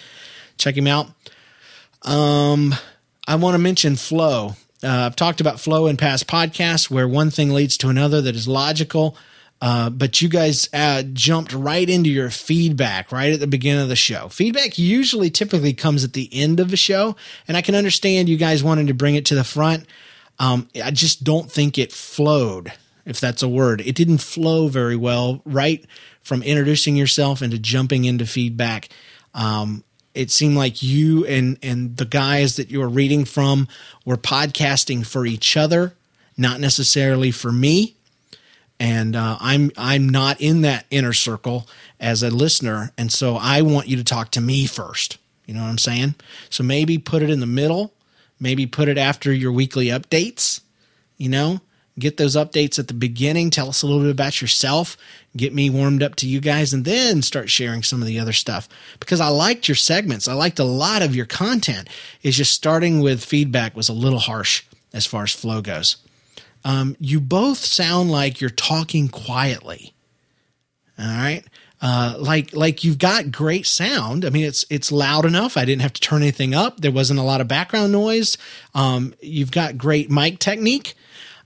Check 0.57 0.77
him 0.77 0.87
out. 0.87 1.07
Um, 2.03 2.75
I 3.27 3.35
want 3.35 3.55
to 3.55 3.59
mention 3.59 3.95
Flow. 3.95 4.55
Uh, 4.85 5.05
I've 5.05 5.15
talked 5.15 5.41
about 5.41 5.59
flow 5.59 5.87
in 5.87 5.97
past 5.97 6.27
podcasts 6.27 6.89
where 6.89 7.07
one 7.07 7.31
thing 7.31 7.49
leads 7.49 7.77
to 7.77 7.89
another 7.89 8.21
that 8.21 8.35
is 8.35 8.47
logical. 8.47 9.17
Uh, 9.61 9.89
but 9.89 10.21
you 10.21 10.27
guys 10.29 10.69
uh, 10.73 11.01
jumped 11.13 11.53
right 11.53 11.89
into 11.89 12.09
your 12.09 12.29
feedback 12.29 13.11
right 13.11 13.33
at 13.33 13.39
the 13.39 13.47
beginning 13.47 13.81
of 13.81 13.89
the 13.89 13.95
show. 13.95 14.27
Feedback 14.27 14.77
usually 14.77 15.29
typically 15.29 15.73
comes 15.73 16.03
at 16.03 16.13
the 16.13 16.29
end 16.33 16.59
of 16.59 16.69
the 16.69 16.77
show, 16.77 17.15
and 17.47 17.55
I 17.55 17.61
can 17.61 17.73
understand 17.73 18.27
you 18.27 18.37
guys 18.37 18.63
wanting 18.63 18.87
to 18.87 18.93
bring 18.93 19.15
it 19.15 19.25
to 19.27 19.35
the 19.35 19.45
front. 19.45 19.85
Um, 20.39 20.67
I 20.83 20.91
just 20.91 21.23
don't 21.23 21.49
think 21.49 21.77
it 21.77 21.93
flowed, 21.93 22.73
if 23.05 23.21
that's 23.21 23.41
a 23.41 23.49
word. 23.49 23.79
It 23.81 23.95
didn't 23.95 24.17
flow 24.17 24.67
very 24.67 24.97
well 24.97 25.41
right 25.45 25.85
from 26.21 26.43
introducing 26.43 26.97
yourself 26.97 27.41
into 27.41 27.57
jumping 27.57 28.03
into 28.03 28.25
feedback. 28.25 28.89
Um, 29.33 29.84
it 30.15 30.31
seemed 30.31 30.55
like 30.55 30.81
you 30.81 31.25
and 31.25 31.57
and 31.61 31.97
the 31.97 32.05
guys 32.05 32.55
that 32.55 32.71
you 32.71 32.79
were 32.79 32.89
reading 32.89 33.25
from 33.25 33.67
were 34.05 34.17
podcasting 34.17 35.05
for 35.05 35.25
each 35.25 35.55
other, 35.55 35.93
not 36.37 36.59
necessarily 36.59 37.31
for 37.31 37.51
me. 37.51 37.95
And 38.79 39.15
uh, 39.15 39.37
I'm 39.39 39.71
I'm 39.77 40.09
not 40.09 40.41
in 40.41 40.61
that 40.61 40.85
inner 40.89 41.13
circle 41.13 41.67
as 41.99 42.23
a 42.23 42.29
listener, 42.29 42.91
and 42.97 43.11
so 43.11 43.35
I 43.35 43.61
want 43.61 43.87
you 43.87 43.97
to 43.97 44.03
talk 44.03 44.31
to 44.31 44.41
me 44.41 44.65
first. 44.65 45.17
You 45.45 45.53
know 45.53 45.61
what 45.61 45.69
I'm 45.69 45.77
saying? 45.77 46.15
So 46.49 46.63
maybe 46.63 46.97
put 46.97 47.21
it 47.21 47.29
in 47.29 47.39
the 47.39 47.45
middle, 47.45 47.93
maybe 48.39 48.65
put 48.65 48.87
it 48.87 48.97
after 48.97 49.31
your 49.31 49.51
weekly 49.51 49.87
updates. 49.87 50.61
You 51.17 51.29
know, 51.29 51.61
get 51.97 52.17
those 52.17 52.35
updates 52.35 52.77
at 52.77 52.87
the 52.87 52.93
beginning. 52.93 53.49
Tell 53.49 53.69
us 53.69 53.81
a 53.81 53.87
little 53.87 54.01
bit 54.01 54.11
about 54.11 54.41
yourself. 54.41 54.97
Get 55.35 55.53
me 55.53 55.69
warmed 55.69 56.03
up 56.03 56.15
to 56.17 56.27
you 56.27 56.39
guys 56.41 56.73
and 56.73 56.85
then 56.85 57.21
start 57.21 57.49
sharing 57.49 57.83
some 57.83 58.01
of 58.01 58.07
the 58.07 58.19
other 58.19 58.33
stuff 58.33 58.67
because 58.99 59.21
I 59.21 59.27
liked 59.29 59.67
your 59.67 59.75
segments. 59.75 60.27
I 60.27 60.33
liked 60.33 60.59
a 60.59 60.63
lot 60.65 61.01
of 61.01 61.15
your 61.15 61.25
content. 61.25 61.89
It's 62.21 62.37
just 62.37 62.53
starting 62.53 62.99
with 62.99 63.23
feedback 63.23 63.75
was 63.75 63.89
a 63.89 63.93
little 63.93 64.19
harsh 64.19 64.63
as 64.93 65.05
far 65.05 65.23
as 65.23 65.31
flow 65.33 65.61
goes. 65.61 65.97
Um, 66.63 66.95
you 66.99 67.19
both 67.21 67.59
sound 67.59 68.11
like 68.11 68.41
you're 68.41 68.49
talking 68.49 69.07
quietly. 69.07 69.93
All 70.97 71.05
right. 71.05 71.43
Uh, 71.81 72.15
like 72.17 72.55
like 72.55 72.83
you've 72.83 72.97
got 72.97 73.31
great 73.31 73.65
sound. 73.65 74.25
I 74.25 74.29
mean, 74.29 74.45
it's 74.45 74.65
it's 74.69 74.91
loud 74.91 75.25
enough. 75.25 75.57
I 75.57 75.65
didn't 75.65 75.81
have 75.81 75.93
to 75.93 76.01
turn 76.01 76.21
anything 76.21 76.55
up. 76.55 76.79
There 76.79 76.91
wasn't 76.91 77.19
a 77.19 77.23
lot 77.23 77.41
of 77.41 77.47
background 77.47 77.91
noise. 77.91 78.37
Um, 78.73 79.13
you've 79.21 79.51
got 79.51 79.77
great 79.77 80.09
mic 80.09 80.39
technique. 80.39 80.95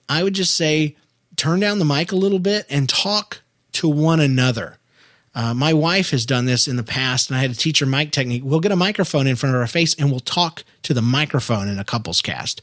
I 0.10 0.24
would 0.24 0.34
just 0.34 0.56
say 0.56 0.96
turn 1.36 1.60
down 1.60 1.80
the 1.80 1.86
mic 1.86 2.12
a 2.12 2.18
little 2.18 2.40
bit 2.40 2.66
and 2.70 2.90
talk 2.90 3.42
to 3.74 3.88
one 3.88 4.20
another. 4.20 4.78
Uh, 5.36 5.54
my 5.54 5.74
wife 5.74 6.10
has 6.10 6.26
done 6.26 6.46
this 6.46 6.68
in 6.68 6.76
the 6.76 6.84
past, 6.84 7.30
and 7.30 7.38
I 7.38 7.42
had 7.42 7.54
to 7.54 7.58
teach 7.58 7.80
her 7.80 7.86
mic 7.86 8.12
technique. 8.12 8.42
We'll 8.44 8.60
get 8.60 8.72
a 8.72 8.76
microphone 8.76 9.28
in 9.28 9.36
front 9.36 9.56
of 9.56 9.62
our 9.62 9.68
face 9.68 9.94
and 9.94 10.10
we'll 10.10 10.20
talk 10.20 10.64
to 10.84 10.94
the 10.94 11.04
microphone 11.04 11.68
in 11.70 11.80
a 11.80 11.86
couples 11.86 12.22
cast. 12.22 12.62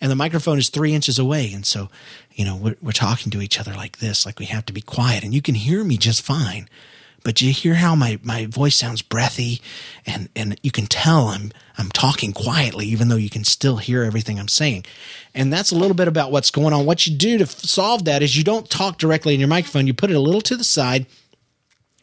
And 0.00 0.10
the 0.10 0.16
microphone 0.16 0.58
is 0.58 0.70
three 0.70 0.94
inches 0.94 1.18
away. 1.18 1.52
And 1.52 1.66
so, 1.66 1.90
you 2.32 2.44
know, 2.44 2.56
we're, 2.56 2.76
we're 2.80 2.92
talking 2.92 3.30
to 3.32 3.42
each 3.42 3.60
other 3.60 3.74
like 3.74 3.98
this, 3.98 4.24
like 4.24 4.38
we 4.38 4.46
have 4.46 4.64
to 4.66 4.72
be 4.72 4.80
quiet. 4.80 5.24
And 5.24 5.34
you 5.34 5.42
can 5.42 5.54
hear 5.54 5.84
me 5.84 5.98
just 5.98 6.22
fine 6.22 6.68
but 7.22 7.40
you 7.40 7.52
hear 7.52 7.74
how 7.74 7.94
my, 7.94 8.18
my 8.22 8.46
voice 8.46 8.76
sounds 8.76 9.02
breathy 9.02 9.60
and, 10.06 10.28
and 10.34 10.58
you 10.62 10.70
can 10.70 10.86
tell 10.86 11.28
I'm, 11.28 11.52
I'm 11.78 11.90
talking 11.90 12.32
quietly, 12.32 12.86
even 12.86 13.08
though 13.08 13.16
you 13.16 13.30
can 13.30 13.44
still 13.44 13.76
hear 13.76 14.02
everything 14.02 14.38
I'm 14.38 14.48
saying. 14.48 14.84
And 15.34 15.52
that's 15.52 15.70
a 15.70 15.76
little 15.76 15.94
bit 15.94 16.08
about 16.08 16.32
what's 16.32 16.50
going 16.50 16.72
on. 16.72 16.86
What 16.86 17.06
you 17.06 17.16
do 17.16 17.38
to 17.38 17.46
solve 17.46 18.04
that 18.04 18.22
is 18.22 18.36
you 18.36 18.44
don't 18.44 18.68
talk 18.68 18.98
directly 18.98 19.34
in 19.34 19.40
your 19.40 19.48
microphone. 19.48 19.86
You 19.86 19.94
put 19.94 20.10
it 20.10 20.16
a 20.16 20.20
little 20.20 20.40
to 20.42 20.56
the 20.56 20.64
side 20.64 21.06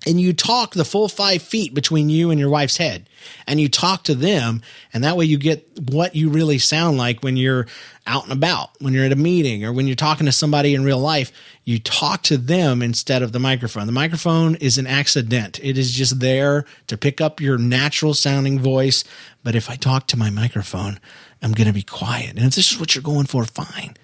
and 0.07 0.21
you 0.21 0.31
talk 0.31 0.73
the 0.73 0.85
full 0.85 1.09
five 1.09 1.41
feet 1.41 1.73
between 1.73 2.07
you 2.07 2.31
and 2.31 2.39
your 2.39 2.49
wife's 2.49 2.77
head. 2.77 3.09
And 3.45 3.59
you 3.59 3.67
talk 3.67 4.03
to 4.03 4.15
them 4.15 4.61
and 4.93 5.03
that 5.03 5.17
way 5.17 5.25
you 5.25 5.37
get 5.37 5.67
what 5.89 6.15
you 6.15 6.29
really 6.29 6.59
sound 6.59 6.97
like 6.97 7.21
when 7.21 7.35
you're 7.35 7.67
out 8.05 8.23
and 8.23 8.31
about 8.31 8.69
when 8.79 8.93
you're 8.93 9.03
at 9.03 9.11
a 9.11 9.17
meeting 9.17 9.65
or 9.65 9.73
when 9.73 9.85
you're 9.85 9.97
talking 9.97 10.25
to 10.25 10.31
somebody 10.31 10.73
in 10.73 10.85
real 10.85 10.99
life 10.99 11.33
you 11.65 11.77
talk 11.77 12.23
to 12.23 12.37
them 12.37 12.81
instead 12.81 13.21
of 13.21 13.33
the 13.33 13.39
microphone. 13.39 13.85
The 13.85 13.91
microphone 13.91 14.55
is 14.55 14.77
an 14.77 14.87
accident. 14.87 15.59
It 15.61 15.77
is 15.77 15.91
just 15.91 16.21
there 16.21 16.65
to 16.87 16.97
pick 16.97 17.19
up 17.19 17.41
your 17.41 17.57
natural 17.57 18.13
sounding 18.13 18.61
voice. 18.61 19.03
But 19.43 19.55
if 19.55 19.69
i 19.69 19.75
talk 19.75 20.07
to 20.07 20.17
my 20.17 20.29
microphone 20.29 20.99
i'm 21.41 21.51
going 21.51 21.67
to 21.67 21.73
be 21.73 21.83
quiet. 21.83 22.29
And 22.29 22.45
if 22.45 22.55
this 22.55 22.71
is 22.71 22.79
what 22.79 22.95
you're 22.95 23.01
going 23.01 23.25
for 23.25 23.43
fine. 23.43 23.97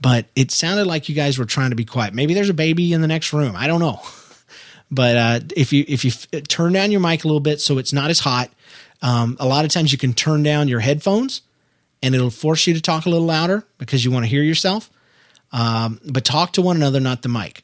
But 0.00 0.26
it 0.34 0.50
sounded 0.50 0.86
like 0.86 1.08
you 1.08 1.14
guys 1.14 1.38
were 1.38 1.44
trying 1.44 1.70
to 1.70 1.76
be 1.76 1.84
quiet. 1.84 2.14
Maybe 2.14 2.34
there's 2.34 2.48
a 2.48 2.54
baby 2.54 2.92
in 2.92 3.00
the 3.00 3.08
next 3.08 3.32
room. 3.32 3.54
I 3.56 3.66
don't 3.66 3.80
know 3.80 4.00
but 4.90 5.16
uh, 5.16 5.40
if 5.56 5.72
you 5.72 5.84
if 5.88 6.04
you 6.04 6.10
f- 6.10 6.46
turn 6.48 6.72
down 6.72 6.90
your 6.90 7.00
mic 7.00 7.24
a 7.24 7.26
little 7.26 7.40
bit 7.40 7.60
so 7.60 7.78
it's 7.78 7.92
not 7.92 8.10
as 8.10 8.20
hot, 8.20 8.50
um, 9.02 9.36
a 9.40 9.46
lot 9.46 9.64
of 9.64 9.70
times 9.70 9.92
you 9.92 9.98
can 9.98 10.12
turn 10.12 10.42
down 10.42 10.68
your 10.68 10.80
headphones, 10.80 11.42
and 12.02 12.14
it'll 12.14 12.30
force 12.30 12.66
you 12.66 12.74
to 12.74 12.80
talk 12.80 13.06
a 13.06 13.10
little 13.10 13.26
louder 13.26 13.66
because 13.78 14.04
you 14.04 14.10
want 14.10 14.24
to 14.24 14.30
hear 14.30 14.42
yourself. 14.42 14.90
Um, 15.52 16.00
but 16.04 16.24
talk 16.24 16.52
to 16.54 16.62
one 16.62 16.76
another, 16.76 17.00
not 17.00 17.22
the 17.22 17.28
mic. 17.28 17.62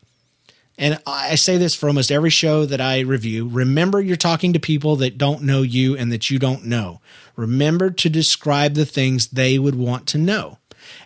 And 0.79 0.99
I 1.07 1.35
say 1.35 1.59
this 1.59 1.75
for 1.75 1.89
almost 1.89 2.11
every 2.11 2.31
show 2.31 2.65
that 2.65 2.81
I 2.81 3.01
review. 3.01 3.47
Remember, 3.47 4.01
you're 4.01 4.17
talking 4.17 4.55
to 4.55 4.59
people 4.59 4.97
that 4.97 5.19
don't 5.19 5.43
know 5.43 5.61
you 5.61 5.95
and 5.95 6.11
that 6.11 6.31
you 6.31 6.39
don't 6.39 6.65
know. 6.65 7.03
Remember 7.37 7.91
to 7.91 8.09
describe 8.09 8.73
the 8.75 8.87
things 8.87 9.29
they 9.29 9.59
would 9.59 9.75
want 9.75 10.07
to 10.09 10.19
know. 10.19 10.57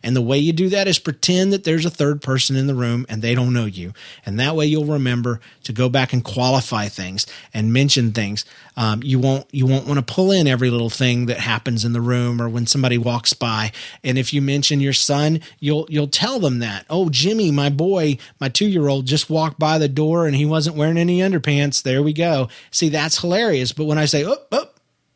And 0.03 0.15
the 0.15 0.23
way 0.23 0.39
you 0.39 0.53
do 0.53 0.69
that 0.69 0.87
is 0.87 0.99
pretend 0.99 1.53
that 1.53 1.65
there's 1.65 1.85
a 1.85 1.91
third 1.91 2.21
person 2.23 2.57
in 2.57 2.67
the 2.67 2.75
room 2.75 3.07
and 3.09 3.23
they 3.23 3.35
don't 3.35 3.53
know 3.53 3.65
you. 3.65 3.93
And 4.27 4.39
that 4.39 4.55
way 4.57 4.67
you'll 4.67 4.85
remember 4.85 5.41
to 5.65 5.73
go 5.73 5.89
back 5.89 6.13
and 6.13 6.25
qualify 6.25 6.89
things 6.89 7.27
and 7.53 7.73
mention 7.73 8.13
things. 8.13 8.45
Um, 8.77 9.03
you 9.03 9.19
won't 9.19 9.47
you 9.53 9.67
won't 9.67 9.87
want 9.87 10.05
to 10.05 10.15
pull 10.15 10.33
in 10.33 10.47
every 10.47 10.71
little 10.71 10.91
thing 10.91 11.27
that 11.27 11.39
happens 11.39 11.85
in 11.85 11.93
the 11.93 12.01
room 12.01 12.41
or 12.41 12.49
when 12.49 12.67
somebody 12.67 12.99
walks 12.99 13.33
by. 13.33 13.73
And 14.03 14.19
if 14.19 14.35
you 14.35 14.43
mention 14.43 14.81
your 14.81 14.93
son, 14.93 15.41
you'll 15.61 15.87
you'll 15.89 16.09
tell 16.09 16.41
them 16.41 16.59
that. 16.59 16.87
Oh, 16.91 17.09
Jimmy, 17.09 17.51
my 17.51 17.71
boy, 17.71 18.19
my 18.41 18.49
two 18.49 18.67
year 18.67 18.89
old 18.89 19.07
just 19.07 19.31
walked 19.31 19.59
by 19.59 19.79
the 19.79 19.89
door 19.89 20.27
and 20.27 20.35
he 20.35 20.45
wasn't 20.45 20.77
wearing 20.77 20.99
any 20.99 21.19
underpants. 21.19 21.83
There 21.83 22.03
we 22.03 22.13
go. 22.13 22.49
See, 22.71 22.89
that's 22.89 23.21
hilarious. 23.21 23.73
But 23.73 23.85
when 23.85 23.99
I 23.99 24.07
say, 24.07 24.25
oh, 24.27 24.37
oh, 24.51 24.69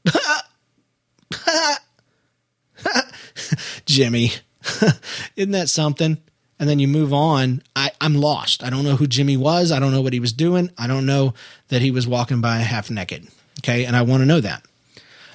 Jimmy, 3.86 4.32
isn't 5.36 5.52
that 5.52 5.68
something? 5.68 6.18
And 6.60 6.68
then 6.68 6.78
you 6.78 6.88
move 6.88 7.12
on. 7.12 7.62
I, 7.76 7.92
I'm 8.00 8.14
lost. 8.16 8.64
I 8.64 8.70
don't 8.70 8.84
know 8.84 8.96
who 8.96 9.06
Jimmy 9.06 9.36
was. 9.36 9.70
I 9.70 9.78
don't 9.78 9.92
know 9.92 10.02
what 10.02 10.12
he 10.12 10.20
was 10.20 10.32
doing. 10.32 10.70
I 10.76 10.86
don't 10.86 11.06
know 11.06 11.34
that 11.68 11.82
he 11.82 11.90
was 11.90 12.06
walking 12.06 12.40
by 12.40 12.56
half 12.56 12.90
naked. 12.90 13.28
Okay. 13.60 13.84
And 13.84 13.94
I 13.94 14.02
want 14.02 14.22
to 14.22 14.26
know 14.26 14.40
that. 14.40 14.64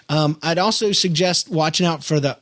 Um, 0.09 0.37
I'd 0.43 0.57
also 0.57 0.91
suggest 0.91 1.49
watching 1.49 1.85
out 1.85 2.03
for 2.03 2.19
the 2.19 2.37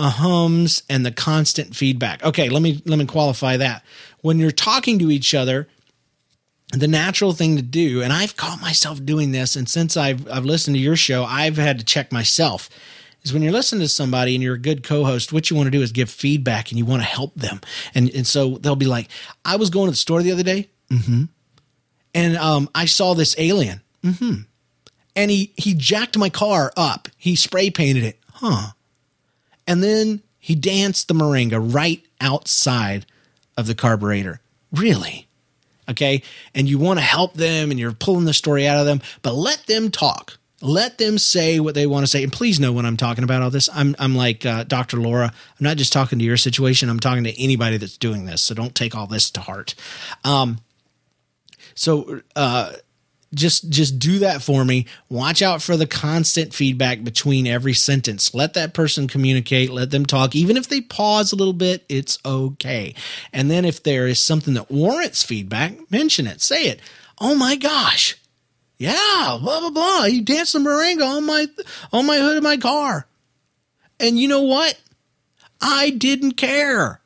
ahums 0.00 0.82
and 0.88 1.04
the 1.04 1.12
constant 1.12 1.76
feedback. 1.76 2.24
Okay, 2.24 2.48
let 2.48 2.62
me 2.62 2.82
let 2.86 2.98
me 2.98 3.06
qualify 3.06 3.56
that. 3.58 3.84
When 4.22 4.38
you're 4.38 4.50
talking 4.50 4.98
to 4.98 5.10
each 5.10 5.34
other, 5.34 5.68
the 6.72 6.88
natural 6.88 7.32
thing 7.32 7.56
to 7.56 7.62
do, 7.62 8.02
and 8.02 8.12
I've 8.12 8.36
caught 8.36 8.60
myself 8.60 9.04
doing 9.04 9.32
this, 9.32 9.56
and 9.56 9.68
since 9.68 9.96
I've 9.96 10.28
I've 10.30 10.44
listened 10.44 10.76
to 10.76 10.80
your 10.80 10.96
show, 10.96 11.24
I've 11.24 11.56
had 11.56 11.78
to 11.78 11.84
check 11.84 12.12
myself. 12.12 12.70
Is 13.22 13.32
when 13.32 13.42
you're 13.42 13.52
listening 13.52 13.82
to 13.82 13.88
somebody 13.88 14.34
and 14.34 14.42
you're 14.42 14.54
a 14.54 14.58
good 14.58 14.82
co-host, 14.82 15.32
what 15.32 15.50
you 15.50 15.56
want 15.56 15.66
to 15.66 15.70
do 15.70 15.82
is 15.82 15.92
give 15.92 16.08
feedback 16.08 16.70
and 16.70 16.78
you 16.78 16.86
want 16.86 17.02
to 17.02 17.08
help 17.08 17.34
them. 17.34 17.60
And 17.94 18.10
and 18.14 18.26
so 18.26 18.58
they'll 18.58 18.76
be 18.76 18.86
like, 18.86 19.08
I 19.44 19.56
was 19.56 19.70
going 19.70 19.86
to 19.86 19.92
the 19.92 19.96
store 19.96 20.22
the 20.22 20.32
other 20.32 20.42
day, 20.42 20.68
mm-hmm, 20.90 21.24
and 22.14 22.36
um, 22.36 22.68
I 22.74 22.86
saw 22.86 23.14
this 23.14 23.34
alien, 23.38 23.82
mm-hmm, 24.02 24.42
and 25.14 25.30
he 25.30 25.52
he 25.56 25.74
jacked 25.74 26.16
my 26.16 26.30
car 26.30 26.72
up. 26.76 27.08
He 27.16 27.36
spray 27.36 27.70
painted 27.70 28.04
it, 28.04 28.18
huh? 28.32 28.72
And 29.66 29.82
then 29.82 30.22
he 30.38 30.54
danced 30.54 31.06
the 31.06 31.14
moringa 31.14 31.60
right 31.62 32.02
outside 32.20 33.06
of 33.56 33.66
the 33.66 33.74
carburetor. 33.74 34.40
Really? 34.72 35.28
Okay. 35.88 36.22
And 36.54 36.68
you 36.68 36.78
want 36.78 36.98
to 36.98 37.04
help 37.04 37.34
them 37.34 37.70
and 37.70 37.78
you're 37.78 37.92
pulling 37.92 38.24
the 38.24 38.34
story 38.34 38.66
out 38.66 38.78
of 38.78 38.86
them, 38.86 39.02
but 39.22 39.34
let 39.34 39.66
them 39.66 39.90
talk. 39.90 40.38
Let 40.62 40.98
them 40.98 41.16
say 41.16 41.58
what 41.58 41.74
they 41.74 41.86
want 41.86 42.02
to 42.04 42.06
say. 42.06 42.22
And 42.22 42.32
please 42.32 42.60
know 42.60 42.72
when 42.72 42.84
I'm 42.84 42.96
talking 42.96 43.24
about 43.24 43.42
all 43.42 43.50
this, 43.50 43.68
I'm, 43.72 43.96
I'm 43.98 44.14
like 44.14 44.44
uh, 44.44 44.64
Dr. 44.64 44.98
Laura. 44.98 45.26
I'm 45.26 45.64
not 45.64 45.78
just 45.78 45.92
talking 45.92 46.18
to 46.18 46.24
your 46.24 46.36
situation, 46.36 46.88
I'm 46.88 47.00
talking 47.00 47.24
to 47.24 47.42
anybody 47.42 47.76
that's 47.78 47.96
doing 47.96 48.26
this. 48.26 48.42
So 48.42 48.54
don't 48.54 48.74
take 48.74 48.94
all 48.94 49.06
this 49.06 49.30
to 49.32 49.40
heart. 49.40 49.74
Um, 50.24 50.58
so, 51.74 52.20
uh, 52.36 52.72
just 53.34 53.70
just 53.70 53.98
do 53.98 54.18
that 54.18 54.42
for 54.42 54.64
me 54.64 54.86
watch 55.08 55.40
out 55.40 55.62
for 55.62 55.76
the 55.76 55.86
constant 55.86 56.52
feedback 56.52 57.04
between 57.04 57.46
every 57.46 57.74
sentence 57.74 58.34
let 58.34 58.54
that 58.54 58.74
person 58.74 59.06
communicate 59.06 59.70
let 59.70 59.90
them 59.90 60.04
talk 60.04 60.34
even 60.34 60.56
if 60.56 60.68
they 60.68 60.80
pause 60.80 61.32
a 61.32 61.36
little 61.36 61.52
bit 61.52 61.84
it's 61.88 62.18
okay 62.24 62.94
and 63.32 63.50
then 63.50 63.64
if 63.64 63.82
there 63.82 64.08
is 64.08 64.20
something 64.20 64.54
that 64.54 64.70
warrants 64.70 65.22
feedback 65.22 65.90
mention 65.90 66.26
it 66.26 66.40
say 66.40 66.64
it 66.64 66.80
oh 67.20 67.36
my 67.36 67.54
gosh 67.54 68.19
yeah 68.80 69.38
blah 69.40 69.60
blah 69.60 69.70
blah 69.70 70.04
you 70.06 70.22
danced 70.22 70.54
the 70.54 70.58
moringa 70.58 71.06
on 71.06 71.26
my 71.26 71.46
on 71.92 72.06
my 72.06 72.16
hood 72.18 72.38
of 72.38 72.42
my 72.42 72.56
car 72.56 73.06
and 74.00 74.18
you 74.18 74.26
know 74.26 74.42
what 74.42 74.80
i 75.60 75.90
didn't 75.90 76.32
care 76.32 77.00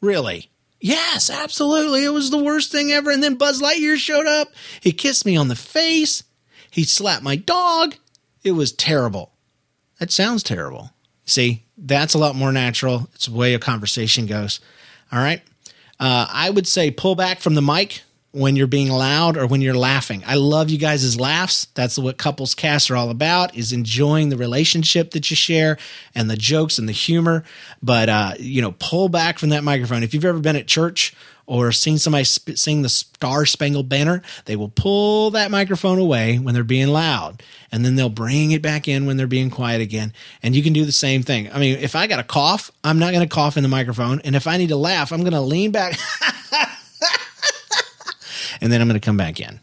really 0.00 0.50
Yes, 0.84 1.30
absolutely. 1.30 2.04
It 2.04 2.08
was 2.08 2.30
the 2.30 2.42
worst 2.42 2.72
thing 2.72 2.90
ever. 2.90 3.12
And 3.12 3.22
then 3.22 3.36
Buzz 3.36 3.62
Lightyear 3.62 3.96
showed 3.96 4.26
up. 4.26 4.48
He 4.80 4.90
kissed 4.90 5.24
me 5.24 5.36
on 5.36 5.46
the 5.46 5.54
face. 5.54 6.24
He 6.72 6.82
slapped 6.82 7.22
my 7.22 7.36
dog. 7.36 7.94
It 8.42 8.52
was 8.52 8.72
terrible. 8.72 9.30
That 10.00 10.10
sounds 10.10 10.42
terrible. 10.42 10.90
See, 11.24 11.62
that's 11.78 12.14
a 12.14 12.18
lot 12.18 12.34
more 12.34 12.50
natural. 12.50 13.08
It's 13.14 13.26
the 13.26 13.32
way 13.32 13.54
a 13.54 13.60
conversation 13.60 14.26
goes. 14.26 14.58
All 15.12 15.20
right. 15.20 15.40
Uh, 16.00 16.26
I 16.28 16.50
would 16.50 16.66
say 16.66 16.90
pull 16.90 17.14
back 17.14 17.38
from 17.38 17.54
the 17.54 17.62
mic 17.62 18.02
when 18.32 18.56
you're 18.56 18.66
being 18.66 18.90
loud 18.90 19.36
or 19.36 19.46
when 19.46 19.60
you're 19.60 19.74
laughing. 19.74 20.22
I 20.26 20.36
love 20.36 20.70
you 20.70 20.78
guys' 20.78 21.20
laughs. 21.20 21.66
That's 21.74 21.98
what 21.98 22.16
couples 22.16 22.54
cast 22.54 22.90
are 22.90 22.96
all 22.96 23.10
about 23.10 23.54
is 23.54 23.72
enjoying 23.72 24.30
the 24.30 24.38
relationship 24.38 25.10
that 25.10 25.30
you 25.30 25.36
share 25.36 25.78
and 26.14 26.30
the 26.30 26.36
jokes 26.36 26.78
and 26.78 26.88
the 26.88 26.92
humor. 26.92 27.44
But, 27.82 28.08
uh, 28.08 28.32
you 28.38 28.62
know, 28.62 28.74
pull 28.78 29.10
back 29.10 29.38
from 29.38 29.50
that 29.50 29.62
microphone. 29.62 30.02
If 30.02 30.14
you've 30.14 30.24
ever 30.24 30.38
been 30.38 30.56
at 30.56 30.66
church 30.66 31.14
or 31.44 31.72
seen 31.72 31.98
somebody 31.98 32.24
sp- 32.24 32.56
sing 32.56 32.80
the 32.80 32.88
Star 32.88 33.44
Spangled 33.44 33.90
Banner, 33.90 34.22
they 34.46 34.56
will 34.56 34.70
pull 34.70 35.30
that 35.32 35.50
microphone 35.50 35.98
away 35.98 36.38
when 36.38 36.54
they're 36.54 36.64
being 36.64 36.88
loud 36.88 37.42
and 37.70 37.84
then 37.84 37.96
they'll 37.96 38.08
bring 38.08 38.52
it 38.52 38.62
back 38.62 38.88
in 38.88 39.04
when 39.04 39.18
they're 39.18 39.26
being 39.26 39.50
quiet 39.50 39.82
again. 39.82 40.14
And 40.42 40.56
you 40.56 40.62
can 40.62 40.72
do 40.72 40.86
the 40.86 40.92
same 40.92 41.22
thing. 41.22 41.52
I 41.52 41.58
mean, 41.58 41.78
if 41.80 41.94
I 41.94 42.06
got 42.06 42.18
a 42.18 42.24
cough, 42.24 42.70
I'm 42.82 42.98
not 42.98 43.12
going 43.12 43.28
to 43.28 43.34
cough 43.34 43.58
in 43.58 43.62
the 43.62 43.68
microphone. 43.68 44.20
And 44.20 44.34
if 44.34 44.46
I 44.46 44.56
need 44.56 44.70
to 44.70 44.76
laugh, 44.76 45.12
I'm 45.12 45.20
going 45.20 45.32
to 45.32 45.40
lean 45.42 45.70
back. 45.70 45.98
and 48.62 48.72
then 48.72 48.80
I'm 48.80 48.88
going 48.88 48.98
to 48.98 49.04
come 49.04 49.16
back 49.16 49.40
in. 49.40 49.60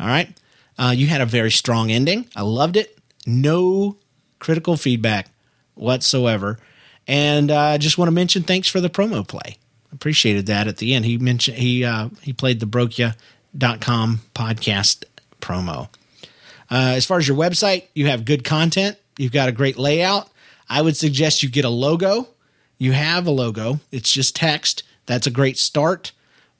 All 0.00 0.06
right. 0.06 0.34
Uh, 0.78 0.94
you 0.96 1.06
had 1.06 1.20
a 1.20 1.26
very 1.26 1.50
strong 1.50 1.90
ending. 1.90 2.26
I 2.34 2.40
loved 2.42 2.76
it. 2.76 2.98
No 3.26 3.98
critical 4.38 4.76
feedback 4.76 5.28
whatsoever. 5.74 6.58
And 7.06 7.50
uh, 7.50 7.56
I 7.56 7.74
uh, 7.74 7.78
just 7.78 7.98
want 7.98 8.08
to 8.08 8.12
mention 8.12 8.42
thanks 8.42 8.66
for 8.66 8.80
the 8.80 8.88
promo 8.88 9.28
play. 9.28 9.58
Appreciated 9.92 10.46
that 10.46 10.66
at 10.66 10.78
the 10.78 10.94
end. 10.94 11.04
He 11.04 11.18
mentioned 11.18 11.58
he 11.58 11.84
uh, 11.84 12.08
he 12.22 12.32
played 12.32 12.60
the 12.60 12.66
brokeya.com 12.66 14.20
podcast 14.34 15.04
promo. 15.42 15.88
Uh, 16.70 16.94
as 16.96 17.04
far 17.04 17.18
as 17.18 17.28
your 17.28 17.36
website, 17.36 17.84
you 17.94 18.06
have 18.06 18.24
good 18.24 18.42
content. 18.42 18.96
You've 19.18 19.32
got 19.32 19.50
a 19.50 19.52
great 19.52 19.76
layout. 19.76 20.30
I 20.70 20.80
would 20.80 20.96
suggest 20.96 21.42
you 21.42 21.50
get 21.50 21.66
a 21.66 21.68
logo. 21.68 22.28
You 22.78 22.92
have 22.92 23.26
a 23.26 23.30
logo. 23.30 23.80
It's 23.90 24.10
just 24.10 24.34
text. 24.34 24.82
That's 25.04 25.26
a 25.26 25.30
great 25.30 25.58
start 25.58 26.12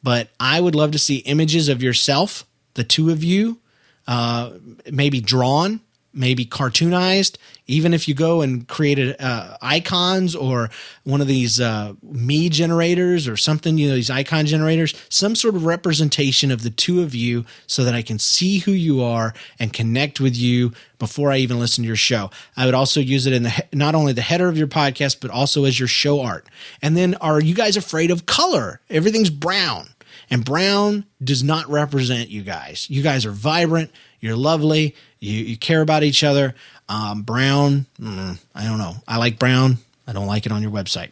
but 0.03 0.29
I 0.41 0.61
would 0.61 0.75
love 0.75 0.91
to 0.93 0.99
see 0.99 1.19
images 1.19 1.69
of 1.69 1.83
yourself, 1.83 2.45
the 2.75 2.85
two 2.85 3.11
of 3.11 3.23
you, 3.23 3.59
uh, 4.07 4.53
maybe 4.91 5.21
drawn, 5.21 5.81
maybe 6.15 6.45
cartoonized. 6.45 7.37
Even 7.67 7.95
if 7.95 8.09
you 8.09 8.15
go 8.15 8.43
and 8.43 8.67
create 8.69 9.17
uh, 9.21 9.57
icons 9.63 10.35
or 10.35 10.69
one 11.05 11.21
of 11.21 11.27
these 11.27 11.61
uh, 11.61 11.95
me 12.03 12.49
generators 12.49 13.29
or 13.29 13.37
something, 13.37 13.79
you 13.79 13.89
know, 13.89 13.95
these 13.95 14.11
icon 14.11 14.45
generators, 14.47 14.95
some 15.09 15.35
sort 15.35 15.55
of 15.55 15.65
representation 15.65 16.51
of 16.51 16.65
the 16.65 16.71
two 16.71 17.03
of 17.03 17.15
you 17.15 17.47
so 17.67 17.85
that 17.85 17.95
I 17.95 18.03
can 18.03 18.19
see 18.19 18.59
who 18.59 18.73
you 18.73 19.03
are 19.03 19.33
and 19.59 19.73
connect 19.73 20.21
with 20.21 20.37
you 20.37 20.73
before 20.99 21.33
I 21.33 21.39
even 21.39 21.59
listen 21.59 21.83
to 21.83 21.89
your 21.89 21.97
show. 21.97 22.31
I 22.57 22.67
would 22.67 22.75
also 22.75 23.01
use 23.01 23.27
it 23.27 23.33
in 23.33 23.45
the 23.45 23.65
not 23.73 23.95
only 23.95 24.13
the 24.13 24.23
header 24.23 24.49
of 24.49 24.59
your 24.59 24.67
podcast, 24.67 25.21
but 25.21 25.31
also 25.31 25.65
as 25.65 25.79
your 25.79 25.89
show 25.89 26.21
art. 26.21 26.47
And 26.83 26.97
then 26.97 27.15
are 27.17 27.41
you 27.41 27.55
guys 27.55 27.77
afraid 27.77 28.11
of 28.11 28.27
color? 28.27 28.81
Everything's 28.91 29.31
brown. 29.31 29.89
And 30.33 30.47
brown 30.47 31.05
does 31.23 31.43
not 31.43 31.69
represent 31.69 32.31
you 32.31 32.41
guys. 32.41 32.89
You 32.89 33.03
guys 33.03 33.27
are 33.27 33.33
vibrant. 33.33 33.91
You're 34.19 34.35
lovely. 34.35 34.97
You, 35.21 35.45
you 35.45 35.59
care 35.59 35.83
about 35.83 36.05
each 36.05 36.25
other. 36.25 36.55
Um, 36.89 37.21
brown, 37.21 37.85
mm, 38.01 38.39
I 38.55 38.65
don't 38.65 38.79
know. 38.79 38.95
I 39.07 39.19
like 39.19 39.39
brown. 39.39 39.77
I 40.07 40.15
don't 40.15 40.27
like 40.27 40.47
it 40.47 40.53
on 40.53 40.63
your 40.63 40.71
website. 40.71 41.11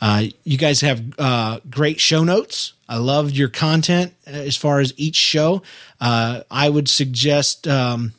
Uh, 0.00 0.24
you 0.42 0.58
guys 0.58 0.80
have 0.80 1.00
uh, 1.16 1.60
great 1.70 2.00
show 2.00 2.24
notes. 2.24 2.72
I 2.88 2.96
loved 2.96 3.36
your 3.36 3.50
content 3.50 4.14
as 4.26 4.56
far 4.56 4.80
as 4.80 4.94
each 4.96 5.14
show. 5.14 5.62
Uh, 6.00 6.40
I 6.50 6.70
would 6.70 6.88
suggest 6.88 7.68
um, 7.68 8.14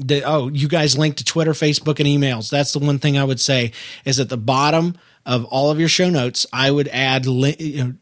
that, 0.00 0.24
oh, 0.26 0.48
you 0.48 0.66
guys 0.66 0.98
link 0.98 1.14
to 1.18 1.24
Twitter, 1.24 1.52
Facebook, 1.52 2.00
and 2.00 2.08
emails. 2.08 2.50
That's 2.50 2.72
the 2.72 2.80
one 2.80 2.98
thing 2.98 3.16
I 3.16 3.22
would 3.22 3.38
say 3.38 3.70
is 4.04 4.18
at 4.18 4.30
the 4.30 4.36
bottom 4.36 4.96
of 5.24 5.44
all 5.44 5.70
of 5.70 5.78
your 5.78 5.88
show 5.88 6.10
notes, 6.10 6.44
I 6.52 6.72
would 6.72 6.88
add 6.88 7.26
you 7.26 7.84
know, 7.84 7.94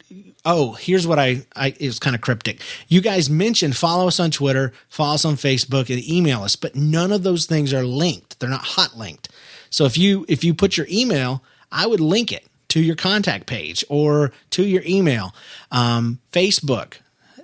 oh, 0.45 0.73
here's 0.73 1.07
what 1.07 1.19
I, 1.19 1.47
I 1.57 1.69
it 1.69 1.87
was 1.87 1.99
kind 1.99 2.15
of 2.15 2.23
cryptic. 2.23 2.61
You 2.89 3.01
guys 3.01 3.31
mentioned 3.31 3.77
follow 3.77 4.09
us 4.09 4.21
on 4.21 4.31
Twitter, 4.31 4.73
follow 4.89 5.15
us 5.15 5.25
on 5.25 5.37
Facebook, 5.37 5.93
and 5.93 6.07
email 6.09 6.43
us, 6.43 6.57
but 6.57 6.75
none 6.77 7.13
of 7.13 7.23
those 7.23 7.47
things 7.47 7.73
are 7.73 7.85
linked. 7.85 8.39
They're 8.41 8.51
not 8.51 8.65
hot 8.65 8.97
linked. 8.97 9.29
So 9.71 9.85
if 9.85 9.97
you 9.99 10.25
if 10.29 10.45
you 10.45 10.55
put 10.55 10.77
your 10.77 10.87
email, 10.91 11.43
I 11.73 11.87
would 11.87 12.01
link 12.01 12.33
it 12.33 12.47
to 12.69 12.81
your 12.81 12.97
contact 12.97 13.47
page 13.47 13.85
or 13.89 14.33
to 14.51 14.65
your 14.65 14.83
email. 14.87 15.35
Um, 15.71 16.21
Facebook, 16.33 16.95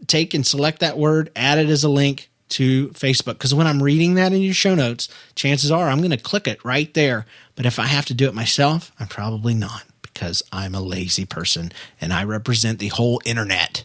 take 0.06 0.34
and 0.34 0.46
select 0.46 0.80
that 0.80 0.98
word, 0.98 1.30
add 1.36 1.58
it 1.58 1.68
as 1.68 1.84
a 1.84 1.88
link 1.88 2.30
to 2.50 2.88
Facebook. 2.88 3.34
Because 3.34 3.54
when 3.54 3.66
I'm 3.66 3.82
reading 3.82 4.14
that 4.14 4.32
in 4.32 4.42
your 4.42 4.54
show 4.54 4.74
notes, 4.74 5.08
chances 5.34 5.70
are 5.70 5.88
I'm 5.88 5.98
going 5.98 6.10
to 6.10 6.16
click 6.16 6.46
it 6.48 6.64
right 6.64 6.92
there. 6.94 7.26
But 7.54 7.66
if 7.66 7.78
I 7.78 7.86
have 7.86 8.06
to 8.06 8.14
do 8.14 8.28
it 8.28 8.34
myself, 8.34 8.92
I'm 8.98 9.08
probably 9.08 9.54
not 9.54 9.84
because 10.12 10.42
I'm 10.52 10.74
a 10.74 10.80
lazy 10.80 11.24
person 11.24 11.72
and 12.00 12.12
I 12.12 12.24
represent 12.24 12.78
the 12.78 12.88
whole 12.88 13.20
internet. 13.24 13.84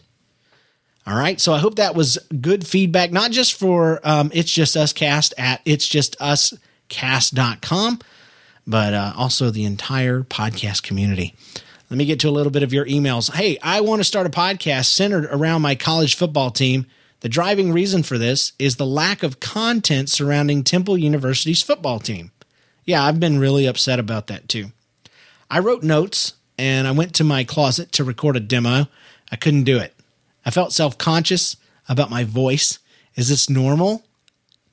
All 1.06 1.16
right. 1.16 1.40
So 1.40 1.52
I 1.52 1.58
hope 1.58 1.76
that 1.76 1.94
was 1.94 2.18
good 2.40 2.66
feedback, 2.66 3.12
not 3.12 3.30
just 3.30 3.54
for 3.54 4.00
um, 4.02 4.30
It's 4.34 4.50
Just 4.50 4.76
Us 4.76 4.92
Cast 4.92 5.34
at 5.38 5.60
It's 5.64 5.86
Just 5.86 6.20
Us 6.20 6.52
Cast.com, 6.88 8.00
but 8.66 8.92
uh, 8.92 9.12
also 9.16 9.50
the 9.50 9.64
entire 9.64 10.22
podcast 10.22 10.82
community. 10.82 11.34
Let 11.88 11.98
me 11.98 12.04
get 12.04 12.18
to 12.20 12.28
a 12.28 12.30
little 12.30 12.50
bit 12.50 12.64
of 12.64 12.72
your 12.72 12.84
emails. 12.86 13.32
Hey, 13.32 13.58
I 13.62 13.80
want 13.80 14.00
to 14.00 14.04
start 14.04 14.26
a 14.26 14.30
podcast 14.30 14.86
centered 14.86 15.26
around 15.26 15.62
my 15.62 15.76
college 15.76 16.16
football 16.16 16.50
team. 16.50 16.86
The 17.20 17.28
driving 17.28 17.72
reason 17.72 18.02
for 18.02 18.18
this 18.18 18.52
is 18.58 18.76
the 18.76 18.86
lack 18.86 19.22
of 19.22 19.38
content 19.38 20.10
surrounding 20.10 20.64
Temple 20.64 20.98
University's 20.98 21.62
football 21.62 22.00
team. 22.00 22.32
Yeah, 22.84 23.04
I've 23.04 23.20
been 23.20 23.38
really 23.38 23.66
upset 23.66 24.00
about 24.00 24.26
that 24.26 24.48
too. 24.48 24.72
I 25.50 25.58
wrote 25.60 25.82
notes 25.82 26.34
and 26.58 26.86
I 26.86 26.92
went 26.92 27.14
to 27.14 27.24
my 27.24 27.44
closet 27.44 27.92
to 27.92 28.04
record 28.04 28.36
a 28.36 28.40
demo. 28.40 28.88
I 29.30 29.36
couldn't 29.36 29.64
do 29.64 29.78
it. 29.78 29.94
I 30.44 30.50
felt 30.50 30.72
self 30.72 30.96
conscious 30.98 31.56
about 31.88 32.10
my 32.10 32.24
voice. 32.24 32.78
Is 33.14 33.28
this 33.28 33.48
normal 33.48 34.04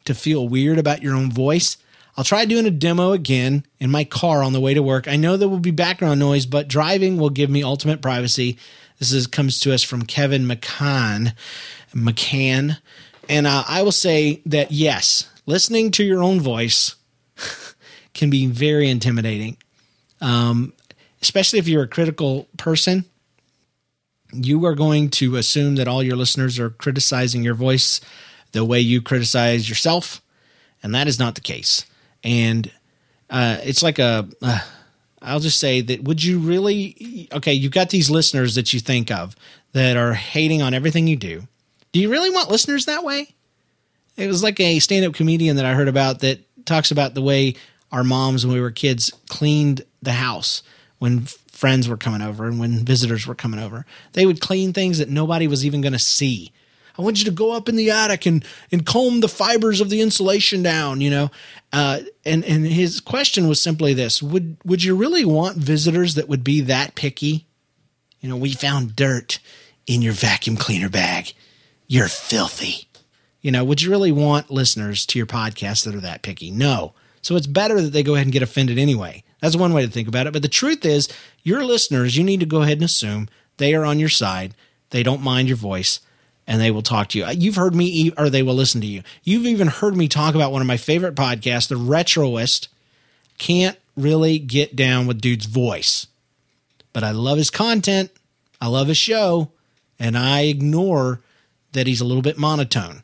to 0.05 0.13
feel 0.13 0.47
weird 0.47 0.77
about 0.77 1.01
your 1.01 1.15
own 1.15 1.31
voice? 1.31 1.77
I'll 2.15 2.23
try 2.23 2.45
doing 2.45 2.67
a 2.67 2.71
demo 2.71 3.11
again 3.11 3.65
in 3.79 3.89
my 3.89 4.03
car 4.03 4.43
on 4.43 4.53
the 4.53 4.59
way 4.59 4.73
to 4.73 4.83
work. 4.83 5.07
I 5.07 5.15
know 5.15 5.35
there 5.35 5.49
will 5.49 5.59
be 5.59 5.71
background 5.71 6.19
noise, 6.19 6.45
but 6.45 6.67
driving 6.67 7.17
will 7.17 7.31
give 7.31 7.49
me 7.49 7.63
ultimate 7.63 8.01
privacy. 8.01 8.57
This 8.99 9.11
is, 9.11 9.25
comes 9.25 9.59
to 9.61 9.73
us 9.73 9.81
from 9.81 10.03
Kevin 10.03 10.45
McCann. 10.45 11.33
McCann. 11.93 12.77
And 13.27 13.47
uh, 13.47 13.63
I 13.67 13.81
will 13.81 13.91
say 13.91 14.41
that 14.45 14.71
yes, 14.71 15.27
listening 15.45 15.89
to 15.91 16.03
your 16.03 16.21
own 16.21 16.39
voice 16.39 16.95
can 18.13 18.29
be 18.29 18.45
very 18.45 18.89
intimidating, 18.89 19.57
um, 20.23 20.73
especially 21.21 21.59
if 21.59 21.67
you're 21.67 21.83
a 21.83 21.87
critical 21.87 22.47
person. 22.57 23.05
You 24.31 24.65
are 24.65 24.73
going 24.73 25.09
to 25.11 25.35
assume 25.35 25.75
that 25.75 25.87
all 25.87 26.01
your 26.01 26.15
listeners 26.15 26.57
are 26.57 26.71
criticizing 26.71 27.43
your 27.43 27.53
voice 27.53 28.01
the 28.51 28.65
way 28.65 28.79
you 28.79 28.99
criticize 28.99 29.69
yourself, 29.69 30.23
and 30.81 30.95
that 30.95 31.07
is 31.07 31.19
not 31.19 31.35
the 31.35 31.41
case 31.41 31.85
and 32.23 32.71
uh, 33.29 33.57
it's 33.63 33.83
like 33.83 33.99
a. 33.99 34.27
Uh, 34.41 34.59
I'll 35.21 35.39
just 35.39 35.59
say 35.59 35.79
that 35.79 36.03
would 36.03 36.21
you 36.21 36.39
really 36.39 37.29
okay, 37.31 37.53
you've 37.53 37.71
got 37.71 37.89
these 37.89 38.09
listeners 38.09 38.55
that 38.55 38.73
you 38.73 38.79
think 38.79 39.09
of 39.09 39.35
that 39.71 39.95
are 39.95 40.13
hating 40.13 40.61
on 40.61 40.73
everything 40.73 41.07
you 41.07 41.15
do. 41.15 41.47
Do 41.93 41.99
you 41.99 42.09
really 42.09 42.29
want 42.29 42.51
listeners 42.51 42.85
that 42.85 43.03
way? 43.03 43.33
It 44.17 44.27
was 44.27 44.43
like 44.43 44.59
a 44.59 44.79
stand-up 44.79 45.13
comedian 45.13 45.55
that 45.55 45.65
I 45.65 45.73
heard 45.73 45.87
about 45.87 46.19
that 46.19 46.39
talks 46.65 46.91
about 46.91 47.13
the 47.13 47.21
way 47.21 47.55
our 47.91 48.03
moms 48.03 48.45
when 48.45 48.53
we 48.53 48.61
were 48.61 48.71
kids 48.71 49.11
cleaned 49.29 49.83
the 50.03 50.13
house 50.13 50.63
when 50.99 51.25
friends 51.51 51.87
were 51.87 51.97
coming 51.97 52.21
over 52.21 52.47
and 52.47 52.59
when 52.59 52.85
visitors 52.85 53.27
were 53.27 53.35
coming 53.35 53.59
over. 53.59 53.85
They 54.13 54.25
would 54.25 54.41
clean 54.41 54.73
things 54.73 54.97
that 54.99 55.09
nobody 55.09 55.47
was 55.47 55.65
even 55.65 55.81
going 55.81 55.93
to 55.93 55.99
see. 55.99 56.51
I 56.97 57.01
want 57.01 57.19
you 57.19 57.25
to 57.25 57.31
go 57.31 57.53
up 57.53 57.67
in 57.67 57.75
the 57.75 57.89
attic 57.89 58.25
and, 58.25 58.45
and 58.71 58.85
comb 58.85 59.19
the 59.19 59.27
fibers 59.27 59.81
of 59.81 59.89
the 59.89 60.01
insulation 60.01 60.61
down, 60.61 61.01
you 61.01 61.09
know. 61.09 61.31
Uh, 61.71 62.01
and 62.23 62.45
and 62.45 62.67
his 62.67 62.99
question 62.99 63.47
was 63.47 63.61
simply 63.61 63.93
this: 63.93 64.21
Would 64.21 64.57
would 64.63 64.83
you 64.83 64.95
really 64.95 65.25
want 65.25 65.57
visitors 65.57 66.13
that 66.15 66.29
would 66.29 66.43
be 66.43 66.61
that 66.61 66.95
picky? 66.95 67.47
You 68.21 68.29
know, 68.29 68.37
we 68.37 68.53
found 68.53 68.95
dirt 68.95 69.39
in 69.87 70.01
your 70.01 70.13
vacuum 70.13 70.55
cleaner 70.55 70.89
bag. 70.89 71.33
You're 71.87 72.07
filthy. 72.07 72.87
You 73.41 73.51
know, 73.51 73.63
would 73.65 73.81
you 73.81 73.89
really 73.89 74.11
want 74.11 74.51
listeners 74.51 75.05
to 75.07 75.19
your 75.19 75.25
podcast 75.25 75.83
that 75.83 75.95
are 75.95 75.99
that 75.99 76.21
picky? 76.21 76.49
No. 76.49 76.93
So 77.21 77.35
it's 77.35 77.47
better 77.47 77.81
that 77.81 77.89
they 77.89 78.03
go 78.03 78.15
ahead 78.15 78.27
and 78.27 78.33
get 78.33 78.41
offended 78.41 78.77
anyway. 78.77 79.23
That's 79.43 79.57
one 79.57 79.73
way 79.73 79.85
to 79.85 79.91
think 79.91 80.07
about 80.07 80.25
it. 80.25 80.31
But 80.31 80.41
the 80.41 80.47
truth 80.47 80.85
is, 80.85 81.09
your 81.43 81.65
listeners, 81.65 82.15
you 82.15 82.23
need 82.23 82.39
to 82.39 82.45
go 82.45 82.61
ahead 82.61 82.77
and 82.77 82.85
assume 82.85 83.27
they 83.57 83.75
are 83.75 83.83
on 83.83 83.99
your 83.99 84.07
side. 84.07 84.55
They 84.91 85.03
don't 85.03 85.21
mind 85.21 85.49
your 85.49 85.57
voice 85.57 85.99
and 86.47 86.61
they 86.61 86.71
will 86.71 86.81
talk 86.81 87.09
to 87.09 87.19
you. 87.19 87.27
You've 87.27 87.57
heard 87.57 87.75
me, 87.75 88.13
or 88.17 88.29
they 88.29 88.41
will 88.41 88.53
listen 88.53 88.79
to 88.79 88.87
you. 88.87 89.03
You've 89.25 89.45
even 89.45 89.67
heard 89.67 89.97
me 89.97 90.07
talk 90.07 90.33
about 90.33 90.53
one 90.53 90.61
of 90.61 90.67
my 90.67 90.77
favorite 90.77 91.15
podcasts, 91.15 91.67
The 91.67 91.75
Retroist. 91.75 92.69
Can't 93.37 93.77
really 93.97 94.39
get 94.39 94.77
down 94.77 95.07
with 95.07 95.19
dude's 95.19 95.45
voice, 95.45 96.07
but 96.93 97.03
I 97.03 97.11
love 97.11 97.37
his 97.37 97.49
content. 97.49 98.11
I 98.61 98.67
love 98.67 98.87
his 98.87 98.97
show, 98.97 99.51
and 99.99 100.17
I 100.17 100.41
ignore 100.43 101.19
that 101.73 101.85
he's 101.85 101.99
a 101.99 102.05
little 102.05 102.21
bit 102.21 102.37
monotone 102.37 103.03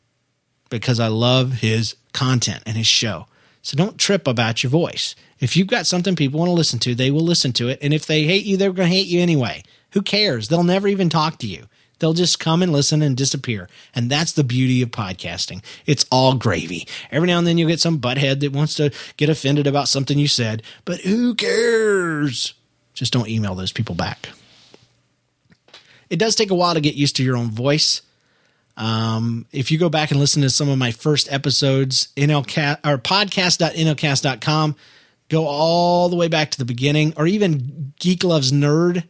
because 0.70 1.02
I 1.02 1.08
love 1.08 1.54
his 1.54 1.96
content 2.14 2.64
and 2.66 2.78
his 2.78 2.88
show. 2.88 3.26
So 3.62 3.76
don't 3.76 3.98
trip 3.98 4.28
about 4.28 4.64
your 4.64 4.70
voice. 4.70 5.16
If 5.40 5.56
you've 5.56 5.68
got 5.68 5.88
something 5.88 6.16
people 6.16 6.40
want 6.40 6.50
to 6.50 6.54
listen 6.54 6.80
to, 6.80 6.96
they 6.96 7.12
will 7.12 7.22
listen 7.22 7.54
to 7.54 7.70
it. 7.70 7.80
And 7.82 7.94
if 7.94 8.06
they 8.06 8.24
hate 8.24 8.46
you, 8.46 8.58
they're 8.58 8.74
going 8.74 8.90
to 8.90 8.96
hate 8.96 9.08
you 9.08 9.22
anyway. 9.22 9.64
Who 9.92 10.02
cares? 10.02 10.48
They'll 10.48 10.64
never 10.64 10.88
even 10.88 11.10
talk 11.10 11.38
to 11.40 11.48
you. 11.48 11.66
They'll 12.00 12.14
just 12.14 12.40
come 12.40 12.64
and 12.64 12.72
listen 12.72 13.02
and 13.02 13.16
disappear. 13.16 13.70
And 13.94 14.10
that's 14.10 14.32
the 14.32 14.44
beauty 14.44 14.82
of 14.82 14.92
podcasting. 14.92 15.62
It's 15.86 16.06
all 16.12 16.36
gravy. 16.36 16.88
Every 17.12 17.28
now 17.28 17.38
and 17.38 17.46
then 17.46 17.58
you'll 17.58 17.68
get 17.68 17.82
some 17.82 18.00
butthead 18.00 18.40
that 18.40 18.54
wants 18.54 18.76
to 18.76 18.92
get 19.18 19.30
offended 19.30 19.68
about 19.68 19.90
something 19.90 20.18
you 20.18 20.28
said, 20.28 20.64
but 20.86 21.02
who 21.02 21.36
cares? 21.36 22.54
Just 22.94 23.14
don't 23.14 23.30
email 23.30 23.56
those 23.56 23.74
people 23.74 23.96
back. 23.96 24.30
It 26.10 26.18
does 26.18 26.36
take 26.36 26.52
a 26.52 26.56
while 26.56 26.74
to 26.74 26.82
get 26.82 26.96
used 26.96 27.16
to 27.18 27.24
your 27.24 27.38
own 27.38 27.52
voice. 27.52 28.02
Um, 28.80 29.46
if 29.52 29.72
you 29.72 29.78
go 29.78 29.90
back 29.90 30.10
and 30.10 30.20
listen 30.20 30.42
to 30.42 30.50
some 30.50 30.70
of 30.70 30.78
my 30.78 30.92
first 30.92 31.32
episodes, 31.32 32.08
NLCast 32.16 32.80
or 32.84 32.98
podcast.nlcast.com, 32.98 34.76
go 35.28 35.46
all 35.46 36.10
the 36.10 36.16
way 36.16 36.28
back 36.28 36.50
to 36.52 36.58
the 36.58 36.66
beginning, 36.66 37.14
or 37.18 37.28
even 37.28 37.94
Geek 38.00 38.24
Loves 38.24 38.52
Nerd 38.52 39.04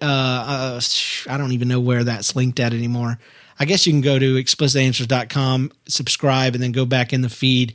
uh, 0.00 0.04
uh, 0.04 0.80
I 1.28 1.36
don't 1.36 1.52
even 1.52 1.68
know 1.68 1.80
where 1.80 2.04
that's 2.04 2.34
linked 2.34 2.60
at 2.60 2.72
anymore. 2.72 3.18
I 3.58 3.64
guess 3.64 3.86
you 3.86 3.92
can 3.92 4.02
go 4.02 4.18
to 4.18 4.34
explicitanswers.com, 4.34 5.72
subscribe, 5.86 6.54
and 6.54 6.62
then 6.62 6.72
go 6.72 6.84
back 6.84 7.12
in 7.12 7.22
the 7.22 7.28
feed 7.28 7.74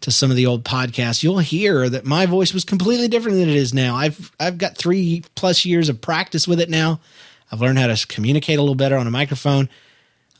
to 0.00 0.10
some 0.10 0.30
of 0.30 0.36
the 0.36 0.46
old 0.46 0.64
podcasts. 0.64 1.22
You'll 1.22 1.38
hear 1.38 1.88
that 1.88 2.04
my 2.04 2.26
voice 2.26 2.52
was 2.52 2.64
completely 2.64 3.08
different 3.08 3.38
than 3.38 3.48
it 3.48 3.56
is 3.56 3.72
now. 3.72 3.96
I've 3.96 4.30
I've 4.38 4.58
got 4.58 4.76
three 4.76 5.24
plus 5.34 5.64
years 5.64 5.88
of 5.88 6.00
practice 6.00 6.46
with 6.46 6.60
it 6.60 6.68
now. 6.68 7.00
I've 7.50 7.60
learned 7.60 7.78
how 7.78 7.86
to 7.86 8.06
communicate 8.06 8.58
a 8.58 8.62
little 8.62 8.74
better 8.74 8.96
on 8.96 9.06
a 9.06 9.10
microphone, 9.10 9.68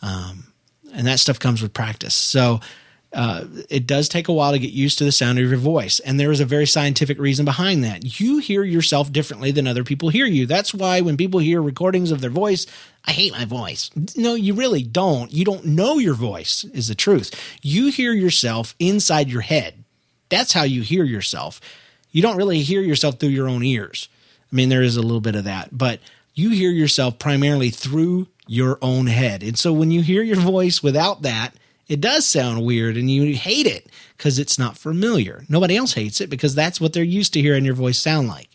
um, 0.02 0.45
and 0.96 1.06
that 1.06 1.20
stuff 1.20 1.38
comes 1.38 1.62
with 1.62 1.74
practice. 1.74 2.14
So 2.14 2.60
uh, 3.12 3.44
it 3.70 3.86
does 3.86 4.08
take 4.08 4.28
a 4.28 4.32
while 4.32 4.52
to 4.52 4.58
get 4.58 4.72
used 4.72 4.98
to 4.98 5.04
the 5.04 5.12
sound 5.12 5.38
of 5.38 5.48
your 5.48 5.58
voice. 5.58 6.00
And 6.00 6.18
there 6.18 6.32
is 6.32 6.40
a 6.40 6.44
very 6.44 6.66
scientific 6.66 7.18
reason 7.18 7.44
behind 7.44 7.84
that. 7.84 8.20
You 8.20 8.38
hear 8.38 8.64
yourself 8.64 9.12
differently 9.12 9.50
than 9.50 9.66
other 9.66 9.84
people 9.84 10.08
hear 10.08 10.26
you. 10.26 10.46
That's 10.46 10.74
why 10.74 11.00
when 11.00 11.16
people 11.16 11.40
hear 11.40 11.62
recordings 11.62 12.10
of 12.10 12.20
their 12.20 12.30
voice, 12.30 12.66
I 13.04 13.12
hate 13.12 13.32
my 13.32 13.44
voice. 13.44 13.90
No, 14.16 14.34
you 14.34 14.54
really 14.54 14.82
don't. 14.82 15.32
You 15.32 15.44
don't 15.44 15.64
know 15.64 15.98
your 15.98 16.14
voice, 16.14 16.64
is 16.64 16.88
the 16.88 16.94
truth. 16.94 17.30
You 17.62 17.90
hear 17.90 18.12
yourself 18.12 18.74
inside 18.78 19.30
your 19.30 19.42
head. 19.42 19.84
That's 20.28 20.52
how 20.52 20.64
you 20.64 20.82
hear 20.82 21.04
yourself. 21.04 21.60
You 22.10 22.22
don't 22.22 22.36
really 22.36 22.62
hear 22.62 22.80
yourself 22.80 23.18
through 23.20 23.30
your 23.30 23.48
own 23.48 23.62
ears. 23.62 24.08
I 24.52 24.56
mean, 24.56 24.68
there 24.68 24.82
is 24.82 24.96
a 24.96 25.02
little 25.02 25.20
bit 25.20 25.36
of 25.36 25.44
that, 25.44 25.76
but 25.76 26.00
you 26.34 26.50
hear 26.50 26.70
yourself 26.70 27.18
primarily 27.18 27.70
through 27.70 28.28
your 28.46 28.78
own 28.80 29.06
head. 29.06 29.42
And 29.42 29.58
so 29.58 29.72
when 29.72 29.90
you 29.90 30.02
hear 30.02 30.22
your 30.22 30.36
voice 30.36 30.82
without 30.82 31.22
that, 31.22 31.54
it 31.88 32.00
does 32.00 32.26
sound 32.26 32.64
weird 32.64 32.96
and 32.96 33.10
you 33.10 33.34
hate 33.34 33.66
it 33.66 33.88
because 34.16 34.38
it's 34.38 34.58
not 34.58 34.78
familiar. 34.78 35.44
Nobody 35.48 35.76
else 35.76 35.94
hates 35.94 36.20
it 36.20 36.30
because 36.30 36.54
that's 36.54 36.80
what 36.80 36.92
they're 36.92 37.04
used 37.04 37.32
to 37.34 37.40
hearing 37.40 37.64
your 37.64 37.74
voice 37.74 37.98
sound 37.98 38.28
like. 38.28 38.48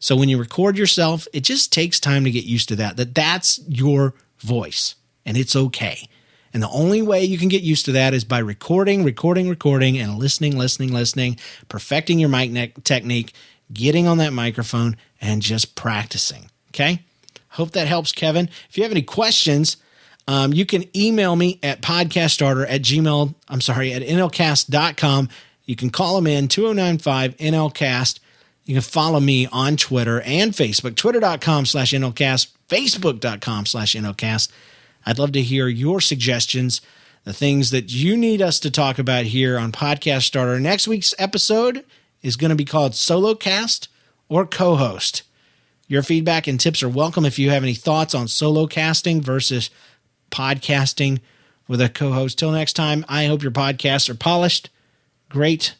So 0.00 0.16
when 0.16 0.28
you 0.28 0.38
record 0.38 0.78
yourself, 0.78 1.26
it 1.32 1.40
just 1.40 1.72
takes 1.72 1.98
time 2.00 2.24
to 2.24 2.30
get 2.30 2.44
used 2.44 2.68
to 2.68 2.76
that, 2.76 2.96
that 2.96 3.14
that's 3.14 3.60
your 3.68 4.14
voice 4.38 4.94
and 5.24 5.36
it's 5.36 5.56
okay. 5.56 6.08
And 6.52 6.62
the 6.62 6.70
only 6.70 7.02
way 7.02 7.24
you 7.24 7.38
can 7.38 7.48
get 7.48 7.62
used 7.62 7.84
to 7.86 7.92
that 7.92 8.14
is 8.14 8.24
by 8.24 8.38
recording, 8.38 9.04
recording, 9.04 9.48
recording, 9.48 9.98
and 9.98 10.18
listening, 10.18 10.56
listening, 10.56 10.92
listening, 10.92 11.38
perfecting 11.68 12.18
your 12.18 12.30
mic 12.30 12.82
technique, 12.84 13.34
getting 13.72 14.06
on 14.06 14.18
that 14.18 14.32
microphone, 14.32 14.96
and 15.20 15.42
just 15.42 15.74
practicing. 15.74 16.50
Okay? 16.70 17.04
Hope 17.58 17.72
that 17.72 17.88
helps, 17.88 18.12
Kevin. 18.12 18.48
If 18.70 18.76
you 18.76 18.84
have 18.84 18.92
any 18.92 19.02
questions, 19.02 19.78
um, 20.28 20.52
you 20.52 20.64
can 20.64 20.84
email 20.96 21.34
me 21.34 21.58
at 21.60 21.82
podcaststarter 21.82 22.64
at 22.70 22.82
gmail. 22.82 23.34
I'm 23.48 23.60
sorry, 23.60 23.92
at 23.92 24.00
nlcast.com. 24.00 25.28
You 25.64 25.74
can 25.74 25.90
call 25.90 26.14
them 26.14 26.28
in 26.28 26.46
2095 26.46 27.36
NLCast. 27.38 28.20
You 28.64 28.74
can 28.74 28.82
follow 28.82 29.18
me 29.18 29.48
on 29.50 29.76
Twitter 29.76 30.20
and 30.20 30.52
Facebook, 30.52 30.94
twitter.com 30.94 31.66
slash 31.66 31.90
NLCast, 31.90 32.52
facebook.com 32.68 33.66
slash 33.66 33.96
NLCast. 33.96 34.52
I'd 35.04 35.18
love 35.18 35.32
to 35.32 35.42
hear 35.42 35.66
your 35.66 36.00
suggestions, 36.00 36.80
the 37.24 37.32
things 37.32 37.72
that 37.72 37.92
you 37.92 38.16
need 38.16 38.40
us 38.40 38.60
to 38.60 38.70
talk 38.70 39.00
about 39.00 39.24
here 39.24 39.58
on 39.58 39.72
Podcast 39.72 40.22
Starter. 40.22 40.60
Next 40.60 40.86
week's 40.86 41.12
episode 41.18 41.84
is 42.22 42.36
going 42.36 42.50
to 42.50 42.54
be 42.54 42.64
called 42.64 42.94
Solo 42.94 43.34
Cast 43.34 43.88
or 44.28 44.46
Co 44.46 44.76
host. 44.76 45.22
Your 45.90 46.02
feedback 46.02 46.46
and 46.46 46.60
tips 46.60 46.82
are 46.82 46.88
welcome 46.88 47.24
if 47.24 47.38
you 47.38 47.48
have 47.48 47.62
any 47.62 47.72
thoughts 47.72 48.14
on 48.14 48.28
solo 48.28 48.66
casting 48.66 49.22
versus 49.22 49.70
podcasting 50.30 51.20
with 51.66 51.80
a 51.80 51.88
co 51.88 52.12
host. 52.12 52.38
Till 52.38 52.50
next 52.52 52.74
time, 52.74 53.06
I 53.08 53.24
hope 53.24 53.42
your 53.42 53.52
podcasts 53.52 54.10
are 54.10 54.14
polished, 54.14 54.68
great, 55.30 55.76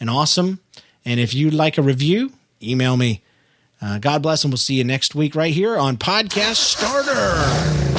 and 0.00 0.10
awesome. 0.10 0.58
And 1.04 1.20
if 1.20 1.32
you'd 1.32 1.54
like 1.54 1.78
a 1.78 1.82
review, 1.82 2.32
email 2.60 2.96
me. 2.96 3.22
Uh, 3.80 3.98
God 3.98 4.20
bless, 4.20 4.42
and 4.42 4.52
we'll 4.52 4.58
see 4.58 4.74
you 4.74 4.84
next 4.84 5.14
week 5.14 5.36
right 5.36 5.54
here 5.54 5.76
on 5.76 5.96
Podcast 5.96 6.56
Starter. 6.56 7.91